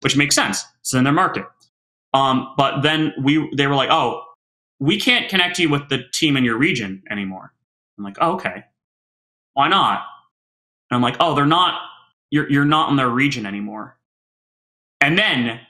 which 0.00 0.16
makes 0.16 0.34
sense. 0.34 0.64
It's 0.80 0.92
in 0.92 1.04
their 1.04 1.12
market. 1.12 1.46
Um, 2.12 2.52
but 2.56 2.80
then 2.82 3.14
we 3.22 3.48
they 3.56 3.66
were 3.66 3.76
like, 3.76 3.90
oh, 3.90 4.25
we 4.78 4.98
can't 5.00 5.28
connect 5.28 5.58
you 5.58 5.68
with 5.68 5.88
the 5.88 6.04
team 6.12 6.36
in 6.36 6.44
your 6.44 6.58
region 6.58 7.02
anymore. 7.10 7.52
I'm 7.98 8.04
like, 8.04 8.16
oh, 8.20 8.32
okay, 8.32 8.64
why 9.54 9.68
not? 9.68 10.04
And 10.90 10.96
I'm 10.96 11.02
like, 11.02 11.16
oh, 11.20 11.34
they're 11.34 11.46
not. 11.46 11.80
You're 12.30 12.50
you're 12.50 12.64
not 12.64 12.90
in 12.90 12.96
their 12.96 13.08
region 13.08 13.46
anymore. 13.46 13.96
And 15.00 15.18
then 15.18 15.60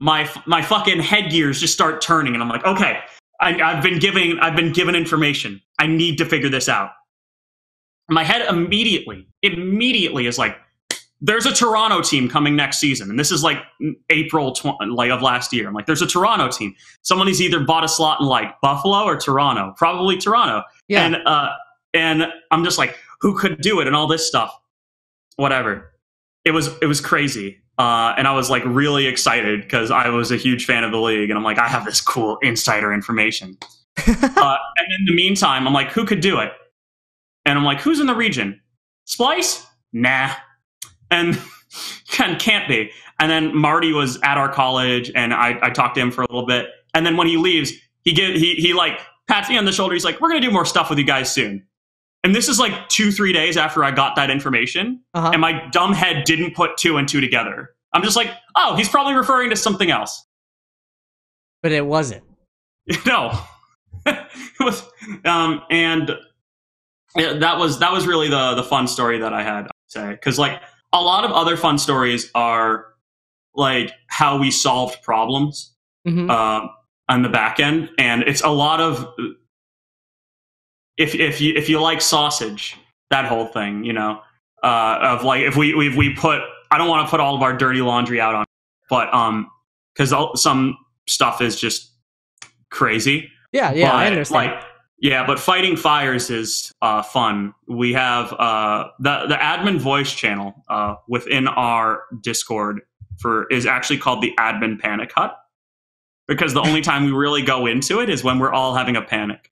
my 0.00 0.30
my 0.46 0.62
fucking 0.62 1.00
headgears 1.00 1.60
just 1.60 1.74
start 1.74 2.00
turning, 2.00 2.34
and 2.34 2.42
I'm 2.42 2.48
like, 2.48 2.64
okay, 2.64 3.00
I, 3.40 3.60
I've 3.60 3.82
been 3.82 3.98
giving 3.98 4.38
I've 4.40 4.56
been 4.56 4.72
given 4.72 4.94
information. 4.94 5.60
I 5.78 5.86
need 5.86 6.18
to 6.18 6.24
figure 6.24 6.48
this 6.48 6.68
out. 6.68 6.90
My 8.08 8.24
head 8.24 8.46
immediately 8.48 9.26
immediately 9.42 10.26
is 10.26 10.38
like, 10.38 10.56
there's 11.24 11.46
a 11.46 11.52
Toronto 11.52 12.02
team 12.02 12.28
coming 12.28 12.54
next 12.54 12.78
season, 12.78 13.08
and 13.08 13.18
this 13.18 13.30
is 13.30 13.42
like 13.42 13.56
April 14.10 14.52
tw- 14.52 14.78
like 14.86 15.10
of 15.10 15.22
last 15.22 15.54
year. 15.54 15.66
I'm 15.66 15.72
like, 15.72 15.86
there's 15.86 16.02
a 16.02 16.06
Toronto 16.06 16.48
team. 16.48 16.74
Somebody's 17.00 17.40
either 17.40 17.60
bought 17.60 17.82
a 17.82 17.88
slot 17.88 18.20
in 18.20 18.26
like 18.26 18.60
Buffalo 18.60 19.04
or 19.04 19.16
Toronto, 19.16 19.74
probably 19.78 20.18
Toronto. 20.18 20.62
Yeah. 20.86 21.06
And 21.06 21.16
uh, 21.24 21.50
and 21.94 22.26
I'm 22.50 22.62
just 22.62 22.76
like, 22.76 22.98
who 23.22 23.38
could 23.38 23.62
do 23.62 23.80
it 23.80 23.86
and 23.86 23.96
all 23.96 24.06
this 24.06 24.26
stuff, 24.26 24.54
whatever. 25.36 25.94
It 26.44 26.50
was 26.50 26.68
it 26.82 26.86
was 26.86 27.00
crazy, 27.00 27.58
uh, 27.78 28.14
and 28.18 28.28
I 28.28 28.34
was 28.34 28.50
like 28.50 28.62
really 28.66 29.06
excited 29.06 29.62
because 29.62 29.90
I 29.90 30.10
was 30.10 30.30
a 30.30 30.36
huge 30.36 30.66
fan 30.66 30.84
of 30.84 30.92
the 30.92 31.00
league, 31.00 31.30
and 31.30 31.38
I'm 31.38 31.44
like, 31.44 31.58
I 31.58 31.68
have 31.68 31.86
this 31.86 32.02
cool 32.02 32.36
insider 32.42 32.92
information. 32.92 33.56
uh, 34.06 34.56
and 34.76 34.86
in 34.98 35.06
the 35.06 35.14
meantime, 35.14 35.66
I'm 35.66 35.72
like, 35.72 35.90
who 35.90 36.04
could 36.04 36.20
do 36.20 36.40
it? 36.40 36.52
And 37.46 37.58
I'm 37.58 37.64
like, 37.64 37.80
who's 37.80 37.98
in 37.98 38.08
the 38.08 38.14
region? 38.14 38.60
Splyce? 39.06 39.64
Nah. 39.94 40.32
And 42.20 42.38
can't 42.38 42.68
be. 42.68 42.92
And 43.18 43.30
then 43.30 43.56
Marty 43.56 43.92
was 43.92 44.18
at 44.22 44.38
our 44.38 44.48
college, 44.48 45.10
and 45.14 45.34
I, 45.34 45.58
I 45.62 45.70
talked 45.70 45.96
to 45.96 46.00
him 46.00 46.10
for 46.10 46.22
a 46.22 46.26
little 46.30 46.46
bit. 46.46 46.68
And 46.94 47.04
then 47.04 47.16
when 47.16 47.26
he 47.26 47.36
leaves, 47.36 47.72
he 48.02 48.12
get 48.12 48.36
he 48.36 48.54
he 48.54 48.72
like 48.72 49.00
pats 49.26 49.48
me 49.48 49.58
on 49.58 49.64
the 49.64 49.72
shoulder. 49.72 49.94
He's 49.94 50.04
like, 50.04 50.20
"We're 50.20 50.28
gonna 50.28 50.40
do 50.40 50.50
more 50.50 50.64
stuff 50.64 50.90
with 50.90 50.98
you 50.98 51.04
guys 51.04 51.32
soon." 51.32 51.66
And 52.22 52.34
this 52.34 52.48
is 52.48 52.58
like 52.58 52.88
two 52.88 53.10
three 53.10 53.32
days 53.32 53.56
after 53.56 53.84
I 53.84 53.90
got 53.90 54.16
that 54.16 54.30
information, 54.30 55.00
uh-huh. 55.14 55.30
and 55.32 55.40
my 55.40 55.68
dumb 55.70 55.92
head 55.92 56.24
didn't 56.24 56.54
put 56.54 56.76
two 56.76 56.96
and 56.96 57.08
two 57.08 57.20
together. 57.20 57.70
I'm 57.92 58.02
just 58.02 58.16
like, 58.16 58.30
"Oh, 58.56 58.76
he's 58.76 58.88
probably 58.88 59.14
referring 59.14 59.50
to 59.50 59.56
something 59.56 59.90
else." 59.90 60.24
But 61.62 61.72
it 61.72 61.86
wasn't. 61.86 62.22
No, 63.06 63.38
it 64.06 64.26
was, 64.60 64.82
um, 65.24 65.62
and 65.70 66.14
that 67.14 67.58
was 67.58 67.78
that 67.78 67.92
was 67.92 68.06
really 68.06 68.28
the 68.28 68.54
the 68.54 68.62
fun 68.62 68.86
story 68.86 69.18
that 69.18 69.32
I 69.32 69.42
had. 69.42 69.64
I'd 69.64 69.70
say 69.88 70.10
because 70.10 70.38
like 70.38 70.60
a 70.94 71.02
lot 71.02 71.24
of 71.24 71.32
other 71.32 71.56
fun 71.56 71.76
stories 71.76 72.30
are 72.34 72.86
like 73.54 73.92
how 74.06 74.38
we 74.38 74.50
solved 74.50 75.02
problems 75.02 75.74
mm-hmm. 76.06 76.30
uh, 76.30 76.68
on 77.08 77.22
the 77.22 77.28
back 77.28 77.60
end, 77.60 77.90
and 77.98 78.22
it's 78.22 78.42
a 78.42 78.48
lot 78.48 78.80
of 78.80 79.12
if 80.96 81.14
if 81.14 81.40
you 81.40 81.54
if 81.54 81.68
you 81.68 81.80
like 81.80 82.00
sausage, 82.00 82.76
that 83.10 83.26
whole 83.26 83.46
thing, 83.46 83.84
you 83.84 83.92
know, 83.92 84.20
uh, 84.62 84.98
of 85.02 85.24
like 85.24 85.42
if 85.42 85.56
we 85.56 85.88
if 85.88 85.96
we 85.96 86.14
put 86.14 86.40
I 86.70 86.78
don't 86.78 86.88
want 86.88 87.06
to 87.06 87.10
put 87.10 87.20
all 87.20 87.34
of 87.34 87.42
our 87.42 87.56
dirty 87.56 87.82
laundry 87.82 88.20
out 88.20 88.34
on, 88.34 88.44
but 88.88 89.12
um, 89.12 89.50
because 89.94 90.14
some 90.40 90.78
stuff 91.08 91.40
is 91.40 91.60
just 91.60 91.92
crazy. 92.70 93.30
Yeah, 93.52 93.72
yeah, 93.72 93.90
but, 93.90 93.96
I 93.96 94.06
understand. 94.06 94.52
Like 94.52 94.64
yeah, 94.98 95.26
but 95.26 95.38
fighting 95.38 95.76
fires 95.76 96.30
is 96.30 96.72
uh, 96.80 97.02
fun. 97.02 97.54
We 97.66 97.92
have 97.94 98.32
uh, 98.32 98.88
the 99.00 99.26
the 99.28 99.34
admin 99.34 99.78
voice 99.78 100.12
channel 100.12 100.64
uh, 100.68 100.96
within 101.08 101.48
our 101.48 102.04
Discord 102.20 102.80
for 103.18 103.46
is 103.50 103.66
actually 103.66 103.98
called 103.98 104.22
the 104.22 104.32
admin 104.38 104.78
panic 104.78 105.12
hut 105.12 105.36
because 106.26 106.54
the 106.54 106.62
only 106.62 106.80
time 106.82 107.04
we 107.04 107.12
really 107.12 107.42
go 107.42 107.66
into 107.66 108.00
it 108.00 108.08
is 108.08 108.24
when 108.24 108.38
we're 108.38 108.52
all 108.52 108.74
having 108.74 108.96
a 108.96 109.02
panic. 109.02 109.50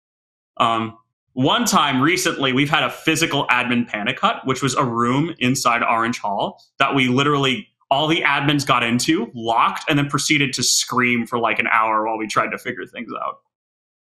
Um, 0.56 0.96
one 1.34 1.66
time 1.66 2.00
recently, 2.00 2.54
we've 2.54 2.70
had 2.70 2.82
a 2.82 2.90
physical 2.90 3.46
admin 3.48 3.86
panic 3.86 4.18
hut, 4.18 4.40
which 4.46 4.62
was 4.62 4.74
a 4.74 4.84
room 4.84 5.34
inside 5.38 5.82
Orange 5.82 6.18
Hall 6.18 6.62
that 6.78 6.94
we 6.94 7.08
literally 7.08 7.68
all 7.90 8.08
the 8.08 8.22
admins 8.22 8.66
got 8.66 8.82
into, 8.82 9.30
locked, 9.34 9.84
and 9.88 9.98
then 9.98 10.08
proceeded 10.08 10.52
to 10.54 10.62
scream 10.62 11.26
for 11.26 11.38
like 11.38 11.58
an 11.58 11.66
hour 11.68 12.06
while 12.06 12.18
we 12.18 12.26
tried 12.26 12.50
to 12.50 12.58
figure 12.58 12.86
things 12.86 13.12
out. 13.22 13.36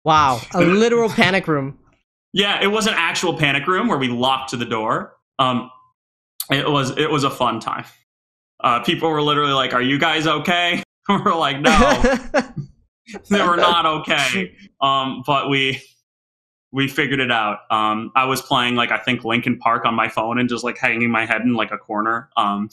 Wow, 0.04 0.40
a 0.54 0.62
literal 0.62 1.08
panic 1.08 1.48
room. 1.48 1.78
Yeah, 2.32 2.62
it 2.62 2.68
was 2.68 2.86
an 2.86 2.94
actual 2.96 3.36
panic 3.36 3.66
room 3.66 3.88
where 3.88 3.98
we 3.98 4.08
locked 4.08 4.50
to 4.50 4.56
the 4.56 4.64
door. 4.64 5.16
Um, 5.38 5.70
it 6.50 6.68
was 6.68 6.96
it 6.96 7.10
was 7.10 7.24
a 7.24 7.30
fun 7.30 7.60
time. 7.60 7.84
Uh, 8.60 8.80
people 8.80 9.10
were 9.10 9.22
literally 9.22 9.52
like, 9.52 9.74
"Are 9.74 9.82
you 9.82 9.98
guys 9.98 10.26
okay?" 10.26 10.82
we're 11.08 11.34
like, 11.34 11.60
"No, 11.60 11.70
they 13.30 13.42
were 13.42 13.56
not 13.56 13.86
okay." 13.86 14.54
Um, 14.80 15.22
but 15.26 15.50
we 15.50 15.82
we 16.72 16.88
figured 16.88 17.20
it 17.20 17.30
out. 17.30 17.58
Um, 17.70 18.10
I 18.16 18.24
was 18.24 18.40
playing 18.40 18.74
like 18.74 18.90
I 18.90 18.98
think 18.98 19.24
Linkin 19.24 19.58
Park 19.58 19.84
on 19.84 19.94
my 19.94 20.08
phone 20.08 20.38
and 20.38 20.48
just 20.48 20.64
like 20.64 20.78
hanging 20.78 21.10
my 21.10 21.26
head 21.26 21.42
in 21.42 21.54
like 21.54 21.70
a 21.70 21.78
corner. 21.78 22.30
Um, 22.36 22.70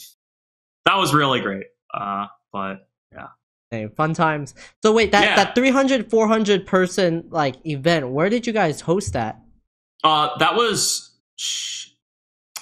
that 0.85 0.95
was 0.95 1.13
really 1.13 1.41
great. 1.41 1.67
Uh, 1.93 2.27
but 2.51 2.87
yeah. 3.11 3.27
Hey, 3.71 3.87
fun 3.95 4.15
times. 4.15 4.55
So 4.81 4.91
wait, 4.91 5.11
that, 5.11 5.23
yeah. 5.23 5.35
that 5.35 5.55
300, 5.55 6.09
400 6.09 6.65
person 6.65 7.25
like 7.29 7.55
event, 7.65 8.09
where 8.09 8.29
did 8.29 8.47
you 8.47 8.53
guys 8.53 8.81
host 8.81 9.13
that? 9.13 9.39
Uh, 10.03 10.35
that 10.39 10.55
was 10.55 11.11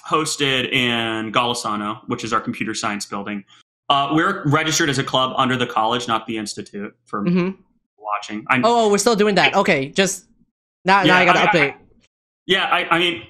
hosted 0.06 0.72
in 0.72 1.32
Golisano, 1.32 2.02
which 2.08 2.24
is 2.24 2.34
our 2.34 2.42
computer 2.42 2.74
science 2.74 3.06
building. 3.06 3.46
Uh, 3.90 4.10
we're 4.14 4.44
registered 4.48 4.90
as 4.90 4.98
a 4.98 5.04
club 5.04 5.34
under 5.38 5.56
the 5.56 5.68
college, 5.68 6.10
not 6.10 6.28
the 6.28 6.38
institute. 6.38 6.94
For 7.06 7.24
mm-hmm. 7.24 7.62
watching, 7.98 8.46
I, 8.50 8.60
oh, 8.64 8.92
we're 8.92 8.98
still 8.98 9.16
doing 9.16 9.36
that. 9.36 9.56
Okay, 9.56 9.88
just 9.90 10.26
now, 10.84 11.04
yeah, 11.04 11.14
now 11.14 11.20
I 11.20 11.26
got 11.26 11.34
to 11.34 11.40
update. 11.40 11.74
I, 11.74 11.78
yeah, 12.48 12.66
I, 12.66 12.96
I 12.96 13.00
mean, 13.00 13.24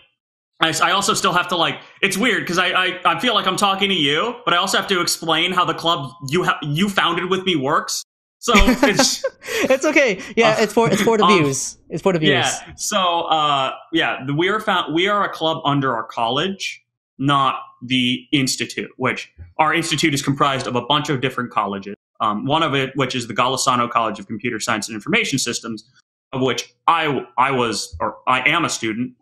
I, 0.59 0.73
I 0.83 0.91
also 0.91 1.13
still 1.13 1.33
have 1.33 1.47
to 1.49 1.55
like. 1.55 1.79
It's 2.01 2.17
weird 2.17 2.41
because 2.41 2.57
I, 2.57 2.69
I 2.69 2.99
I 3.05 3.19
feel 3.19 3.35
like 3.35 3.45
I'm 3.45 3.57
talking 3.57 3.89
to 3.89 3.95
you, 3.95 4.35
but 4.43 4.53
I 4.53 4.57
also 4.57 4.77
have 4.77 4.87
to 4.87 5.01
explain 5.01 5.51
how 5.51 5.65
the 5.65 5.73
club 5.73 6.11
you 6.29 6.43
ha- 6.43 6.59
you 6.63 6.89
founded 6.89 7.29
with 7.29 7.43
me 7.43 7.55
works. 7.55 8.03
So 8.39 8.53
it's 8.55 9.23
it's 9.51 9.85
okay. 9.85 10.21
Yeah, 10.35 10.51
uh, 10.51 10.61
it's 10.63 10.73
for 10.73 10.89
it's 10.89 11.01
for 11.01 11.17
the 11.17 11.23
um, 11.25 11.43
views. 11.43 11.77
It's 11.89 12.01
for 12.01 12.13
the 12.13 12.19
views. 12.19 12.31
Yeah. 12.31 12.73
So 12.75 12.97
uh, 13.23 13.73
yeah, 13.93 14.25
we 14.31 14.49
are 14.49 14.59
found. 14.59 14.93
We 14.95 15.07
are 15.07 15.23
a 15.23 15.29
club 15.29 15.61
under 15.63 15.95
our 15.95 16.03
college, 16.03 16.83
not 17.19 17.59
the 17.83 18.25
institute. 18.31 18.89
Which 18.97 19.31
our 19.59 19.73
institute 19.73 20.13
is 20.13 20.23
comprised 20.23 20.65
of 20.65 20.75
a 20.75 20.81
bunch 20.81 21.09
of 21.09 21.21
different 21.21 21.51
colleges. 21.51 21.95
Um, 22.19 22.45
one 22.45 22.63
of 22.63 22.73
it, 22.73 22.91
which 22.95 23.13
is 23.13 23.27
the 23.27 23.33
Golisano 23.35 23.87
College 23.87 24.19
of 24.19 24.25
Computer 24.25 24.59
Science 24.59 24.87
and 24.87 24.95
Information 24.95 25.37
Systems, 25.37 25.87
of 26.33 26.41
which 26.41 26.73
I 26.87 27.25
I 27.37 27.51
was 27.51 27.95
or 27.99 28.17
I 28.27 28.47
am 28.49 28.65
a 28.65 28.69
student. 28.69 29.13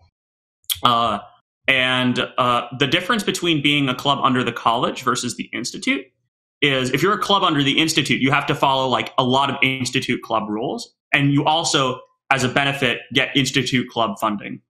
Uh, 0.84 1.20
and 1.68 2.20
uh, 2.38 2.68
the 2.78 2.88
difference 2.88 3.24
between 3.24 3.62
being 3.62 3.90
a 3.90 3.96
club 3.96 4.20
under 4.22 4.44
the 4.44 4.52
college 4.52 5.02
versus 5.04 5.36
the 5.36 5.50
institute 5.54 6.06
is 6.62 6.92
if 6.92 7.02
you're 7.02 7.14
a 7.14 7.20
club 7.20 7.44
under 7.44 7.64
the 7.64 7.80
institute, 7.80 8.22
you 8.22 8.32
have 8.32 8.46
to 8.48 8.56
follow 8.56 8.88
like 8.88 9.12
a 9.18 9.24
lot 9.24 9.50
of 9.50 9.58
institute 9.62 10.22
club 10.22 10.50
rules, 10.50 10.94
and 11.14 11.34
you 11.34 11.46
also, 11.46 12.00
as 12.32 12.44
a 12.44 12.50
benefit, 12.50 13.00
get 13.14 13.36
institute 13.36 13.90
club 13.90 14.18
funding. 14.20 14.62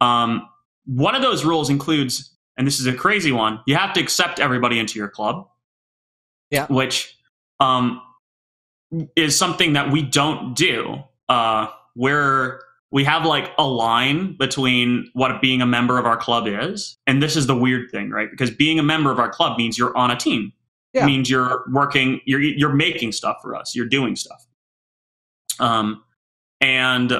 Um, 0.00 0.48
one 0.86 1.14
of 1.14 1.22
those 1.22 1.44
rules 1.44 1.70
includes, 1.70 2.34
and 2.56 2.66
this 2.66 2.80
is 2.80 2.86
a 2.86 2.94
crazy 2.94 3.32
one, 3.32 3.60
you 3.66 3.74
have 3.74 3.92
to 3.94 4.00
accept 4.00 4.40
everybody 4.40 4.78
into 4.78 4.98
your 4.98 5.08
club. 5.08 5.48
Yeah, 6.50 6.66
which 6.66 7.14
um, 7.60 8.00
is 9.16 9.36
something 9.36 9.74
that 9.74 9.90
we 9.90 10.02
don't 10.02 10.56
do. 10.56 11.02
Uh, 11.28 11.66
we're 11.94 12.60
we 12.90 13.04
have 13.04 13.24
like 13.24 13.50
a 13.58 13.66
line 13.66 14.36
between 14.38 15.10
what 15.12 15.40
being 15.42 15.60
a 15.60 15.66
member 15.66 15.98
of 15.98 16.06
our 16.06 16.16
club 16.16 16.46
is. 16.46 16.96
And 17.06 17.22
this 17.22 17.36
is 17.36 17.46
the 17.46 17.56
weird 17.56 17.90
thing, 17.90 18.10
right? 18.10 18.30
Because 18.30 18.50
being 18.50 18.78
a 18.78 18.82
member 18.82 19.10
of 19.10 19.18
our 19.18 19.28
club 19.28 19.58
means 19.58 19.76
you're 19.76 19.96
on 19.96 20.10
a 20.10 20.16
team. 20.16 20.52
Yeah. 20.94 21.02
It 21.02 21.06
means 21.06 21.28
you're 21.28 21.64
working, 21.70 22.20
you're 22.24 22.40
you're 22.40 22.72
making 22.72 23.12
stuff 23.12 23.36
for 23.42 23.54
us, 23.54 23.74
you're 23.74 23.86
doing 23.86 24.16
stuff. 24.16 24.46
Um 25.60 26.02
and 26.60 27.12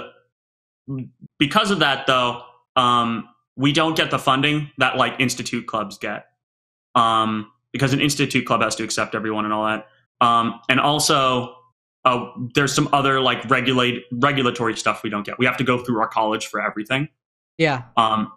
because 1.38 1.70
of 1.70 1.80
that 1.80 2.06
though, 2.06 2.42
um, 2.76 3.28
we 3.56 3.72
don't 3.72 3.96
get 3.96 4.10
the 4.10 4.18
funding 4.18 4.70
that 4.78 4.96
like 4.96 5.14
institute 5.18 5.66
clubs 5.66 5.98
get. 5.98 6.26
Um, 6.94 7.52
because 7.72 7.92
an 7.92 8.00
institute 8.00 8.46
club 8.46 8.62
has 8.62 8.74
to 8.76 8.84
accept 8.84 9.14
everyone 9.14 9.44
and 9.44 9.52
all 9.52 9.66
that. 9.66 9.86
Um, 10.20 10.60
and 10.68 10.80
also 10.80 11.54
uh, 12.04 12.30
there's 12.54 12.74
some 12.74 12.88
other 12.92 13.20
like 13.20 13.48
regulate 13.50 14.04
regulatory 14.12 14.76
stuff 14.76 15.02
we 15.02 15.10
don't 15.10 15.24
get. 15.24 15.38
We 15.38 15.46
have 15.46 15.56
to 15.58 15.64
go 15.64 15.82
through 15.82 16.00
our 16.00 16.08
college 16.08 16.46
for 16.46 16.60
everything. 16.60 17.08
Yeah. 17.56 17.84
Um. 17.96 18.32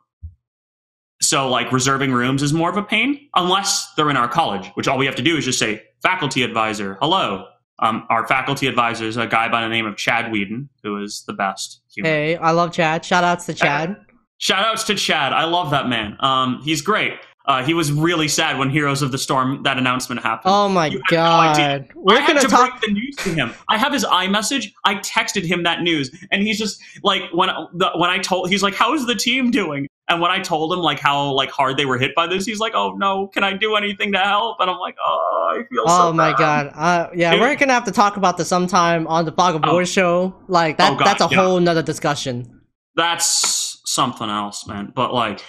So 1.22 1.50
like 1.50 1.72
reserving 1.72 2.12
rooms 2.12 2.42
is 2.42 2.52
more 2.52 2.70
of 2.70 2.78
a 2.78 2.84
pain 2.84 3.30
unless 3.36 3.94
they're 3.94 4.10
in 4.10 4.18
our 4.18 4.28
college, 4.28 4.68
which 4.74 4.88
all 4.88 4.98
we 4.98 5.06
have 5.06 5.16
to 5.16 5.22
do 5.22 5.38
is 5.38 5.46
just 5.46 5.60
say 5.60 5.84
faculty 6.02 6.44
advisor, 6.44 6.98
hello. 7.00 7.46
Um, 7.78 8.06
our 8.10 8.28
faculty 8.28 8.68
advisor 8.68 9.06
is 9.06 9.18
a 9.18 9.26
guy 9.26 9.50
by 9.50 9.62
the 9.62 9.70
name 9.70 9.86
of 9.86 9.98
Chad 9.98 10.32
Whedon, 10.32 10.70
who 10.84 11.02
is 11.02 11.24
the 11.26 11.34
best. 11.34 11.82
Human. 11.94 12.12
Hey, 12.12 12.36
I 12.38 12.52
love 12.52 12.72
Chad. 12.72 13.04
Shout 13.04 13.24
outs 13.24 13.46
to 13.48 13.54
Chad. 13.54 13.96
Shout 14.38 14.66
outs 14.66 14.84
to 14.86 14.96
Chad. 14.96 15.34
I 15.34 15.46
love 15.46 15.72
that 15.72 15.88
man. 15.88 16.18
Um, 16.20 16.62
he's 16.64 16.82
great. 16.82 17.14
Uh, 17.46 17.64
he 17.64 17.74
was 17.74 17.92
really 17.92 18.28
sad 18.28 18.60
when 18.60 18.70
Heroes 18.70 19.02
of 19.02 19.12
the 19.12 19.18
Storm 19.18 19.64
that 19.64 19.78
announcement 19.78 20.22
happened. 20.22 20.54
Oh 20.54 20.70
my 20.70 20.96
god! 21.10 21.90
No 21.96 22.02
We're 22.02 22.20
I 22.20 22.28
gonna 22.28 22.42
talk 22.42 22.82
the 22.82 22.92
news 22.92 23.16
to 23.18 23.30
him. 23.30 23.52
I 23.68 23.78
have 23.78 23.92
his 23.92 24.06
iMessage. 24.06 24.72
I 24.86 24.96
texted 24.96 25.46
him 25.46 25.64
that 25.64 25.82
news, 25.82 26.12
and 26.32 26.44
he's 26.44 26.60
just 26.60 26.82
like 27.04 27.24
when 27.34 27.50
the, 27.74 27.92
when 27.96 28.10
I 28.10 28.20
told 28.20 28.50
he's 28.50 28.62
like, 28.62 28.76
"How's 28.76 29.08
the 29.08 29.16
team 29.16 29.50
doing?" 29.50 29.88
And 30.08 30.20
when 30.20 30.30
I 30.30 30.40
told 30.40 30.74
him 30.74 30.80
like 30.80 31.00
how 31.00 31.32
like 31.32 31.50
hard 31.50 31.78
they 31.78 31.86
were 31.86 31.98
hit 31.98 32.14
by 32.16 32.28
this, 32.28 32.46
he's 32.46 32.60
like, 32.60 32.74
"Oh 32.76 32.92
no, 32.98 33.28
can 33.28 33.44
I 33.44 33.54
do 33.54 33.76
anything 33.76 34.12
to 34.12 34.20
help?" 34.20 34.58
And 34.60 34.70
I'm 34.70 34.78
like, 34.78 34.96
"Oh, 35.04 35.54
I 35.56 35.64
feel 35.64 35.84
oh 35.88 36.10
so 36.10 36.14
my 36.14 36.34
god, 36.34 36.72
uh, 36.76 37.10
yeah, 37.16 37.40
we're 37.40 37.56
gonna 37.56 37.74
have 37.74 37.86
to 37.86 37.92
talk 37.92 38.18
about 38.18 38.38
this 38.38 38.50
sometime 38.50 39.08
on 39.08 39.26
the 39.26 39.32
Blog 39.32 39.56
of 39.56 39.62
oh. 39.64 39.84
show. 39.84 40.36
Like 40.48 40.78
that, 40.78 40.94
oh 40.94 40.96
god, 40.96 41.08
that's 41.08 41.22
a 41.22 41.28
yeah. 41.32 41.38
whole 41.38 41.60
nother 41.60 41.82
discussion. 41.82 42.62
That's 42.96 43.82
something 43.86 44.30
else, 44.30 44.68
man. 44.68 44.92
But 44.94 45.14
like, 45.14 45.42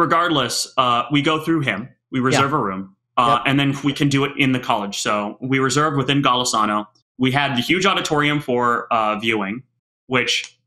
regardless, 0.00 0.72
uh, 0.76 1.04
we 1.12 1.22
go 1.22 1.44
through 1.44 1.60
him. 1.60 1.88
We 2.10 2.20
reserve 2.20 2.50
yeah. 2.50 2.56
a 2.56 2.60
room, 2.60 2.96
uh, 3.16 3.38
yep. 3.38 3.42
and 3.46 3.60
then 3.60 3.76
we 3.84 3.92
can 3.92 4.08
do 4.08 4.24
it 4.24 4.32
in 4.36 4.52
the 4.52 4.58
college. 4.58 4.98
So 4.98 5.38
we 5.40 5.60
reserved 5.60 5.96
within 5.96 6.22
Golisano. 6.22 6.86
We 7.18 7.30
had 7.30 7.56
the 7.56 7.60
huge 7.60 7.86
auditorium 7.86 8.40
for 8.40 8.92
uh, 8.92 9.18
viewing, 9.18 9.62
which 10.06 10.58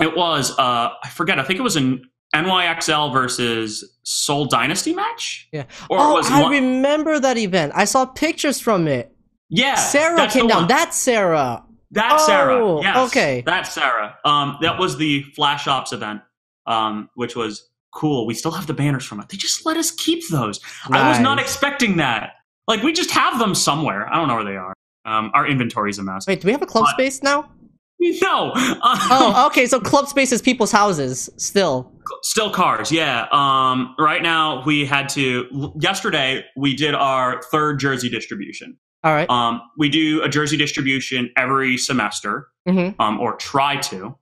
it 0.00 0.16
was. 0.16 0.52
Uh, 0.58 0.90
I 1.02 1.08
forget. 1.10 1.38
I 1.38 1.42
think 1.42 1.58
it 1.58 1.62
was 1.62 1.76
an 1.76 2.08
NYXL 2.34 3.12
versus 3.12 3.84
Seoul 4.04 4.46
Dynasty 4.46 4.94
match. 4.94 5.48
Yeah. 5.52 5.64
Or 5.90 5.98
oh, 5.98 6.22
I 6.24 6.42
one- 6.42 6.52
remember 6.52 7.18
that 7.20 7.36
event. 7.36 7.72
I 7.74 7.84
saw 7.84 8.06
pictures 8.06 8.60
from 8.60 8.88
it. 8.88 9.12
Yeah. 9.48 9.74
Sarah 9.74 10.28
came 10.28 10.46
down. 10.46 10.62
One. 10.62 10.68
That's 10.68 10.96
Sarah. 10.96 11.64
That's 11.90 12.22
Oh, 12.22 12.26
Sarah. 12.26 12.80
Yes. 12.82 12.96
okay. 13.08 13.42
That's 13.46 13.72
Sarah. 13.72 14.16
Um, 14.24 14.58
that 14.60 14.78
was 14.78 14.96
the 14.96 15.22
Flash 15.34 15.68
Ops 15.68 15.92
event, 15.92 16.20
um, 16.66 17.10
which 17.14 17.36
was 17.36 17.68
cool. 17.96 18.26
We 18.26 18.34
still 18.34 18.52
have 18.52 18.66
the 18.66 18.74
banners 18.74 19.04
from 19.04 19.18
it. 19.20 19.28
They 19.30 19.36
just 19.36 19.66
let 19.66 19.76
us 19.76 19.90
keep 19.90 20.28
those. 20.28 20.60
I 20.90 21.08
was 21.08 21.18
not 21.18 21.38
expecting 21.40 21.96
that. 21.96 22.34
Like 22.68 22.82
we 22.82 22.92
just 22.92 23.10
have 23.10 23.38
them 23.38 23.54
somewhere. 23.54 24.08
I 24.12 24.16
don't 24.16 24.28
know 24.28 24.34
where 24.36 24.44
they 24.44 24.56
are. 24.56 24.74
Um, 25.04 25.30
our 25.34 25.46
inventory's 25.46 25.98
a 25.98 26.02
mess. 26.02 26.26
Wait, 26.26 26.40
do 26.40 26.46
we 26.46 26.52
have 26.52 26.62
a 26.62 26.66
club 26.66 26.82
What? 26.84 26.92
space 26.92 27.22
now? 27.22 27.50
No. 27.98 28.52
Oh, 28.84 29.44
okay. 29.46 29.66
So 29.66 29.80
club 29.80 30.06
space 30.06 30.30
is 30.30 30.42
people's 30.42 30.70
houses 30.70 31.30
still. 31.38 31.90
Still 32.22 32.50
cars, 32.50 32.92
yeah. 32.92 33.26
Um, 33.32 33.94
right 33.98 34.22
now 34.22 34.62
we 34.66 34.84
had 34.84 35.08
to. 35.10 35.72
Yesterday 35.80 36.44
we 36.56 36.76
did 36.76 36.94
our 36.94 37.40
third 37.50 37.80
jersey 37.80 38.08
distribution. 38.10 38.76
All 39.02 39.12
right. 39.14 39.28
Um, 39.30 39.62
we 39.78 39.88
do 39.88 40.22
a 40.22 40.28
jersey 40.28 40.56
distribution 40.56 41.30
every 41.36 41.78
semester, 41.78 42.48
Mm-hmm. 42.68 43.00
um, 43.00 43.18
or 43.20 43.36
try 43.36 43.76
to. 43.76 44.16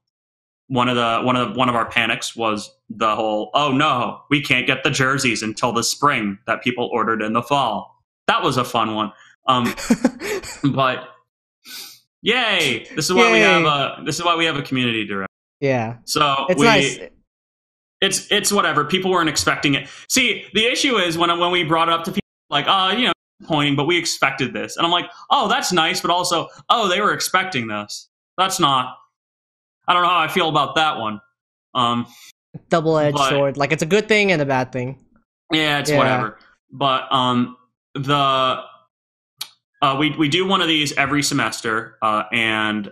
One 0.68 0.88
of 0.88 0.96
the 0.96 1.20
one 1.24 1.36
of 1.36 1.52
the, 1.52 1.58
one 1.58 1.68
of 1.68 1.74
our 1.74 1.88
panics 1.88 2.34
was 2.34 2.74
the 2.88 3.14
whole. 3.14 3.50
Oh 3.54 3.70
no, 3.72 4.22
we 4.30 4.40
can't 4.42 4.66
get 4.66 4.82
the 4.82 4.90
jerseys 4.90 5.42
until 5.42 5.72
the 5.72 5.82
spring 5.84 6.38
that 6.46 6.62
people 6.62 6.88
ordered 6.92 7.22
in 7.22 7.32
the 7.34 7.42
fall. 7.42 8.02
That 8.26 8.42
was 8.42 8.56
a 8.56 8.64
fun 8.64 8.94
one. 8.94 9.12
Um, 9.46 9.74
but 10.74 11.04
yay! 12.22 12.86
This 12.96 13.06
is 13.06 13.12
why 13.14 13.30
we 13.32 13.40
have 13.40 13.64
a 13.64 14.02
this 14.04 14.18
is 14.18 14.24
why 14.24 14.36
we 14.36 14.44
have 14.46 14.56
a 14.56 14.62
community 14.62 15.06
director. 15.06 15.28
yeah. 15.60 15.96
So 16.04 16.46
It's 16.48 16.58
we, 16.58 16.66
nice. 16.66 16.98
it's 18.00 18.30
it's 18.32 18.50
whatever. 18.52 18.84
People 18.84 19.10
weren't 19.10 19.28
expecting 19.28 19.74
it. 19.74 19.88
See, 20.08 20.44
the 20.54 20.64
issue 20.66 20.96
is 20.96 21.18
when 21.18 21.36
when 21.38 21.50
we 21.50 21.64
brought 21.64 21.88
it 21.88 21.94
up 21.94 22.04
to 22.04 22.10
people, 22.12 22.20
like, 22.50 22.66
uh, 22.66 22.94
you 22.96 23.06
know, 23.06 23.12
pointing, 23.44 23.76
but 23.76 23.84
we 23.84 23.98
expected 23.98 24.52
this, 24.54 24.76
and 24.76 24.86
I'm 24.86 24.92
like, 24.92 25.10
oh, 25.30 25.48
that's 25.48 25.72
nice, 25.72 26.00
but 26.00 26.10
also, 26.10 26.48
oh, 26.70 26.88
they 26.88 27.00
were 27.02 27.12
expecting 27.12 27.66
this. 27.68 28.08
That's 28.38 28.58
not. 28.58 28.96
I 29.86 29.92
don't 29.92 30.02
know 30.02 30.08
how 30.08 30.18
I 30.20 30.28
feel 30.28 30.48
about 30.48 30.74
that 30.76 30.98
one. 30.98 31.20
Um, 31.74 32.06
Double-edged 32.68 33.18
sword. 33.18 33.56
Like 33.56 33.72
it's 33.72 33.82
a 33.82 33.86
good 33.86 34.08
thing 34.08 34.30
and 34.32 34.40
a 34.40 34.46
bad 34.46 34.72
thing. 34.72 35.04
yeah, 35.52 35.78
it's 35.80 35.90
Yeah. 35.90 35.98
whatever. 35.98 36.38
But 36.70 37.12
um, 37.12 37.56
the 37.94 38.62
uh, 39.82 39.96
we 39.98 40.10
we 40.16 40.28
do 40.28 40.46
one 40.46 40.60
of 40.60 40.68
these 40.68 40.92
every 40.96 41.22
semester, 41.22 41.98
uh, 42.02 42.24
and 42.32 42.90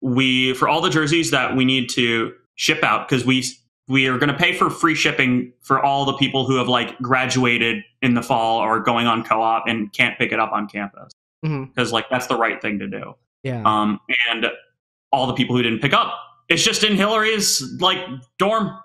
we 0.00 0.54
for 0.54 0.68
all 0.68 0.80
the 0.80 0.90
jerseys 0.90 1.30
that 1.32 1.56
we 1.56 1.64
need 1.64 1.88
to 1.90 2.32
ship 2.54 2.82
out 2.84 3.08
because 3.08 3.24
we 3.24 3.44
we 3.88 4.06
are 4.06 4.18
going 4.18 4.30
to 4.30 4.36
pay 4.36 4.52
for 4.54 4.70
free 4.70 4.94
shipping 4.94 5.52
for 5.62 5.84
all 5.84 6.04
the 6.04 6.12
people 6.14 6.46
who 6.46 6.56
have 6.56 6.68
like 6.68 6.96
graduated 6.98 7.82
in 8.02 8.14
the 8.14 8.22
fall 8.22 8.58
or 8.58 8.78
going 8.80 9.06
on 9.06 9.24
co-op 9.24 9.64
and 9.66 9.92
can't 9.92 10.16
pick 10.16 10.30
it 10.30 10.38
up 10.38 10.52
on 10.52 10.68
campus 10.68 11.10
because 11.42 11.90
like 11.92 12.08
that's 12.10 12.26
the 12.28 12.36
right 12.36 12.62
thing 12.62 12.78
to 12.78 12.86
do. 12.86 13.14
Yeah. 13.42 13.62
Um, 13.64 13.98
and 14.30 14.46
all 15.12 15.26
the 15.26 15.34
people 15.34 15.56
who 15.56 15.62
didn't 15.62 15.80
pick 15.80 15.92
up, 15.92 16.14
it's 16.48 16.62
just 16.62 16.84
in 16.84 16.96
Hillary's 16.96 17.62
like 17.80 17.98
dorm. 18.38 18.76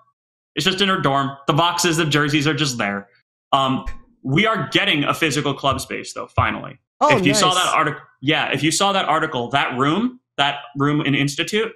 It's 0.54 0.64
just 0.64 0.80
in 0.80 0.88
her 0.88 1.00
dorm. 1.00 1.36
The 1.46 1.52
boxes, 1.52 1.96
the 1.96 2.06
jerseys 2.06 2.46
are 2.46 2.54
just 2.54 2.78
there. 2.78 3.08
Um, 3.52 3.84
we 4.22 4.46
are 4.46 4.68
getting 4.70 5.04
a 5.04 5.14
physical 5.14 5.54
club 5.54 5.80
space 5.80 6.12
though. 6.12 6.26
Finally, 6.28 6.78
oh, 7.00 7.16
if 7.16 7.26
you 7.26 7.34
saw 7.34 7.54
that 7.54 7.72
article, 7.74 8.00
yeah, 8.20 8.52
if 8.52 8.62
you 8.62 8.70
saw 8.70 8.92
that 8.92 9.04
article, 9.06 9.50
that 9.50 9.76
room, 9.78 10.20
that 10.36 10.60
room 10.76 11.00
in 11.00 11.14
Institute 11.14 11.72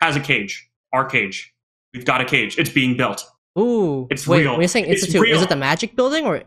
has 0.00 0.16
a 0.16 0.20
cage. 0.20 0.68
Our 0.92 1.04
cage. 1.04 1.52
We've 1.92 2.04
got 2.04 2.20
a 2.20 2.24
cage. 2.24 2.58
It's 2.58 2.70
being 2.70 2.96
built. 2.96 3.26
Ooh. 3.58 4.06
it's 4.10 4.26
Wait, 4.26 4.40
real. 4.42 4.58
you're 4.58 4.68
saying 4.68 4.86
It's 4.86 5.02
institute, 5.04 5.28
is 5.28 5.42
it 5.42 5.48
the 5.48 5.56
Magic 5.56 5.96
Building 5.96 6.24
or? 6.26 6.42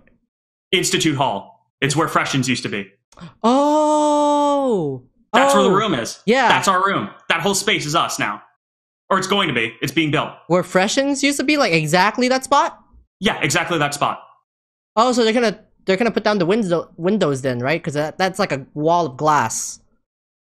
Institute 0.72 1.18
Hall. 1.18 1.70
It's 1.82 1.96
where 1.96 2.08
Freshens 2.08 2.48
used 2.48 2.64
to 2.64 2.70
be. 2.70 2.90
Oh. 3.44 5.04
That's 5.34 5.54
where 5.54 5.64
the 5.64 5.70
Oh. 5.70 5.74
room 5.74 5.94
is. 5.94 6.20
Yeah. 6.26 6.48
That's 6.50 6.68
our 6.68 6.86
room. 6.86 7.10
That 7.30 7.42
whole 7.42 7.56
space 7.56 7.86
is 7.86 7.96
us 7.96 8.20
now. 8.20 8.42
Or 9.10 9.18
it's 9.18 9.28
going 9.28 9.48
to 9.50 9.54
be. 9.54 9.74
It's 9.82 9.92
being 9.92 10.12
built. 10.12 10.30
Where 10.48 10.64
Freshens 10.64 11.24
used 11.24 11.38
to 11.40 11.44
be, 11.46 11.58
like 11.58 11.74
exactly 11.74 12.28
that 12.30 12.44
spot. 12.44 12.80
Yeah, 13.20 13.40
exactly 13.42 13.78
that 13.78 13.94
spot. 13.94 14.22
Oh, 14.96 15.12
so 15.12 15.24
they're 15.24 15.34
gonna 15.34 15.60
they're 15.86 15.98
gonna 15.98 16.12
put 16.12 16.24
down 16.24 16.38
the 16.38 16.46
window 16.46 16.90
windows 16.98 17.42
then, 17.42 17.60
right? 17.60 17.82
Because 17.82 17.94
that, 17.94 18.18
that's 18.18 18.40
like 18.40 18.52
a 18.52 18.66
wall 18.74 19.06
of 19.08 19.18
glass. 19.18 19.80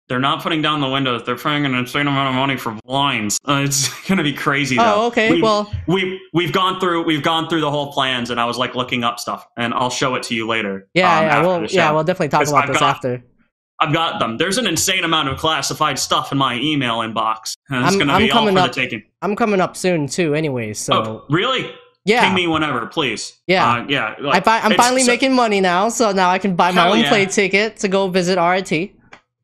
They're 0.08 0.18
not 0.20 0.42
putting 0.42 0.62
down 0.62 0.80
the 0.80 0.88
windows. 0.88 1.22
They're 1.24 1.36
paying 1.38 1.64
an 1.64 1.74
insane 1.74 2.06
amount 2.06 2.28
of 2.30 2.34
money 2.34 2.56
for 2.56 2.76
blinds. 2.84 3.38
Uh, 3.48 3.62
it's 3.64 3.88
going 4.08 4.18
to 4.18 4.24
be 4.24 4.32
crazy. 4.32 4.76
Though. 4.76 4.94
Oh, 5.04 5.06
okay. 5.06 5.30
We- 5.32 5.42
well, 5.42 5.72
we 5.86 6.20
we've 6.32 6.52
gone 6.52 6.80
through 6.80 7.04
we've 7.04 7.22
gone 7.22 7.48
through 7.48 7.60
the 7.62 7.70
whole 7.70 7.92
plans, 7.92 8.30
and 8.30 8.38
I 8.40 8.44
was 8.44 8.58
like 8.58 8.74
looking 8.74 9.04
up 9.04 9.18
stuff, 9.20 9.46
and 9.56 9.72
I'll 9.74 9.90
show 9.90 10.14
it 10.16 10.22
to 10.24 10.34
you 10.34 10.46
later. 10.46 10.88
yeah, 10.94 11.18
um, 11.18 11.24
yeah, 11.24 11.40
we'll 11.46 11.64
yeah, 11.66 11.90
we'll 11.92 12.04
definitely 12.04 12.28
talk 12.28 12.46
about 12.48 12.62
I've 12.64 12.68
this 12.68 12.78
got- 12.78 12.96
after. 12.96 13.24
I've 13.80 13.92
got 13.92 14.20
them. 14.20 14.38
There's 14.38 14.58
an 14.58 14.66
insane 14.66 15.02
amount 15.04 15.28
of 15.28 15.38
classified 15.38 15.98
stuff 15.98 16.30
in 16.30 16.38
my 16.38 16.56
email 16.56 16.98
inbox. 16.98 17.54
And 17.68 17.84
it's 17.84 17.90
I'm- 17.90 17.98
going 17.98 18.08
to 18.08 18.18
be 18.18 18.30
all 18.30 18.46
for 18.50 18.58
up- 18.58 18.72
the 18.72 18.80
taking. 18.80 19.02
I'm 19.22 19.34
coming 19.36 19.60
up 19.60 19.76
soon 19.76 20.06
too, 20.06 20.34
anyway. 20.34 20.72
So 20.74 20.94
oh, 20.94 21.24
really? 21.28 21.72
yeah, 22.04 22.24
Ping 22.26 22.34
me 22.34 22.46
whenever, 22.46 22.86
please. 22.86 23.40
Yeah. 23.46 23.68
uh, 23.68 23.84
yeah. 23.88 24.14
I 24.18 24.20
Like, 24.20 24.44
fi- 24.44 24.60
I'm 24.60 24.74
finally 24.74 25.02
so- 25.02 25.10
making 25.12 25.34
money 25.34 25.60
now, 25.60 25.88
so 25.88 26.12
now 26.12 26.30
I 26.30 26.38
can 26.38 26.54
buy 26.54 26.70
my 26.70 26.88
own 26.88 27.00
yeah. 27.00 27.08
plane 27.08 27.28
ticket 27.28 27.76
to 27.78 27.88
go 27.88 28.08
visit 28.08 28.38
RIT. 28.40 28.92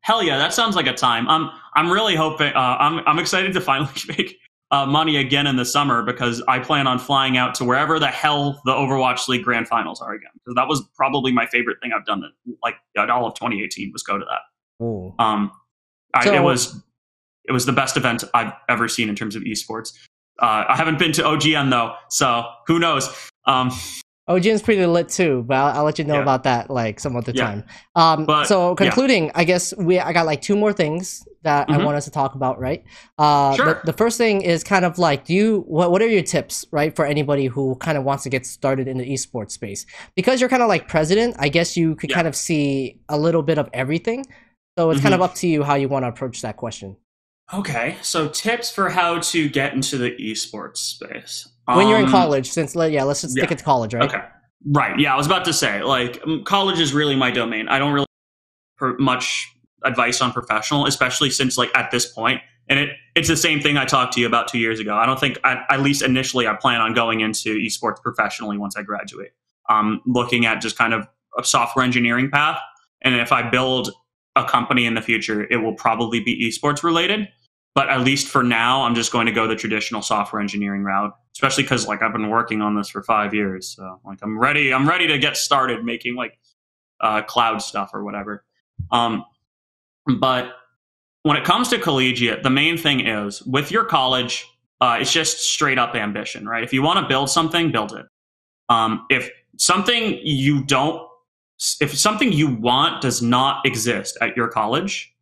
Hell 0.01 0.23
yeah, 0.23 0.37
that 0.37 0.53
sounds 0.53 0.75
like 0.77 0.87
a 0.87 0.93
time. 0.93 1.27
I'm 1.29 1.49
I'm 1.75 1.91
really 1.91 2.15
hoping. 2.15 2.53
Uh, 2.53 2.77
I'm 2.79 2.99
I'm 3.05 3.19
excited 3.19 3.53
to 3.53 3.61
finally 3.61 3.91
make 4.07 4.38
uh, 4.71 4.85
money 4.85 5.17
again 5.17 5.47
in 5.47 5.55
the 5.55 5.65
summer 5.65 6.03
because 6.03 6.41
I 6.47 6.59
plan 6.59 6.85
on 6.87 6.99
flying 6.99 7.37
out 7.37 7.55
to 7.55 7.65
wherever 7.65 7.99
the 7.99 8.07
hell 8.07 8.61
the 8.65 8.71
Overwatch 8.71 9.27
League 9.27 9.43
Grand 9.43 9.67
Finals 9.67 10.01
are 10.01 10.13
again. 10.13 10.29
Because 10.35 10.55
that 10.55 10.67
was 10.67 10.83
probably 10.95 11.31
my 11.31 11.45
favorite 11.47 11.77
thing 11.81 11.91
I've 11.95 12.05
done. 12.05 12.21
That 12.21 12.31
like 12.63 12.75
all 13.09 13.25
of 13.25 13.33
2018 13.33 13.91
was 13.91 14.03
go 14.03 14.17
to 14.17 14.25
that. 14.25 14.83
Ooh. 14.85 15.13
Um, 15.19 15.51
I, 16.13 16.25
So- 16.25 16.33
it 16.33 16.43
was 16.43 16.81
it 17.45 17.51
was 17.51 17.65
the 17.65 17.73
best 17.73 17.97
event 17.97 18.23
I've 18.35 18.53
ever 18.67 18.87
seen 18.87 19.09
in 19.09 19.15
terms 19.15 19.35
of 19.35 19.41
esports. 19.43 19.93
Uh, 20.39 20.65
I 20.69 20.75
haven't 20.77 20.99
been 20.99 21.11
to 21.13 21.23
OGN 21.23 21.69
though, 21.71 21.95
so 22.09 22.45
who 22.67 22.77
knows? 22.79 23.09
Um, 23.45 23.71
OGN's 24.29 24.61
pretty 24.61 24.85
lit 24.85 25.09
too, 25.09 25.43
but 25.47 25.55
I'll, 25.57 25.77
I'll 25.79 25.83
let 25.83 25.97
you 25.97 26.05
know 26.05 26.15
Yeah. 26.15 26.21
about 26.21 26.43
that 26.43 26.69
like 26.69 26.99
some 26.99 27.15
other 27.15 27.31
Yeah. 27.35 27.43
time. 27.45 27.63
Um, 27.95 28.25
But, 28.25 28.45
so 28.45 28.69
yeah. 28.69 28.75
concluding, 28.75 29.31
I 29.33 29.43
guess 29.43 29.73
we 29.75 29.99
I 29.99 30.13
got 30.13 30.25
like 30.27 30.41
two 30.41 30.55
more 30.55 30.71
things 30.71 31.25
that 31.41 31.69
I 31.69 31.77
Mhm. 31.77 31.85
want 31.85 31.97
us 31.97 32.05
to 32.05 32.11
talk 32.11 32.35
about, 32.35 32.59
right? 32.59 32.83
Uh, 33.17 33.55
Sure. 33.55 33.65
the, 33.65 33.81
the 33.91 33.93
first 33.93 34.17
thing 34.17 34.41
is 34.41 34.63
kind 34.63 34.85
of 34.85 34.99
like, 34.99 35.25
do 35.25 35.33
you 35.33 35.63
what 35.67 35.89
what 35.91 36.01
are 36.03 36.07
your 36.07 36.21
tips, 36.21 36.63
right, 36.71 36.95
for 36.95 37.05
anybody 37.05 37.45
who 37.47 37.75
kind 37.77 37.97
of 37.97 38.03
wants 38.03 38.23
to 38.23 38.29
get 38.29 38.45
started 38.45 38.87
in 38.87 38.97
the 38.99 39.05
esports 39.11 39.51
space? 39.51 39.85
Because 40.15 40.39
you're 40.39 40.49
kind 40.49 40.61
of 40.61 40.69
like 40.69 40.87
president, 40.87 41.35
I 41.39 41.49
guess 41.49 41.75
you 41.75 41.95
could 41.95 42.11
Yeah. 42.11 42.17
kind 42.17 42.27
of 42.27 42.35
see 42.35 42.99
a 43.09 43.17
little 43.17 43.41
bit 43.41 43.57
of 43.57 43.67
everything. 43.73 44.25
So 44.77 44.91
it's 44.91 45.01
kind 45.01 45.13
of 45.15 45.19
Mhm. 45.21 45.25
up 45.25 45.35
to 45.35 45.47
you 45.47 45.63
how 45.63 45.75
you 45.75 45.89
want 45.89 46.03
to 46.03 46.09
approach 46.09 46.41
that 46.43 46.55
question. 46.55 46.97
okay, 47.51 47.95
so 48.03 48.27
tips 48.27 48.69
for 48.69 48.89
how 48.91 49.17
to 49.17 49.49
get 49.49 49.73
into 49.73 49.97
the 49.97 50.11
esports 50.19 50.77
space 50.77 51.47
When 51.77 51.87
you're 51.87 51.99
in 51.99 52.05
Um, 52.05 52.11
college, 52.11 52.49
since 52.49 52.75
yeah, 52.75 53.03
let's 53.03 53.21
just 53.21 53.33
stick 53.33 53.49
yeah. 53.49 53.53
it 53.53 53.57
to 53.59 53.63
college, 53.63 53.93
right? 53.93 54.03
Okay. 54.03 54.21
Right. 54.65 54.99
Yeah, 54.99 55.13
I 55.13 55.17
was 55.17 55.25
about 55.25 55.45
to 55.45 55.53
say, 55.53 55.83
like, 55.83 56.21
college 56.45 56.79
is 56.79 56.93
really 56.93 57.15
my 57.15 57.31
domain. 57.31 57.67
I 57.69 57.79
don't 57.79 57.93
really 57.93 58.07
per- 58.77 58.97
much 58.97 59.47
advice 59.83 60.19
on 60.21 60.31
professional, 60.33 60.85
especially 60.85 61.29
since, 61.29 61.57
like, 61.57 61.71
at 61.75 61.91
this 61.91 62.05
point, 62.11 62.41
and 62.67 62.79
it 62.79 62.89
it's 63.15 63.27
the 63.27 63.37
same 63.37 63.61
thing 63.61 63.77
I 63.77 63.85
talked 63.85 64.13
to 64.13 64.19
you 64.19 64.27
about 64.27 64.47
two 64.47 64.59
years 64.59 64.79
ago. 64.79 64.95
I 64.95 65.05
don't 65.05 65.19
think, 65.19 65.37
at, 65.43 65.65
at 65.69 65.81
least 65.81 66.01
initially, 66.01 66.47
I 66.47 66.55
plan 66.55 66.81
on 66.81 66.93
going 66.93 67.21
into 67.21 67.57
esports 67.57 68.01
professionally 68.01 68.57
once 68.57 68.75
I 68.75 68.83
graduate. 68.83 69.31
Um, 69.69 70.01
looking 70.05 70.45
at 70.45 70.61
just 70.61 70.77
kind 70.77 70.93
of 70.93 71.07
a 71.37 71.43
software 71.43 71.85
engineering 71.85 72.29
path, 72.29 72.59
and 73.01 73.15
if 73.15 73.31
I 73.31 73.49
build 73.49 73.91
a 74.35 74.43
company 74.43 74.85
in 74.85 74.93
the 74.93 75.01
future, 75.01 75.47
it 75.49 75.57
will 75.57 75.73
probably 75.73 76.19
be 76.19 76.47
esports 76.47 76.83
related. 76.83 77.29
But 77.79 77.87
at 77.87 78.01
least 78.01 78.27
for 78.27 78.43
now, 78.43 78.81
I'm 78.81 78.93
just 78.93 79.09
going 79.09 79.25
to 79.27 79.31
go 79.31 79.47
the 79.47 79.55
traditional 79.55 80.01
software 80.01 80.41
engineering 80.41 80.83
route, 80.83 81.15
especially 81.33 81.63
because 81.63 81.87
like 81.87 82.01
I've 82.01 82.11
been 82.11 82.27
working 82.27 82.61
on 82.61 82.75
this 82.75 82.89
for 82.89 83.01
five 83.01 83.33
years. 83.33 83.73
So 83.73 84.01
like 84.03 84.19
I'm 84.21 84.37
ready. 84.37 84.73
I'm 84.73 84.85
ready 84.85 85.07
to 85.07 85.17
get 85.17 85.37
started 85.37 85.85
making 85.85 86.15
like 86.15 86.37
uh, 86.99 87.21
cloud 87.21 87.61
stuff 87.61 87.91
or 87.93 88.03
whatever. 88.03 88.43
Um, 88.91 89.23
but 90.19 90.55
when 91.23 91.37
it 91.37 91.45
comes 91.45 91.69
to 91.69 91.79
collegiate, 91.79 92.43
the 92.43 92.49
main 92.49 92.75
thing 92.75 93.07
is 93.07 93.41
with 93.43 93.71
your 93.71 93.85
college, 93.85 94.45
uh, 94.81 94.97
it's 94.99 95.13
just 95.13 95.37
straight 95.39 95.79
up 95.79 95.95
ambition, 95.95 96.45
right? 96.45 96.65
If 96.65 96.73
you 96.73 96.81
want 96.81 96.99
to 96.99 97.07
build 97.07 97.29
something, 97.29 97.71
build 97.71 97.93
it. 97.93 98.05
Um, 98.67 99.05
if 99.09 99.31
something 99.55 100.19
you 100.21 100.65
don't, 100.65 101.07
if 101.79 101.97
something 101.97 102.33
you 102.33 102.53
want 102.55 103.01
does 103.01 103.21
not 103.21 103.65
exist 103.65 104.17
at 104.19 104.35
your 104.35 104.49
college, 104.49 105.15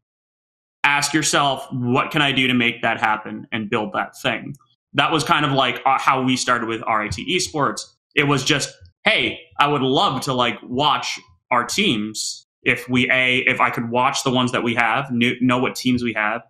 ask 0.88 1.14
yourself, 1.14 1.68
what 1.72 2.12
can 2.12 2.22
I 2.22 2.32
do 2.32 2.48
to 2.48 2.54
make 2.54 2.82
that 2.82 3.00
happen 3.00 3.46
and 3.52 3.70
build 3.70 3.92
that 3.94 4.18
thing? 4.18 4.56
That 4.94 5.12
was 5.12 5.24
kind 5.24 5.46
of 5.46 5.52
like 5.52 5.82
uh, 5.86 6.00
how 6.00 6.24
we 6.24 6.38
started 6.38 6.70
with 6.70 6.82
RIT 6.82 7.16
Esports. 7.16 7.82
It 8.16 8.24
was 8.24 8.44
just, 8.44 8.74
hey, 9.04 9.40
I 9.60 9.68
would 9.68 9.82
love 9.82 10.22
to 10.22 10.34
like 10.34 10.58
watch 10.64 11.20
our 11.52 11.66
teams 11.66 12.48
if 12.64 12.88
we 12.90 13.10
a 13.12 13.40
if 13.40 13.60
I 13.62 13.70
could 13.70 13.90
watch 13.90 14.24
the 14.24 14.32
ones 14.32 14.52
that 14.54 14.64
we 14.64 14.76
have, 14.76 15.12
knew, 15.12 15.36
know 15.42 15.58
what 15.58 15.76
teams 15.76 16.04
we 16.04 16.14
have, 16.14 16.42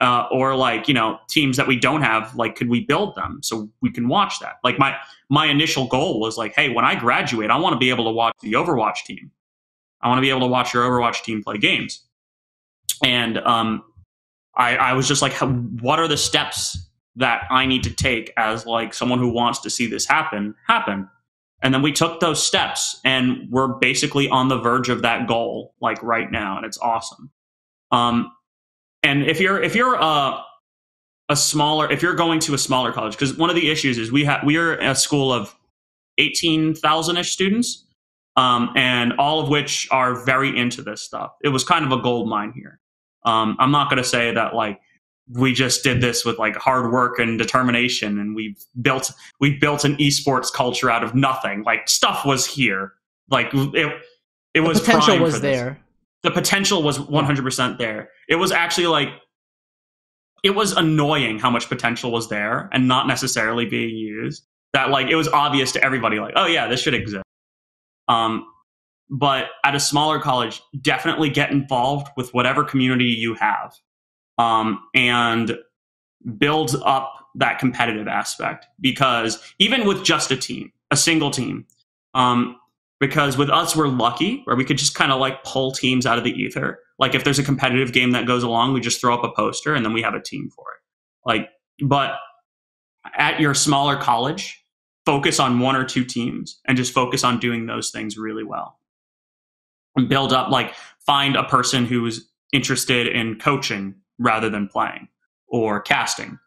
uh, 0.00 0.26
or 0.30 0.56
like 0.56 0.88
you 0.88 0.94
know 0.94 1.18
teams 1.28 1.56
that 1.56 1.66
we 1.66 1.76
don't 1.76 2.02
have, 2.02 2.34
like 2.34 2.56
could 2.56 2.68
we 2.68 2.84
build 2.84 3.14
them 3.16 3.40
so 3.42 3.68
we 3.82 3.90
can 3.90 4.08
watch 4.08 4.40
that? 4.40 4.56
Like 4.64 4.78
my 4.78 4.96
my 5.28 5.46
initial 5.46 5.86
goal 5.86 6.20
was 6.20 6.38
like, 6.38 6.54
hey, 6.54 6.70
when 6.70 6.84
I 6.84 6.94
graduate, 6.94 7.50
I 7.50 7.58
want 7.58 7.74
to 7.74 7.78
be 7.78 7.90
able 7.90 8.04
to 8.04 8.10
watch 8.10 8.34
the 8.40 8.52
Overwatch 8.52 9.04
team. 9.04 9.30
I 10.00 10.08
want 10.08 10.18
to 10.18 10.22
be 10.22 10.30
able 10.30 10.40
to 10.40 10.46
watch 10.46 10.72
your 10.72 10.84
Overwatch 10.84 11.22
team 11.22 11.42
play 11.42 11.58
games. 11.58 12.04
And 13.04 13.38
um, 13.38 13.82
I, 14.56 14.76
I 14.76 14.92
was 14.92 15.08
just 15.08 15.22
like, 15.22 15.32
what 15.34 15.98
are 15.98 16.08
the 16.08 16.16
steps 16.16 16.78
that 17.16 17.42
I 17.50 17.66
need 17.66 17.82
to 17.84 17.90
take 17.90 18.32
as 18.36 18.66
like 18.66 18.94
someone 18.94 19.18
who 19.18 19.32
wants 19.32 19.60
to 19.60 19.70
see 19.70 19.86
this 19.86 20.06
happen 20.06 20.54
happen? 20.66 21.08
And 21.62 21.74
then 21.74 21.82
we 21.82 21.92
took 21.92 22.20
those 22.20 22.42
steps 22.42 22.98
and 23.04 23.48
we're 23.50 23.68
basically 23.68 24.28
on 24.28 24.48
the 24.48 24.58
verge 24.58 24.88
of 24.88 25.02
that 25.02 25.26
goal 25.28 25.74
like 25.80 26.02
right 26.02 26.30
now. 26.30 26.56
And 26.56 26.64
it's 26.64 26.78
awesome. 26.78 27.30
Um, 27.92 28.32
and 29.02 29.24
if 29.24 29.40
you're, 29.40 29.62
if 29.62 29.74
you're, 29.74 30.00
uh, 30.00 30.40
a 31.30 31.36
smaller, 31.36 31.90
if 31.90 32.02
you're 32.02 32.14
going 32.14 32.40
to 32.40 32.54
a 32.54 32.58
smaller 32.58 32.92
college, 32.92 33.12
because 33.12 33.36
one 33.36 33.48
of 33.50 33.56
the 33.56 33.70
issues 33.70 33.98
is 33.98 34.10
we 34.10 34.24
have, 34.24 34.42
we 34.44 34.56
are 34.56 34.76
a 34.78 34.94
school 34.96 35.32
of 35.32 35.54
18,000 36.18 37.16
ish 37.16 37.30
students, 37.30 37.86
um, 38.36 38.70
and 38.76 39.12
all 39.12 39.40
of 39.40 39.48
which 39.48 39.86
are 39.92 40.24
very 40.24 40.56
into 40.56 40.82
this 40.82 41.02
stuff. 41.02 41.30
It 41.42 41.48
was 41.48 41.62
kind 41.62 41.84
of 41.84 41.92
a 41.92 42.02
gold 42.02 42.28
mine 42.28 42.52
here. 42.54 42.79
Um, 43.24 43.56
I'm 43.58 43.70
not 43.70 43.90
going 43.90 44.02
to 44.02 44.08
say 44.08 44.32
that 44.32 44.54
like 44.54 44.80
we 45.32 45.52
just 45.52 45.84
did 45.84 46.00
this 46.00 46.24
with 46.24 46.38
like 46.38 46.56
hard 46.56 46.92
work 46.92 47.18
and 47.18 47.38
determination 47.38 48.18
and 48.18 48.34
we 48.34 48.56
built 48.82 49.12
we 49.38 49.56
built 49.58 49.84
an 49.84 49.96
esports 49.96 50.52
culture 50.52 50.90
out 50.90 51.04
of 51.04 51.14
nothing. 51.14 51.62
Like 51.62 51.88
stuff 51.88 52.24
was 52.24 52.46
here. 52.46 52.94
Like 53.30 53.48
it 53.52 54.02
it 54.54 54.60
was 54.60 54.80
the 54.80 54.84
potential 54.86 55.18
was 55.18 55.40
there. 55.40 55.78
The 56.22 56.30
potential 56.30 56.82
was 56.82 56.98
100% 56.98 57.78
there. 57.78 58.10
It 58.28 58.34
was 58.34 58.52
actually 58.52 58.88
like 58.88 59.08
it 60.42 60.50
was 60.50 60.72
annoying 60.72 61.38
how 61.38 61.50
much 61.50 61.68
potential 61.68 62.10
was 62.10 62.28
there 62.28 62.68
and 62.72 62.88
not 62.88 63.06
necessarily 63.06 63.66
being 63.66 63.96
used 63.96 64.44
that 64.72 64.90
like 64.90 65.08
it 65.08 65.16
was 65.16 65.28
obvious 65.28 65.72
to 65.72 65.84
everybody 65.84 66.18
like 66.18 66.32
oh 66.36 66.46
yeah 66.46 66.66
this 66.66 66.80
should 66.80 66.94
exist. 66.94 67.24
Um 68.08 68.46
but 69.10 69.46
at 69.64 69.74
a 69.74 69.80
smaller 69.80 70.20
college 70.20 70.62
definitely 70.80 71.28
get 71.28 71.50
involved 71.50 72.08
with 72.16 72.32
whatever 72.32 72.62
community 72.62 73.06
you 73.06 73.34
have 73.34 73.74
um, 74.38 74.80
and 74.94 75.58
build 76.38 76.76
up 76.84 77.12
that 77.34 77.58
competitive 77.58 78.08
aspect 78.08 78.66
because 78.80 79.42
even 79.58 79.86
with 79.86 80.04
just 80.04 80.30
a 80.30 80.36
team, 80.36 80.72
a 80.90 80.96
single 80.96 81.30
team, 81.30 81.66
um, 82.14 82.56
because 83.00 83.36
with 83.36 83.50
us 83.50 83.74
we're 83.74 83.88
lucky 83.88 84.42
where 84.44 84.56
we 84.56 84.64
could 84.64 84.78
just 84.78 84.94
kind 84.94 85.10
of 85.10 85.20
like 85.20 85.42
pull 85.42 85.72
teams 85.72 86.06
out 86.06 86.18
of 86.18 86.24
the 86.24 86.32
ether. 86.32 86.78
Like 86.98 87.14
if 87.14 87.24
there's 87.24 87.38
a 87.38 87.44
competitive 87.44 87.92
game 87.92 88.12
that 88.12 88.26
goes 88.26 88.42
along, 88.42 88.74
we 88.74 88.80
just 88.80 89.00
throw 89.00 89.14
up 89.14 89.24
a 89.24 89.32
poster 89.34 89.74
and 89.74 89.84
then 89.84 89.92
we 89.92 90.02
have 90.02 90.14
a 90.14 90.22
team 90.22 90.50
for 90.54 90.66
it. 90.72 91.28
Like, 91.28 91.48
but 91.82 92.14
at 93.16 93.40
your 93.40 93.54
smaller 93.54 93.96
college, 93.96 94.64
focus 95.06 95.40
on 95.40 95.60
one 95.60 95.76
or 95.76 95.84
two 95.84 96.04
teams 96.04 96.60
and 96.66 96.76
just 96.76 96.92
focus 96.92 97.24
on 97.24 97.40
doing 97.40 97.66
those 97.66 97.90
things 97.90 98.18
really 98.18 98.44
well. 98.44 98.79
Build 100.08 100.32
up, 100.32 100.50
like, 100.50 100.74
find 101.04 101.36
a 101.36 101.44
person 101.44 101.84
who's 101.84 102.28
interested 102.52 103.06
in 103.06 103.38
coaching 103.38 103.94
rather 104.18 104.48
than 104.48 104.68
playing 104.68 105.08
or 105.48 105.80
casting. 105.80 106.38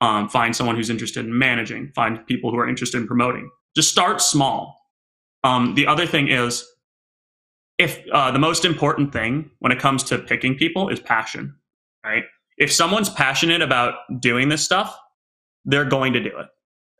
Um, 0.00 0.28
find 0.28 0.56
someone 0.56 0.76
who's 0.76 0.88
interested 0.88 1.26
in 1.26 1.38
managing. 1.38 1.92
Find 1.94 2.26
people 2.26 2.50
who 2.50 2.58
are 2.58 2.68
interested 2.68 2.98
in 2.98 3.06
promoting. 3.06 3.50
Just 3.76 3.90
start 3.90 4.22
small. 4.22 4.80
Um, 5.44 5.74
the 5.74 5.86
other 5.86 6.06
thing 6.06 6.28
is, 6.28 6.66
if 7.78 8.00
uh, 8.12 8.30
the 8.30 8.38
most 8.38 8.64
important 8.64 9.12
thing 9.12 9.50
when 9.58 9.72
it 9.72 9.78
comes 9.78 10.02
to 10.04 10.18
picking 10.18 10.54
people 10.54 10.88
is 10.88 11.00
passion, 11.00 11.54
right? 12.04 12.24
If 12.58 12.72
someone's 12.72 13.08
passionate 13.08 13.62
about 13.62 13.94
doing 14.20 14.48
this 14.48 14.62
stuff, 14.62 14.98
they're 15.64 15.84
going 15.86 16.12
to 16.14 16.20
do 16.20 16.30
it. 16.38 16.46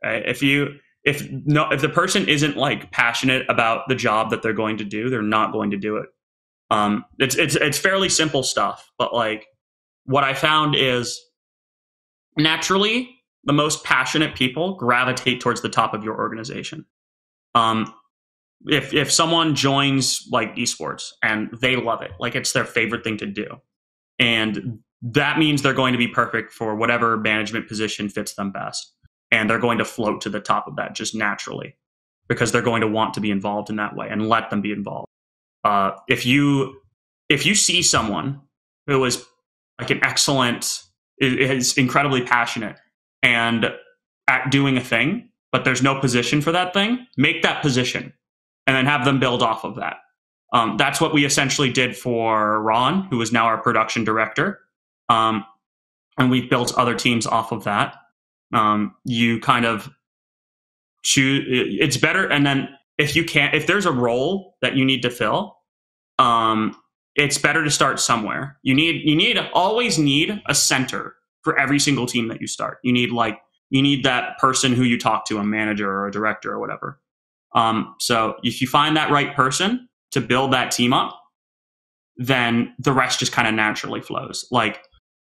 Right? 0.03 0.23
If 0.27 0.41
you 0.41 0.75
if 1.03 1.29
no 1.31 1.69
if 1.71 1.81
the 1.81 1.89
person 1.89 2.27
isn't 2.27 2.57
like 2.57 2.91
passionate 2.91 3.45
about 3.49 3.87
the 3.87 3.95
job 3.95 4.29
that 4.29 4.41
they're 4.41 4.53
going 4.53 4.77
to 4.77 4.83
do, 4.83 5.09
they're 5.09 5.21
not 5.21 5.51
going 5.51 5.71
to 5.71 5.77
do 5.77 5.97
it. 5.97 6.09
Um, 6.69 7.05
it's 7.19 7.35
it's 7.35 7.55
it's 7.55 7.77
fairly 7.77 8.09
simple 8.09 8.43
stuff, 8.43 8.91
but 8.97 9.13
like 9.13 9.47
what 10.05 10.23
I 10.23 10.33
found 10.33 10.75
is 10.75 11.19
naturally 12.37 13.09
the 13.43 13.53
most 13.53 13.83
passionate 13.83 14.35
people 14.35 14.75
gravitate 14.75 15.41
towards 15.41 15.61
the 15.61 15.69
top 15.69 15.93
of 15.93 16.03
your 16.03 16.17
organization. 16.17 16.85
Um, 17.55 17.93
if 18.67 18.93
if 18.93 19.11
someone 19.11 19.55
joins 19.55 20.27
like 20.31 20.55
esports 20.55 21.09
and 21.23 21.49
they 21.61 21.75
love 21.75 22.01
it, 22.01 22.11
like 22.19 22.35
it's 22.35 22.53
their 22.53 22.65
favorite 22.65 23.03
thing 23.03 23.17
to 23.17 23.25
do, 23.25 23.47
and 24.19 24.79
that 25.01 25.39
means 25.39 25.61
they're 25.61 25.73
going 25.73 25.93
to 25.93 25.97
be 25.97 26.07
perfect 26.07 26.53
for 26.53 26.75
whatever 26.75 27.17
management 27.17 27.67
position 27.67 28.07
fits 28.07 28.35
them 28.35 28.51
best, 28.51 28.93
and 29.31 29.49
they're 29.49 29.59
going 29.59 29.77
to 29.77 29.85
float 29.85 30.21
to 30.21 30.29
the 30.29 30.39
top 30.39 30.67
of 30.67 30.75
that 30.75 30.93
just 30.93 31.15
naturally 31.15 31.75
because 32.27 32.51
they're 32.51 32.61
going 32.61 32.81
to 32.81 32.87
want 32.87 33.13
to 33.13 33.19
be 33.19 33.31
involved 33.31 33.69
in 33.69 33.77
that 33.77 33.95
way 33.95 34.07
and 34.09 34.27
let 34.29 34.49
them 34.49 34.61
be 34.61 34.71
involved. 34.71 35.07
Uh, 35.63 35.91
if 36.07 36.25
you 36.25 36.81
if 37.29 37.45
you 37.45 37.55
see 37.55 37.81
someone 37.81 38.41
who 38.87 39.03
is 39.05 39.25
like 39.79 39.89
an 39.89 40.03
excellent, 40.03 40.83
is 41.19 41.77
incredibly 41.77 42.21
passionate 42.21 42.77
and 43.23 43.71
at 44.27 44.51
doing 44.51 44.77
a 44.77 44.81
thing, 44.81 45.29
but 45.51 45.65
there's 45.65 45.81
no 45.81 45.99
position 45.99 46.41
for 46.41 46.51
that 46.51 46.73
thing, 46.73 47.05
make 47.17 47.41
that 47.43 47.61
position 47.61 48.13
and 48.67 48.75
then 48.75 48.85
have 48.85 49.05
them 49.05 49.19
build 49.19 49.41
off 49.41 49.63
of 49.63 49.75
that. 49.75 49.97
Um, 50.53 50.77
that's 50.77 50.99
what 50.99 51.13
we 51.13 51.25
essentially 51.25 51.71
did 51.71 51.95
for 51.95 52.61
Ron, 52.61 53.03
who 53.03 53.21
is 53.21 53.31
now 53.31 53.45
our 53.45 53.57
production 53.57 54.03
director. 54.03 54.59
Um, 55.09 55.45
and 56.17 56.29
we've 56.29 56.49
built 56.49 56.73
other 56.75 56.95
teams 56.95 57.25
off 57.25 57.51
of 57.51 57.63
that. 57.63 57.95
Um, 58.53 58.95
you 59.05 59.39
kind 59.39 59.65
of 59.65 59.89
choose, 61.03 61.45
it's 61.47 61.97
better. 61.97 62.27
And 62.27 62.45
then 62.45 62.69
if 62.97 63.15
you 63.15 63.23
can't, 63.23 63.55
if 63.55 63.67
there's 63.67 63.85
a 63.85 63.91
role 63.91 64.57
that 64.61 64.75
you 64.75 64.85
need 64.85 65.01
to 65.03 65.09
fill, 65.09 65.57
um, 66.19 66.75
it's 67.15 67.37
better 67.37 67.63
to 67.63 67.69
start 67.69 67.99
somewhere. 67.99 68.57
You 68.63 68.73
need 68.73 69.01
you 69.03 69.15
need 69.15 69.37
always 69.53 69.97
need 69.97 70.41
a 70.45 70.55
center 70.55 71.15
for 71.43 71.57
every 71.59 71.79
single 71.79 72.05
team 72.05 72.27
that 72.29 72.39
you 72.39 72.47
start. 72.47 72.77
You 72.83 72.93
need 72.93 73.11
like 73.11 73.41
you 73.69 73.81
need 73.81 74.03
that 74.03 74.37
person 74.37 74.73
who 74.73 74.83
you 74.83 74.99
talk 74.99 75.25
to, 75.25 75.37
a 75.37 75.43
manager 75.43 75.89
or 75.89 76.07
a 76.07 76.11
director 76.11 76.51
or 76.51 76.59
whatever. 76.59 76.99
Um, 77.53 77.95
so 77.99 78.35
if 78.43 78.61
you 78.61 78.67
find 78.67 78.95
that 78.95 79.11
right 79.11 79.35
person 79.35 79.89
to 80.11 80.21
build 80.21 80.53
that 80.53 80.71
team 80.71 80.93
up, 80.93 81.19
then 82.17 82.73
the 82.79 82.93
rest 82.93 83.19
just 83.19 83.31
kind 83.31 83.47
of 83.47 83.53
naturally 83.53 84.01
flows. 84.01 84.47
Like 84.51 84.83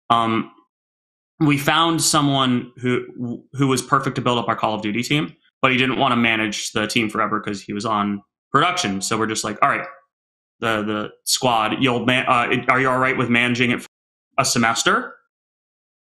um, 0.09 0.51
we 1.39 1.57
found 1.57 2.01
someone 2.01 2.71
who 2.77 3.43
who 3.53 3.67
was 3.67 3.81
perfect 3.81 4.15
to 4.17 4.21
build 4.21 4.37
up 4.37 4.47
our 4.47 4.55
Call 4.55 4.75
of 4.75 4.81
Duty 4.81 5.03
team, 5.03 5.35
but 5.61 5.71
he 5.71 5.77
didn't 5.77 5.97
want 5.97 6.11
to 6.11 6.15
manage 6.15 6.71
the 6.71 6.87
team 6.87 7.09
forever 7.09 7.39
because 7.39 7.61
he 7.61 7.73
was 7.73 7.85
on 7.85 8.21
production. 8.51 9.01
So 9.01 9.17
we're 9.17 9.27
just 9.27 9.43
like, 9.43 9.57
all 9.61 9.69
right, 9.69 9.87
the 10.59 10.83
the 10.83 11.09
squad. 11.25 11.81
You'll 11.81 12.05
man, 12.05 12.25
uh, 12.27 12.65
are 12.69 12.81
you 12.81 12.89
all 12.89 12.99
right 12.99 13.17
with 13.17 13.29
managing 13.29 13.71
it 13.71 13.81
for 13.81 13.87
a 14.37 14.45
semester? 14.45 15.15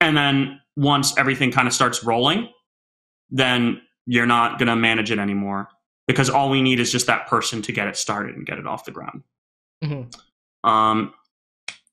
And 0.01 0.17
then 0.17 0.61
once 0.77 1.17
everything 1.19 1.51
kind 1.51 1.67
of 1.67 1.75
starts 1.75 2.05
rolling, 2.05 2.49
then 3.31 3.81
you're 4.07 4.27
not 4.27 4.59
going 4.59 4.69
to 4.69 4.77
manage 4.77 5.11
it 5.11 5.19
anymore 5.19 5.69
because 6.07 6.31
all 6.31 6.49
we 6.49 6.63
need 6.63 6.81
is 6.81 6.91
just 6.91 7.07
that 7.07 7.27
person 7.27 7.63
to 7.63 7.73
get 7.73 7.89
it 7.89 7.97
started 7.97 8.37
and 8.37 8.47
get 8.47 8.59
it 8.59 8.67
off 8.67 8.85
the 8.85 8.93
ground. 8.93 9.23
Mm-hmm. 9.85 10.69
Um, 10.69 11.13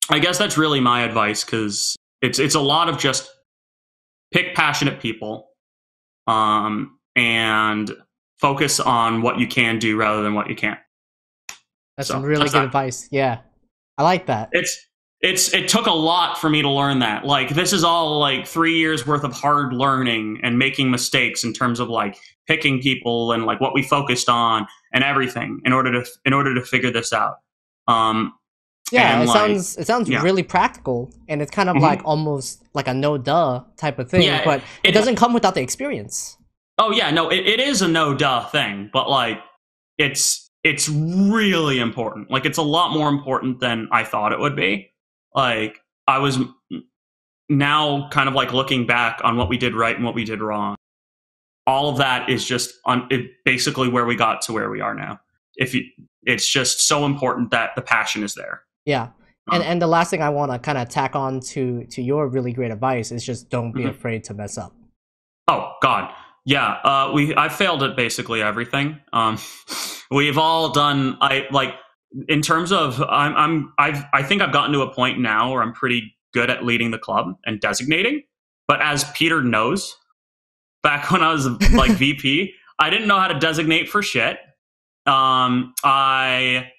I 0.10 0.20
guess 0.20 0.38
that's 0.38 0.58
really 0.58 0.80
my 0.80 1.02
advice 1.02 1.44
because 1.44 1.96
it's 2.22 2.40
it's 2.40 2.56
a 2.56 2.60
lot 2.60 2.90
of 2.90 2.98
just 2.98 3.30
pick 4.36 4.54
passionate 4.54 5.00
people, 5.00 5.48
um, 6.28 7.00
and 7.16 7.90
focus 8.38 8.82
on 8.82 9.22
what 9.22 9.40
you 9.40 9.48
can 9.48 9.80
do 9.80 9.96
rather 9.96 10.22
than 10.22 10.34
what 10.34 10.50
you 10.50 10.56
can't. 10.56 10.80
That's 11.96 12.10
so, 12.10 12.16
some 12.16 12.24
really 12.24 12.50
good 12.50 12.64
advice. 12.64 13.08
Yeah. 13.12 13.40
I 13.98 14.04
like 14.04 14.26
that. 14.26 14.50
It's 14.52 14.78
it's 15.22 15.54
it 15.54 15.70
took 15.70 15.88
a 15.88 15.94
lot 15.94 16.38
for 16.38 16.50
me 16.50 16.62
to 16.62 16.70
learn 16.70 17.00
that. 17.00 17.24
Like 17.26 17.50
this 17.56 17.72
is 17.72 17.86
all 17.86 18.20
like 18.20 18.46
3 18.46 18.78
years 18.78 19.08
worth 19.08 19.24
of 19.24 19.32
hard 19.32 19.72
learning 19.72 20.42
and 20.44 20.60
making 20.60 20.92
mistakes 20.92 21.46
in 21.46 21.54
terms 21.54 21.80
of 21.80 21.88
like 21.88 22.18
picking 22.46 22.82
people 22.82 23.32
and 23.32 23.46
like 23.46 23.62
what 23.62 23.74
we 23.74 23.82
focused 23.82 24.28
on 24.28 24.68
and 24.92 25.06
everything 25.06 25.62
in 25.64 25.72
order 25.72 25.94
to 25.94 26.10
in 26.26 26.34
order 26.34 26.54
to 26.54 26.62
figure 26.62 26.92
this 26.92 27.14
out. 27.14 27.38
Um 27.88 28.34
yeah, 28.92 29.22
it 29.22 29.26
like, 29.26 29.36
sounds 29.36 29.78
it 29.78 29.88
sounds 29.88 30.10
yeah. 30.10 30.22
really 30.22 30.44
practical, 30.44 31.12
and 31.28 31.42
it's 31.42 31.52
kind 31.52 31.70
of 31.70 31.76
mm-hmm. 31.76 31.86
like 31.86 32.02
almost 32.06 32.64
like 32.74 32.88
a 32.88 32.94
no 32.94 33.18
duh 33.18 33.64
type 33.78 34.00
of 34.00 34.10
thing. 34.10 34.22
Yeah, 34.22 34.44
but 34.44 34.60
it, 34.84 34.90
it 34.90 34.92
doesn't 34.92 35.16
come 35.16 35.34
without 35.34 35.56
the 35.56 35.62
experience. 35.62 36.38
Oh 36.78 36.92
yeah, 36.92 37.10
no, 37.10 37.30
it, 37.30 37.48
it 37.48 37.60
is 37.60 37.82
a 37.82 37.88
no 37.88 38.14
duh 38.14 38.46
thing, 38.46 38.90
but 38.94 39.10
like 39.10 39.40
it's 39.98 40.52
it's 40.64 40.90
really 40.90 41.80
important. 41.80 42.30
Like 42.30 42.46
it's 42.46 42.58
a 42.58 42.64
lot 42.64 42.92
more 42.92 43.10
important 43.10 43.60
than 43.60 43.88
I 43.92 44.04
thought 44.04 44.34
it 44.34 44.40
would 44.40 44.56
be. 44.56 44.92
Like 45.34 45.80
I 46.08 46.20
was 46.20 46.38
now 47.50 48.10
kind 48.10 48.28
of 48.28 48.36
like 48.36 48.54
looking 48.54 48.86
back 48.86 49.22
on 49.24 49.38
what 49.38 49.50
we 49.50 49.58
did 49.58 49.76
right 49.76 49.96
and 49.96 50.06
what 50.06 50.16
we 50.16 50.26
did 50.26 50.42
wrong. 50.42 50.76
All 51.68 51.90
of 51.90 51.98
that 51.98 52.30
is 52.30 52.46
just 52.46 52.74
on 52.86 53.08
it, 53.10 53.32
basically 53.44 53.90
where 53.90 54.06
we 54.06 54.16
got 54.16 54.42
to 54.44 54.54
where 54.54 54.70
we 54.70 54.82
are 54.82 54.94
now. 54.94 55.20
If 55.56 55.74
you, 55.74 55.84
it's 56.24 56.48
just 56.48 56.88
so 56.88 57.06
important 57.06 57.52
that 57.52 57.76
the 57.76 57.82
passion 57.82 58.24
is 58.24 58.36
there. 58.36 58.62
Yeah. 58.86 59.10
And 59.52 59.64
and 59.64 59.82
the 59.82 59.88
last 59.88 60.10
thing 60.10 60.24
I 60.24 60.30
want 60.30 60.52
to 60.52 60.60
kind 60.60 60.78
of 60.78 60.90
tack 60.90 61.16
on 61.16 61.40
to 61.42 61.86
to 61.86 62.02
your 62.02 62.28
really 62.28 62.52
great 62.52 62.72
advice 62.72 63.12
is 63.12 63.24
just 63.24 63.50
don't 63.50 63.72
be 63.72 63.82
mm-hmm. 63.82 63.90
afraid 63.90 64.24
to 64.26 64.34
mess 64.34 64.58
up. 64.58 64.74
Oh 65.48 65.74
God, 65.84 66.12
yeah, 66.46 66.80
uh, 66.84 67.12
we 67.14 67.36
I 67.36 67.50
failed 67.50 67.84
at 67.84 67.96
basically 67.96 68.42
everything. 68.42 69.00
Um, 69.14 69.38
we've 70.12 70.40
all 70.40 70.72
done. 70.72 71.18
I 71.22 71.46
like 71.52 71.76
in 72.28 72.42
terms 72.42 72.72
of 72.72 73.02
I'm 73.04 73.36
I'm 73.36 73.74
I've 73.78 74.04
I 74.14 74.24
think 74.24 74.42
I've 74.42 74.52
gotten 74.52 74.74
to 74.74 74.82
a 74.82 74.92
point 74.92 75.20
now 75.20 75.52
where 75.52 75.62
I'm 75.62 75.74
pretty 75.74 76.16
good 76.34 76.50
at 76.50 76.66
leading 76.66 76.90
the 76.90 77.00
club 77.00 77.36
and 77.46 77.60
designating. 77.60 78.24
But 78.68 78.82
as 78.82 79.04
Peter 79.12 79.44
knows, 79.44 79.96
back 80.82 81.12
when 81.12 81.22
I 81.22 81.32
was 81.32 81.48
like 81.72 81.92
VP, 81.92 82.52
I 82.80 82.90
didn't 82.90 83.08
know 83.08 83.20
how 83.20 83.28
to 83.28 83.38
designate 83.38 83.90
for 83.90 84.02
shit. 84.02 84.38
Um, 85.06 85.76
I 85.84 86.72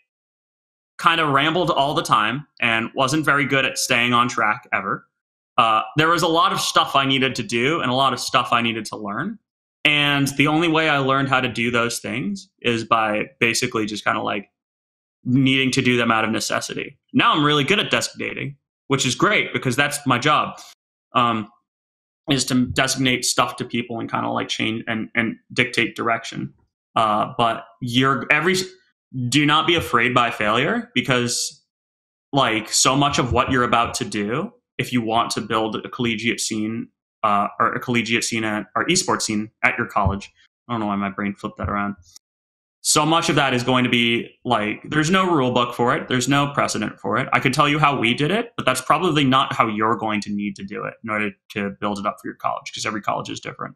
kind 0.99 1.21
of 1.21 1.31
rambled 1.31 1.71
all 1.71 1.95
the 1.95 2.03
time 2.03 2.47
and 2.61 2.91
wasn't 2.95 3.25
very 3.25 3.45
good 3.45 3.65
at 3.65 3.79
staying 3.79 4.13
on 4.13 4.29
track 4.29 4.69
ever. 4.73 5.07
Uh, 5.59 5.83
there 5.97 6.09
was 6.09 6.23
a 6.23 6.29
lot 6.29 6.53
of 6.53 6.61
stuff 6.61 6.95
I 6.95 7.07
needed 7.07 7.35
to 7.37 7.43
do 7.43 7.81
and 7.81 7.91
a 7.91 7.95
lot 7.95 8.13
of 8.13 8.21
stuff 8.21 8.53
I 8.53 8.63
needed 8.63 8.85
to 8.87 8.97
learn. 8.97 9.39
And 9.85 10.29
the 10.37 10.49
only 10.49 10.69
way 10.69 10.89
I 10.89 10.99
learned 10.99 11.29
how 11.29 11.41
to 11.41 11.49
do 11.49 11.71
those 11.71 12.01
things 12.01 12.49
is 12.61 12.85
by 12.85 13.27
basically 13.39 13.87
just 13.87 14.05
kind 14.05 14.19
of 14.19 14.25
like 14.25 14.51
needing 15.25 15.71
to 15.73 15.83
do 15.83 15.97
them 15.97 16.11
out 16.11 16.25
of 16.25 16.31
necessity. 16.31 16.99
Now 17.13 17.33
I'm 17.33 17.45
really 17.45 17.65
good 17.65 17.79
at 17.79 17.91
designating, 17.91 18.57
which 18.89 19.07
is 19.07 19.15
great 19.15 19.53
because 19.53 19.77
that's 19.77 20.05
my 20.07 20.19
job. 20.19 20.59
Um, 21.13 21.49
is 22.31 22.45
to 22.47 22.67
designate 22.67 23.25
stuff 23.25 23.57
to 23.57 23.65
people 23.65 24.01
and 24.01 24.11
kind 24.11 24.27
of 24.27 24.33
like 24.33 24.49
change 24.49 24.83
and, 24.89 25.09
and 25.15 25.37
dictate 25.53 25.95
direction. 25.95 26.53
Uh, 26.97 27.33
but 27.39 27.67
you're 27.81 28.27
every 28.31 28.57
do 29.29 29.47
not 29.47 29.67
be 29.67 29.75
afraid 29.75 30.15
by 30.15 30.31
failure 30.31 30.91
because 30.95 31.65
like 32.33 32.71
so 32.71 32.97
much 32.97 33.19
of 33.19 33.33
what 33.33 33.51
you're 33.51 33.65
about 33.65 33.95
to 33.95 34.05
do 34.05 34.53
if 34.79 34.93
you 34.93 35.01
want 35.01 35.31
to 35.31 35.41
build 35.41 35.77
a 35.77 35.89
collegiate 35.89 36.41
scene 36.41 36.89
uh, 37.23 37.49
or 37.59 37.73
a 37.73 37.81
collegiate 37.81 38.25
scene 38.25 38.45
at, 38.45 38.67
or 38.77 38.85
esports 38.87 39.23
scene 39.23 39.51
at 39.65 39.77
your 39.79 39.87
college. 39.87 40.31
I 40.69 40.73
don't 40.73 40.81
know 40.81 40.87
why 40.87 40.97
my 40.97 41.09
brain 41.09 41.35
flipped 41.35 41.59
that 41.59 41.69
around. 41.69 41.97
So 42.83 43.05
much 43.05 43.29
of 43.29 43.35
that 43.35 43.53
is 43.53 43.65
going 43.65 43.83
to 43.83 43.91
be 43.91 44.29
like 44.45 44.81
there's 44.85 45.11
no 45.11 45.29
rule 45.29 45.51
book 45.51 45.75
for 45.75 45.97
it. 45.97 46.07
There's 46.07 46.29
no 46.29 46.53
precedent 46.53 47.01
for 47.01 47.17
it. 47.17 47.29
I 47.33 47.41
could 47.41 47.53
tell 47.53 47.69
you 47.69 47.81
how 47.81 47.99
we 47.99 48.15
did 48.15 48.31
it, 48.31 48.53
but 48.57 48.65
that's 48.65 48.81
probably 48.81 49.25
not 49.25 49.53
how 49.53 49.67
you're 49.67 49.97
going 49.97 50.21
to 50.21 50.31
need 50.31 50.55
to 50.57 50.65
do 50.65 50.85
it 50.85 50.95
in 51.03 51.11
order 51.11 51.31
to 51.51 51.71
build 51.81 51.99
it 51.99 52.07
up 52.07 52.19
for 52.23 52.29
your 52.29 52.37
college 52.37 52.71
because 52.71 52.87
every 52.87 53.01
college 53.01 53.29
is 53.29 53.41
different. 53.41 53.75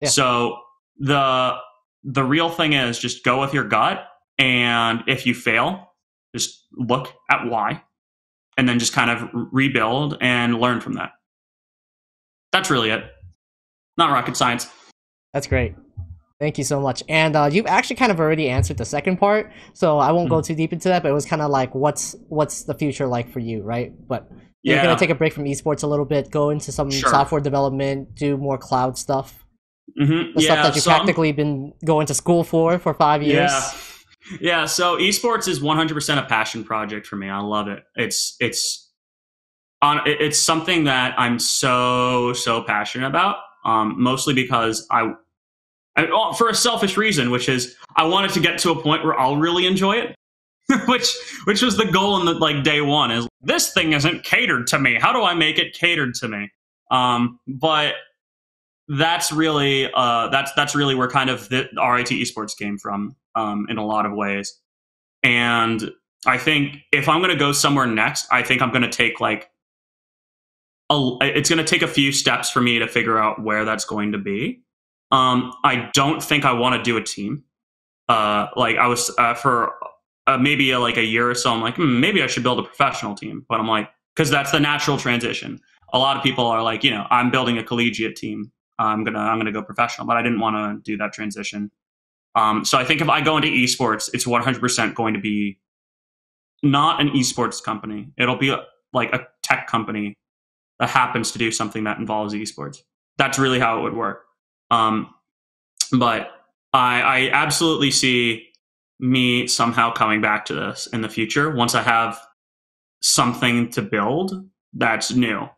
Yeah. 0.00 0.08
So 0.08 0.58
the 0.98 1.54
the 2.02 2.24
real 2.24 2.48
thing 2.48 2.72
is 2.72 2.98
just 2.98 3.22
go 3.22 3.40
with 3.40 3.54
your 3.54 3.62
gut 3.62 4.08
and 4.38 5.02
if 5.06 5.26
you 5.26 5.34
fail, 5.34 5.92
just 6.34 6.66
look 6.72 7.12
at 7.30 7.46
why 7.46 7.82
and 8.56 8.68
then 8.68 8.78
just 8.78 8.92
kind 8.92 9.10
of 9.10 9.28
rebuild 9.52 10.18
and 10.20 10.60
learn 10.60 10.80
from 10.80 10.94
that 10.94 11.12
that's 12.52 12.70
really 12.70 12.90
it. 12.90 13.04
Not 13.98 14.12
rocket 14.12 14.36
science. 14.36 14.68
That's 15.32 15.46
great. 15.46 15.74
Thank 16.38 16.58
you 16.58 16.64
so 16.64 16.80
much. 16.80 17.02
And 17.08 17.34
uh, 17.34 17.48
you've 17.50 17.66
actually 17.66 17.96
kind 17.96 18.12
of 18.12 18.20
already 18.20 18.48
answered 18.48 18.76
the 18.76 18.84
second 18.84 19.16
part, 19.16 19.52
so 19.74 19.98
I 19.98 20.12
won't 20.12 20.26
mm-hmm. 20.26 20.36
go 20.36 20.42
too 20.42 20.54
deep 20.54 20.72
into 20.72 20.88
that. 20.88 21.02
But 21.02 21.10
it 21.10 21.14
was 21.14 21.24
kind 21.24 21.40
of 21.40 21.50
like, 21.50 21.74
what's 21.74 22.14
what's 22.28 22.64
the 22.64 22.74
future 22.74 23.06
like 23.06 23.30
for 23.30 23.38
you, 23.38 23.62
right? 23.62 23.92
But 24.08 24.28
yeah. 24.62 24.74
you're 24.74 24.82
gonna 24.82 24.98
take 24.98 25.10
a 25.10 25.14
break 25.14 25.32
from 25.32 25.44
esports 25.44 25.82
a 25.82 25.86
little 25.86 26.04
bit, 26.04 26.30
go 26.30 26.50
into 26.50 26.72
some 26.72 26.90
sure. 26.90 27.08
software 27.10 27.40
development, 27.40 28.14
do 28.14 28.36
more 28.36 28.58
cloud 28.58 28.98
stuff. 28.98 29.46
Mm-hmm. 29.98 30.34
The 30.34 30.42
yeah, 30.42 30.46
stuff 30.46 30.66
that 30.66 30.74
you've 30.74 30.84
so 30.84 30.90
practically 30.90 31.30
I'm... 31.30 31.36
been 31.36 31.72
going 31.84 32.06
to 32.08 32.14
school 32.14 32.44
for 32.44 32.78
for 32.78 32.92
five 32.92 33.22
years. 33.22 33.50
Yeah. 33.50 33.70
Yeah, 34.40 34.66
so 34.66 34.96
esports 34.96 35.48
is 35.48 35.60
100% 35.60 36.18
a 36.18 36.26
passion 36.26 36.64
project 36.64 37.06
for 37.06 37.16
me. 37.16 37.28
I 37.28 37.40
love 37.40 37.68
it. 37.68 37.84
It's 37.96 38.36
it's 38.40 38.90
on 39.80 40.00
it's 40.06 40.38
something 40.38 40.84
that 40.84 41.14
I'm 41.18 41.38
so 41.38 42.32
so 42.32 42.62
passionate 42.62 43.08
about. 43.08 43.36
Um, 43.64 43.94
mostly 44.00 44.34
because 44.34 44.86
I, 44.90 45.12
I, 45.96 46.34
for 46.36 46.48
a 46.48 46.54
selfish 46.54 46.96
reason, 46.96 47.30
which 47.30 47.48
is 47.48 47.76
I 47.96 48.04
wanted 48.04 48.32
to 48.32 48.40
get 48.40 48.58
to 48.60 48.70
a 48.70 48.80
point 48.80 49.04
where 49.04 49.18
I'll 49.18 49.36
really 49.36 49.66
enjoy 49.66 49.96
it. 49.96 50.16
which 50.86 51.14
which 51.44 51.60
was 51.60 51.76
the 51.76 51.84
goal 51.84 52.18
in 52.18 52.24
the 52.24 52.34
like 52.34 52.62
day 52.62 52.80
one 52.80 53.10
is 53.10 53.26
this 53.42 53.72
thing 53.72 53.92
isn't 53.92 54.24
catered 54.24 54.66
to 54.68 54.78
me. 54.78 54.96
How 54.98 55.12
do 55.12 55.22
I 55.22 55.34
make 55.34 55.58
it 55.58 55.74
catered 55.74 56.14
to 56.14 56.28
me? 56.28 56.50
Um, 56.90 57.40
but 57.46 57.94
that's 58.88 59.32
really 59.32 59.90
uh, 59.92 60.28
that's 60.28 60.52
that's 60.54 60.74
really 60.74 60.94
where 60.94 61.08
kind 61.08 61.30
of 61.30 61.48
the 61.48 61.68
RIT 61.76 62.08
esports 62.08 62.56
came 62.56 62.78
from 62.78 63.16
um, 63.34 63.66
in 63.68 63.78
a 63.78 63.84
lot 63.84 64.06
of 64.06 64.12
ways. 64.12 64.58
And 65.22 65.90
I 66.26 66.38
think 66.38 66.78
if 66.92 67.08
I'm 67.08 67.20
going 67.20 67.30
to 67.30 67.36
go 67.36 67.52
somewhere 67.52 67.86
next, 67.86 68.26
I 68.30 68.42
think 68.42 68.62
I'm 68.62 68.70
going 68.70 68.82
to 68.82 68.90
take 68.90 69.20
like 69.20 69.50
a, 70.90 71.18
it's 71.20 71.48
going 71.48 71.64
to 71.64 71.64
take 71.64 71.82
a 71.82 71.88
few 71.88 72.12
steps 72.12 72.50
for 72.50 72.60
me 72.60 72.78
to 72.78 72.88
figure 72.88 73.18
out 73.18 73.42
where 73.42 73.64
that's 73.64 73.84
going 73.84 74.12
to 74.12 74.18
be. 74.18 74.62
Um, 75.10 75.52
I 75.64 75.90
don't 75.92 76.22
think 76.22 76.44
I 76.44 76.52
want 76.52 76.76
to 76.76 76.82
do 76.82 76.96
a 76.96 77.02
team. 77.02 77.44
Uh, 78.08 78.48
like 78.56 78.76
I 78.76 78.86
was 78.86 79.14
uh, 79.18 79.34
for 79.34 79.74
uh, 80.26 80.38
maybe 80.38 80.70
a, 80.70 80.78
like 80.78 80.96
a 80.96 81.04
year 81.04 81.30
or 81.30 81.34
so. 81.34 81.52
I'm 81.52 81.60
like, 81.60 81.76
hmm, 81.76 82.00
maybe 82.00 82.22
I 82.22 82.26
should 82.26 82.42
build 82.42 82.58
a 82.58 82.62
professional 82.62 83.14
team. 83.14 83.44
But 83.48 83.60
I'm 83.60 83.68
like, 83.68 83.90
because 84.14 84.30
that's 84.30 84.52
the 84.52 84.60
natural 84.60 84.96
transition. 84.96 85.60
A 85.92 85.98
lot 85.98 86.16
of 86.16 86.22
people 86.22 86.46
are 86.46 86.62
like, 86.62 86.84
you 86.84 86.90
know, 86.90 87.06
I'm 87.10 87.30
building 87.30 87.58
a 87.58 87.64
collegiate 87.64 88.16
team. 88.16 88.50
I'm 88.78 89.04
gonna 89.04 89.18
I'm 89.18 89.38
gonna 89.38 89.52
go 89.52 89.62
professional, 89.62 90.06
but 90.06 90.16
I 90.16 90.22
didn't 90.22 90.40
want 90.40 90.56
to 90.56 90.90
do 90.90 90.96
that 90.96 91.12
transition. 91.12 91.70
Um, 92.34 92.64
so 92.64 92.78
I 92.78 92.84
think 92.84 93.00
if 93.00 93.08
I 93.08 93.20
go 93.20 93.36
into 93.36 93.48
esports, 93.48 94.08
it's 94.14 94.24
100% 94.24 94.94
going 94.94 95.14
to 95.14 95.20
be 95.20 95.58
not 96.62 97.00
an 97.00 97.10
esports 97.10 97.62
company. 97.62 98.08
It'll 98.16 98.36
be 98.36 98.50
a, 98.50 98.64
like 98.92 99.12
a 99.12 99.26
tech 99.42 99.66
company 99.66 100.14
that 100.78 100.88
happens 100.88 101.32
to 101.32 101.38
do 101.38 101.50
something 101.50 101.84
that 101.84 101.98
involves 101.98 102.34
esports. 102.34 102.78
That's 103.18 103.38
really 103.38 103.58
how 103.58 103.78
it 103.78 103.82
would 103.82 103.96
work. 103.96 104.24
Um, 104.70 105.12
but 105.92 106.30
I, 106.72 107.02
I 107.02 107.30
absolutely 107.32 107.90
see 107.90 108.48
me 108.98 109.46
somehow 109.46 109.92
coming 109.92 110.20
back 110.20 110.46
to 110.46 110.54
this 110.54 110.88
in 110.92 111.02
the 111.02 111.08
future 111.08 111.50
once 111.50 111.74
I 111.74 111.82
have 111.82 112.18
something 113.02 113.70
to 113.70 113.82
build 113.82 114.48
that's 114.72 115.12
new. 115.12 115.48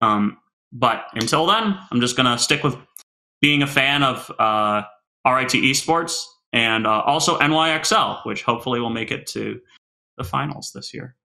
Um, 0.00 0.38
but 0.72 1.04
until 1.14 1.46
then, 1.46 1.78
I'm 1.90 2.00
just 2.00 2.16
gonna 2.16 2.38
stick 2.38 2.62
with 2.62 2.76
being 3.40 3.62
a 3.62 3.66
fan 3.66 4.02
of 4.02 4.30
uh, 4.38 4.82
RIT 5.34 5.52
Esports 5.52 6.24
and 6.52 6.86
uh, 6.86 7.02
also 7.06 7.38
NYXL, 7.38 8.24
which 8.24 8.42
hopefully 8.42 8.80
will 8.80 8.90
make 8.90 9.10
it 9.10 9.26
to 9.28 9.60
the 10.16 10.24
finals 10.24 10.72
this 10.74 10.92
year. 10.92 11.16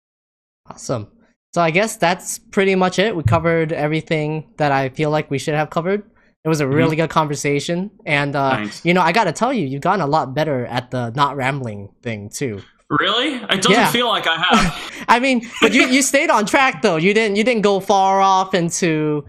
Awesome. 0.68 1.08
So 1.54 1.60
I 1.60 1.70
guess 1.70 1.96
that's 1.96 2.38
pretty 2.38 2.74
much 2.74 2.98
it. 2.98 3.14
We 3.14 3.22
covered 3.22 3.72
everything 3.72 4.52
that 4.56 4.72
I 4.72 4.88
feel 4.88 5.10
like 5.10 5.30
we 5.30 5.38
should 5.38 5.54
have 5.54 5.70
covered. 5.70 6.02
It 6.44 6.48
was 6.48 6.60
a 6.60 6.66
really 6.66 6.96
mm-hmm. 6.96 7.02
good 7.02 7.10
conversation, 7.10 7.90
and 8.04 8.34
uh, 8.34 8.66
you 8.82 8.94
know, 8.94 9.00
I 9.00 9.12
got 9.12 9.24
to 9.24 9.32
tell 9.32 9.52
you, 9.52 9.64
you've 9.64 9.82
gotten 9.82 10.00
a 10.00 10.08
lot 10.08 10.34
better 10.34 10.66
at 10.66 10.90
the 10.90 11.10
not 11.10 11.36
rambling 11.36 11.90
thing 12.02 12.30
too. 12.30 12.60
Really? 12.90 13.34
It 13.34 13.62
doesn't 13.62 13.72
yeah. 13.72 13.90
feel 13.90 14.08
like 14.08 14.26
I 14.26 14.36
have. 14.50 15.04
I 15.08 15.20
mean, 15.20 15.48
but 15.60 15.72
you 15.72 15.86
you 15.86 16.02
stayed 16.02 16.30
on 16.30 16.44
track 16.44 16.82
though. 16.82 16.96
You 16.96 17.14
didn't 17.14 17.36
you 17.36 17.44
didn't 17.44 17.62
go 17.62 17.78
far 17.78 18.20
off 18.20 18.54
into 18.54 19.24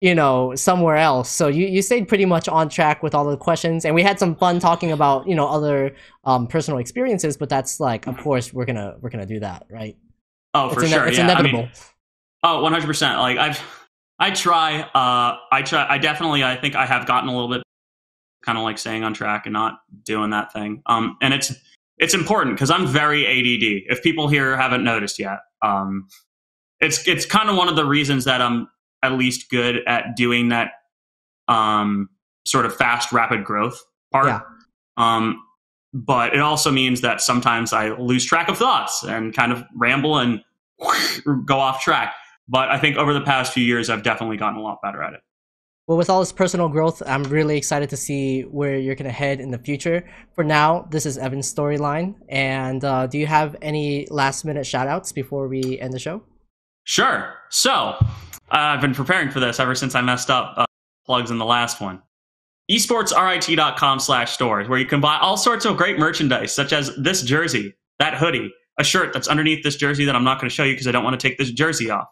you 0.00 0.14
know 0.14 0.54
somewhere 0.54 0.96
else. 0.96 1.30
So 1.30 1.48
you 1.48 1.66
you 1.66 1.82
stayed 1.82 2.08
pretty 2.08 2.24
much 2.24 2.48
on 2.48 2.68
track 2.68 3.02
with 3.02 3.14
all 3.14 3.24
the 3.24 3.36
questions, 3.36 3.84
and 3.84 3.94
we 3.94 4.02
had 4.02 4.18
some 4.18 4.36
fun 4.36 4.58
talking 4.58 4.92
about 4.92 5.26
you 5.26 5.34
know 5.34 5.48
other 5.48 5.94
um, 6.24 6.46
personal 6.46 6.78
experiences. 6.78 7.36
But 7.36 7.48
that's 7.48 7.80
like, 7.80 8.06
of 8.06 8.16
course, 8.18 8.52
we're 8.52 8.66
gonna 8.66 8.96
we're 9.00 9.10
gonna 9.10 9.26
do 9.26 9.40
that, 9.40 9.66
right? 9.70 9.96
Oh, 10.54 10.70
for 10.70 10.82
it's 10.82 10.92
sure. 10.92 11.06
It's 11.06 11.18
yeah. 11.18 11.24
inevitable. 11.24 11.60
I 11.60 11.62
mean, 11.62 11.70
oh, 12.42 12.62
100%. 12.62 13.18
Like 13.18 13.38
I've 13.38 13.60
I 14.18 14.30
try 14.30 14.80
uh 14.80 15.38
I 15.52 15.62
try 15.62 15.86
I 15.88 15.98
definitely 15.98 16.42
I 16.42 16.56
think 16.56 16.74
I 16.74 16.86
have 16.86 17.06
gotten 17.06 17.28
a 17.28 17.32
little 17.32 17.50
bit 17.50 17.62
kind 18.42 18.56
of 18.56 18.64
like 18.64 18.78
staying 18.78 19.04
on 19.04 19.12
track 19.12 19.46
and 19.46 19.52
not 19.52 19.80
doing 20.04 20.30
that 20.30 20.52
thing. 20.52 20.82
Um 20.86 21.16
and 21.20 21.34
it's 21.34 21.52
it's 21.98 22.14
important 22.14 22.58
cuz 22.58 22.70
I'm 22.70 22.86
very 22.86 23.26
ADD. 23.26 23.92
If 23.92 24.02
people 24.02 24.28
here 24.28 24.56
haven't 24.56 24.84
noticed 24.84 25.18
yet. 25.18 25.40
Um 25.62 26.08
it's 26.80 27.06
it's 27.06 27.26
kind 27.26 27.50
of 27.50 27.56
one 27.56 27.68
of 27.68 27.76
the 27.76 27.84
reasons 27.84 28.24
that 28.24 28.40
I'm 28.40 28.68
at 29.06 29.18
least 29.18 29.50
good 29.50 29.80
at 29.86 30.16
doing 30.16 30.48
that 30.48 30.72
um 31.48 32.08
sort 32.44 32.66
of 32.66 32.76
fast 32.76 33.12
rapid 33.12 33.44
growth 33.44 33.82
part. 34.12 34.26
Yeah. 34.26 34.40
Um 34.96 35.42
but 35.92 36.34
it 36.34 36.40
also 36.40 36.70
means 36.70 37.00
that 37.00 37.20
sometimes 37.22 37.72
I 37.72 37.90
lose 37.90 38.24
track 38.24 38.48
of 38.48 38.58
thoughts 38.58 39.02
and 39.02 39.34
kind 39.34 39.50
of 39.50 39.64
ramble 39.74 40.18
and 40.18 40.42
go 41.46 41.58
off 41.58 41.82
track. 41.82 42.14
But 42.48 42.70
I 42.70 42.78
think 42.78 42.96
over 42.96 43.14
the 43.14 43.22
past 43.22 43.52
few 43.52 43.64
years, 43.64 43.88
I've 43.88 44.02
definitely 44.02 44.36
gotten 44.36 44.58
a 44.58 44.62
lot 44.62 44.78
better 44.82 45.02
at 45.02 45.14
it. 45.14 45.20
Well, 45.86 45.96
with 45.96 46.10
all 46.10 46.18
this 46.18 46.32
personal 46.32 46.68
growth, 46.68 47.00
I'm 47.06 47.22
really 47.24 47.56
excited 47.56 47.88
to 47.90 47.96
see 47.96 48.42
where 48.42 48.76
you're 48.76 48.96
going 48.96 49.06
to 49.06 49.12
head 49.12 49.40
in 49.40 49.52
the 49.52 49.58
future. 49.58 50.04
For 50.34 50.42
now, 50.42 50.88
this 50.90 51.06
is 51.06 51.16
Evan's 51.16 51.52
storyline. 51.52 52.16
And 52.28 52.84
uh, 52.84 53.06
do 53.06 53.18
you 53.18 53.26
have 53.26 53.54
any 53.62 54.06
last 54.10 54.44
minute 54.44 54.66
shout 54.66 54.88
outs 54.88 55.12
before 55.12 55.46
we 55.46 55.78
end 55.78 55.92
the 55.92 56.00
show? 56.00 56.22
Sure. 56.82 57.34
So 57.50 57.96
I've 58.50 58.80
been 58.80 58.94
preparing 58.94 59.30
for 59.30 59.40
this 59.40 59.58
ever 59.58 59.74
since 59.74 59.94
I 59.94 60.00
messed 60.00 60.30
up 60.30 60.54
uh, 60.56 60.64
plugs 61.04 61.30
in 61.30 61.38
the 61.38 61.44
last 61.44 61.80
one. 61.80 62.02
esportsrit.com 62.70 64.00
slash 64.00 64.32
stores 64.32 64.68
where 64.68 64.78
you 64.78 64.86
can 64.86 65.00
buy 65.00 65.18
all 65.18 65.36
sorts 65.36 65.64
of 65.64 65.76
great 65.76 65.98
merchandise 65.98 66.52
such 66.52 66.72
as 66.72 66.94
this 66.96 67.22
jersey 67.22 67.74
that 67.98 68.14
hoodie 68.14 68.52
a 68.78 68.84
shirt 68.84 69.12
that's 69.12 69.28
underneath 69.28 69.62
this 69.64 69.76
jersey 69.76 70.04
that 70.04 70.14
i'm 70.16 70.24
not 70.24 70.38
going 70.40 70.48
to 70.48 70.54
show 70.54 70.64
you 70.64 70.72
because 70.72 70.86
i 70.86 70.92
don't 70.92 71.04
want 71.04 71.18
to 71.18 71.28
take 71.28 71.38
this 71.38 71.50
jersey 71.50 71.90
off. 71.90 72.08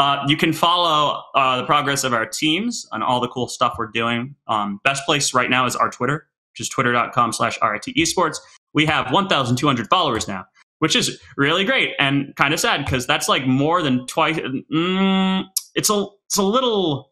Uh, 0.00 0.24
you 0.26 0.36
can 0.36 0.52
follow 0.52 1.22
uh, 1.36 1.58
the 1.58 1.64
progress 1.66 2.02
of 2.02 2.12
our 2.12 2.26
teams 2.26 2.84
and 2.90 3.04
all 3.04 3.20
the 3.20 3.28
cool 3.28 3.46
stuff 3.46 3.76
we're 3.78 3.86
doing. 3.86 4.34
Um, 4.48 4.80
best 4.82 5.04
place 5.06 5.32
right 5.34 5.48
now 5.48 5.66
is 5.66 5.76
our 5.76 5.90
twitter 5.90 6.26
which 6.52 6.60
is 6.60 6.68
twitter.com 6.68 7.32
slash 7.32 7.58
rit 7.62 7.84
esports 7.96 8.38
we 8.72 8.86
have 8.86 9.12
1200 9.12 9.88
followers 9.88 10.26
now 10.26 10.44
which 10.80 10.96
is 10.96 11.18
really 11.36 11.64
great 11.64 11.92
and 11.98 12.34
kind 12.36 12.52
of 12.52 12.60
sad 12.60 12.84
because 12.84 13.06
that's 13.06 13.28
like 13.28 13.46
more 13.46 13.82
than 13.82 14.06
twice. 14.06 14.38
Mm, 14.38 15.44
it's 15.74 15.90
a 15.90 16.06
it's 16.26 16.36
a 16.36 16.42
little 16.42 17.10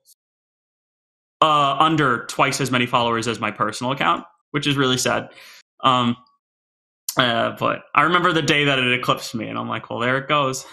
uh, 1.40 1.76
under 1.78 2.26
twice 2.26 2.60
as 2.60 2.70
many 2.70 2.86
followers 2.86 3.26
as 3.28 3.40
my 3.40 3.50
personal 3.50 3.92
account, 3.92 4.24
which 4.52 4.66
is 4.66 4.76
really 4.76 4.98
sad. 4.98 5.30
Um, 5.82 6.16
uh, 7.16 7.56
but 7.58 7.82
I 7.94 8.02
remember 8.02 8.32
the 8.32 8.42
day 8.42 8.64
that 8.64 8.78
it 8.78 8.92
eclipsed 8.92 9.34
me, 9.34 9.48
and 9.48 9.58
I'm 9.58 9.68
like, 9.68 9.90
well, 9.90 9.98
there 9.98 10.18
it 10.18 10.28
goes. 10.28 10.64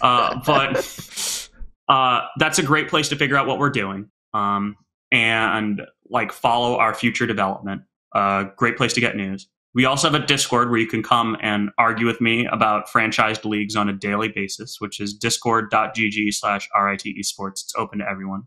Uh, 0.00 0.40
but 0.46 1.50
uh, 1.88 2.20
that's 2.38 2.58
a 2.58 2.62
great 2.62 2.88
place 2.88 3.08
to 3.10 3.16
figure 3.16 3.36
out 3.36 3.46
what 3.46 3.58
we're 3.58 3.70
doing 3.70 4.08
um, 4.32 4.76
and 5.12 5.82
like 6.08 6.32
follow 6.32 6.76
our 6.76 6.94
future 6.94 7.26
development. 7.26 7.82
Uh, 8.14 8.44
great 8.56 8.76
place 8.76 8.92
to 8.92 9.00
get 9.00 9.16
news. 9.16 9.48
We 9.74 9.84
also 9.86 10.10
have 10.10 10.20
a 10.20 10.24
Discord 10.24 10.70
where 10.70 10.78
you 10.78 10.86
can 10.86 11.02
come 11.02 11.36
and 11.40 11.70
argue 11.78 12.06
with 12.06 12.20
me 12.20 12.46
about 12.46 12.88
franchised 12.88 13.44
leagues 13.44 13.74
on 13.74 13.88
a 13.88 13.92
daily 13.92 14.28
basis, 14.28 14.80
which 14.80 15.00
is 15.00 15.12
discord.gg 15.14 16.32
slash 16.32 16.68
RIT 16.80 17.02
esports. 17.02 17.64
It's 17.64 17.74
open 17.76 17.98
to 17.98 18.08
everyone. 18.08 18.44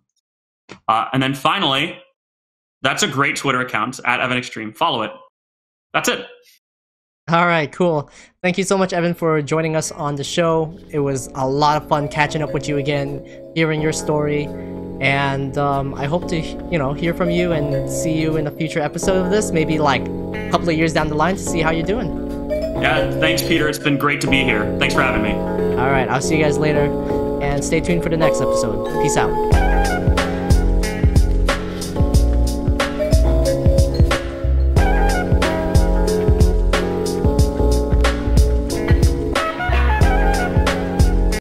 Uh, 0.87 1.05
and 1.11 1.21
then 1.21 1.33
finally, 1.33 1.97
that's 2.81 3.03
a 3.03 3.07
great 3.07 3.35
Twitter 3.35 3.59
account 3.59 3.99
at 4.05 4.21
Evan 4.21 4.37
Extreme. 4.37 4.73
Follow 4.73 5.03
it. 5.03 5.11
That's 5.93 6.07
it. 6.07 6.25
All 7.29 7.45
right, 7.45 7.69
cool. 7.73 8.09
Thank 8.41 8.57
you 8.57 8.63
so 8.63 8.77
much, 8.77 8.93
Evan, 8.93 9.13
for 9.13 9.41
joining 9.41 9.75
us 9.75 9.91
on 9.91 10.15
the 10.15 10.23
show. 10.23 10.79
It 10.91 10.99
was 10.99 11.27
a 11.35 11.45
lot 11.45 11.81
of 11.81 11.89
fun 11.89 12.07
catching 12.07 12.41
up 12.41 12.53
with 12.53 12.69
you 12.69 12.77
again, 12.77 13.51
hearing 13.53 13.81
your 13.81 13.91
story, 13.91 14.45
and 15.01 15.57
um, 15.57 15.93
I 15.95 16.05
hope 16.05 16.29
to, 16.29 16.39
you 16.71 16.77
know, 16.77 16.93
hear 16.93 17.13
from 17.13 17.29
you 17.29 17.51
and 17.51 17.89
see 17.91 18.17
you 18.17 18.37
in 18.37 18.47
a 18.47 18.51
future 18.51 18.79
episode 18.79 19.25
of 19.25 19.29
this. 19.29 19.51
Maybe 19.51 19.77
like 19.77 20.05
a 20.33 20.49
couple 20.51 20.69
of 20.69 20.75
years 20.77 20.93
down 20.93 21.07
the 21.09 21.15
line 21.15 21.35
to 21.35 21.41
see 21.41 21.61
how 21.61 21.71
you're 21.71 21.85
doing. 21.85 22.49
Yeah, 22.49 23.11
thanks, 23.19 23.41
Peter. 23.41 23.67
It's 23.67 23.79
been 23.79 23.97
great 23.97 24.21
to 24.21 24.29
be 24.29 24.43
here. 24.43 24.75
Thanks 24.79 24.93
for 24.93 25.01
having 25.01 25.23
me. 25.23 25.31
All 25.31 25.89
right, 25.89 26.07
I'll 26.09 26.21
see 26.21 26.37
you 26.37 26.43
guys 26.43 26.57
later, 26.57 26.85
and 27.41 27.63
stay 27.63 27.79
tuned 27.81 28.03
for 28.03 28.09
the 28.09 28.17
next 28.17 28.41
episode. 28.41 28.85
Peace 29.01 29.17
out. 29.17 29.46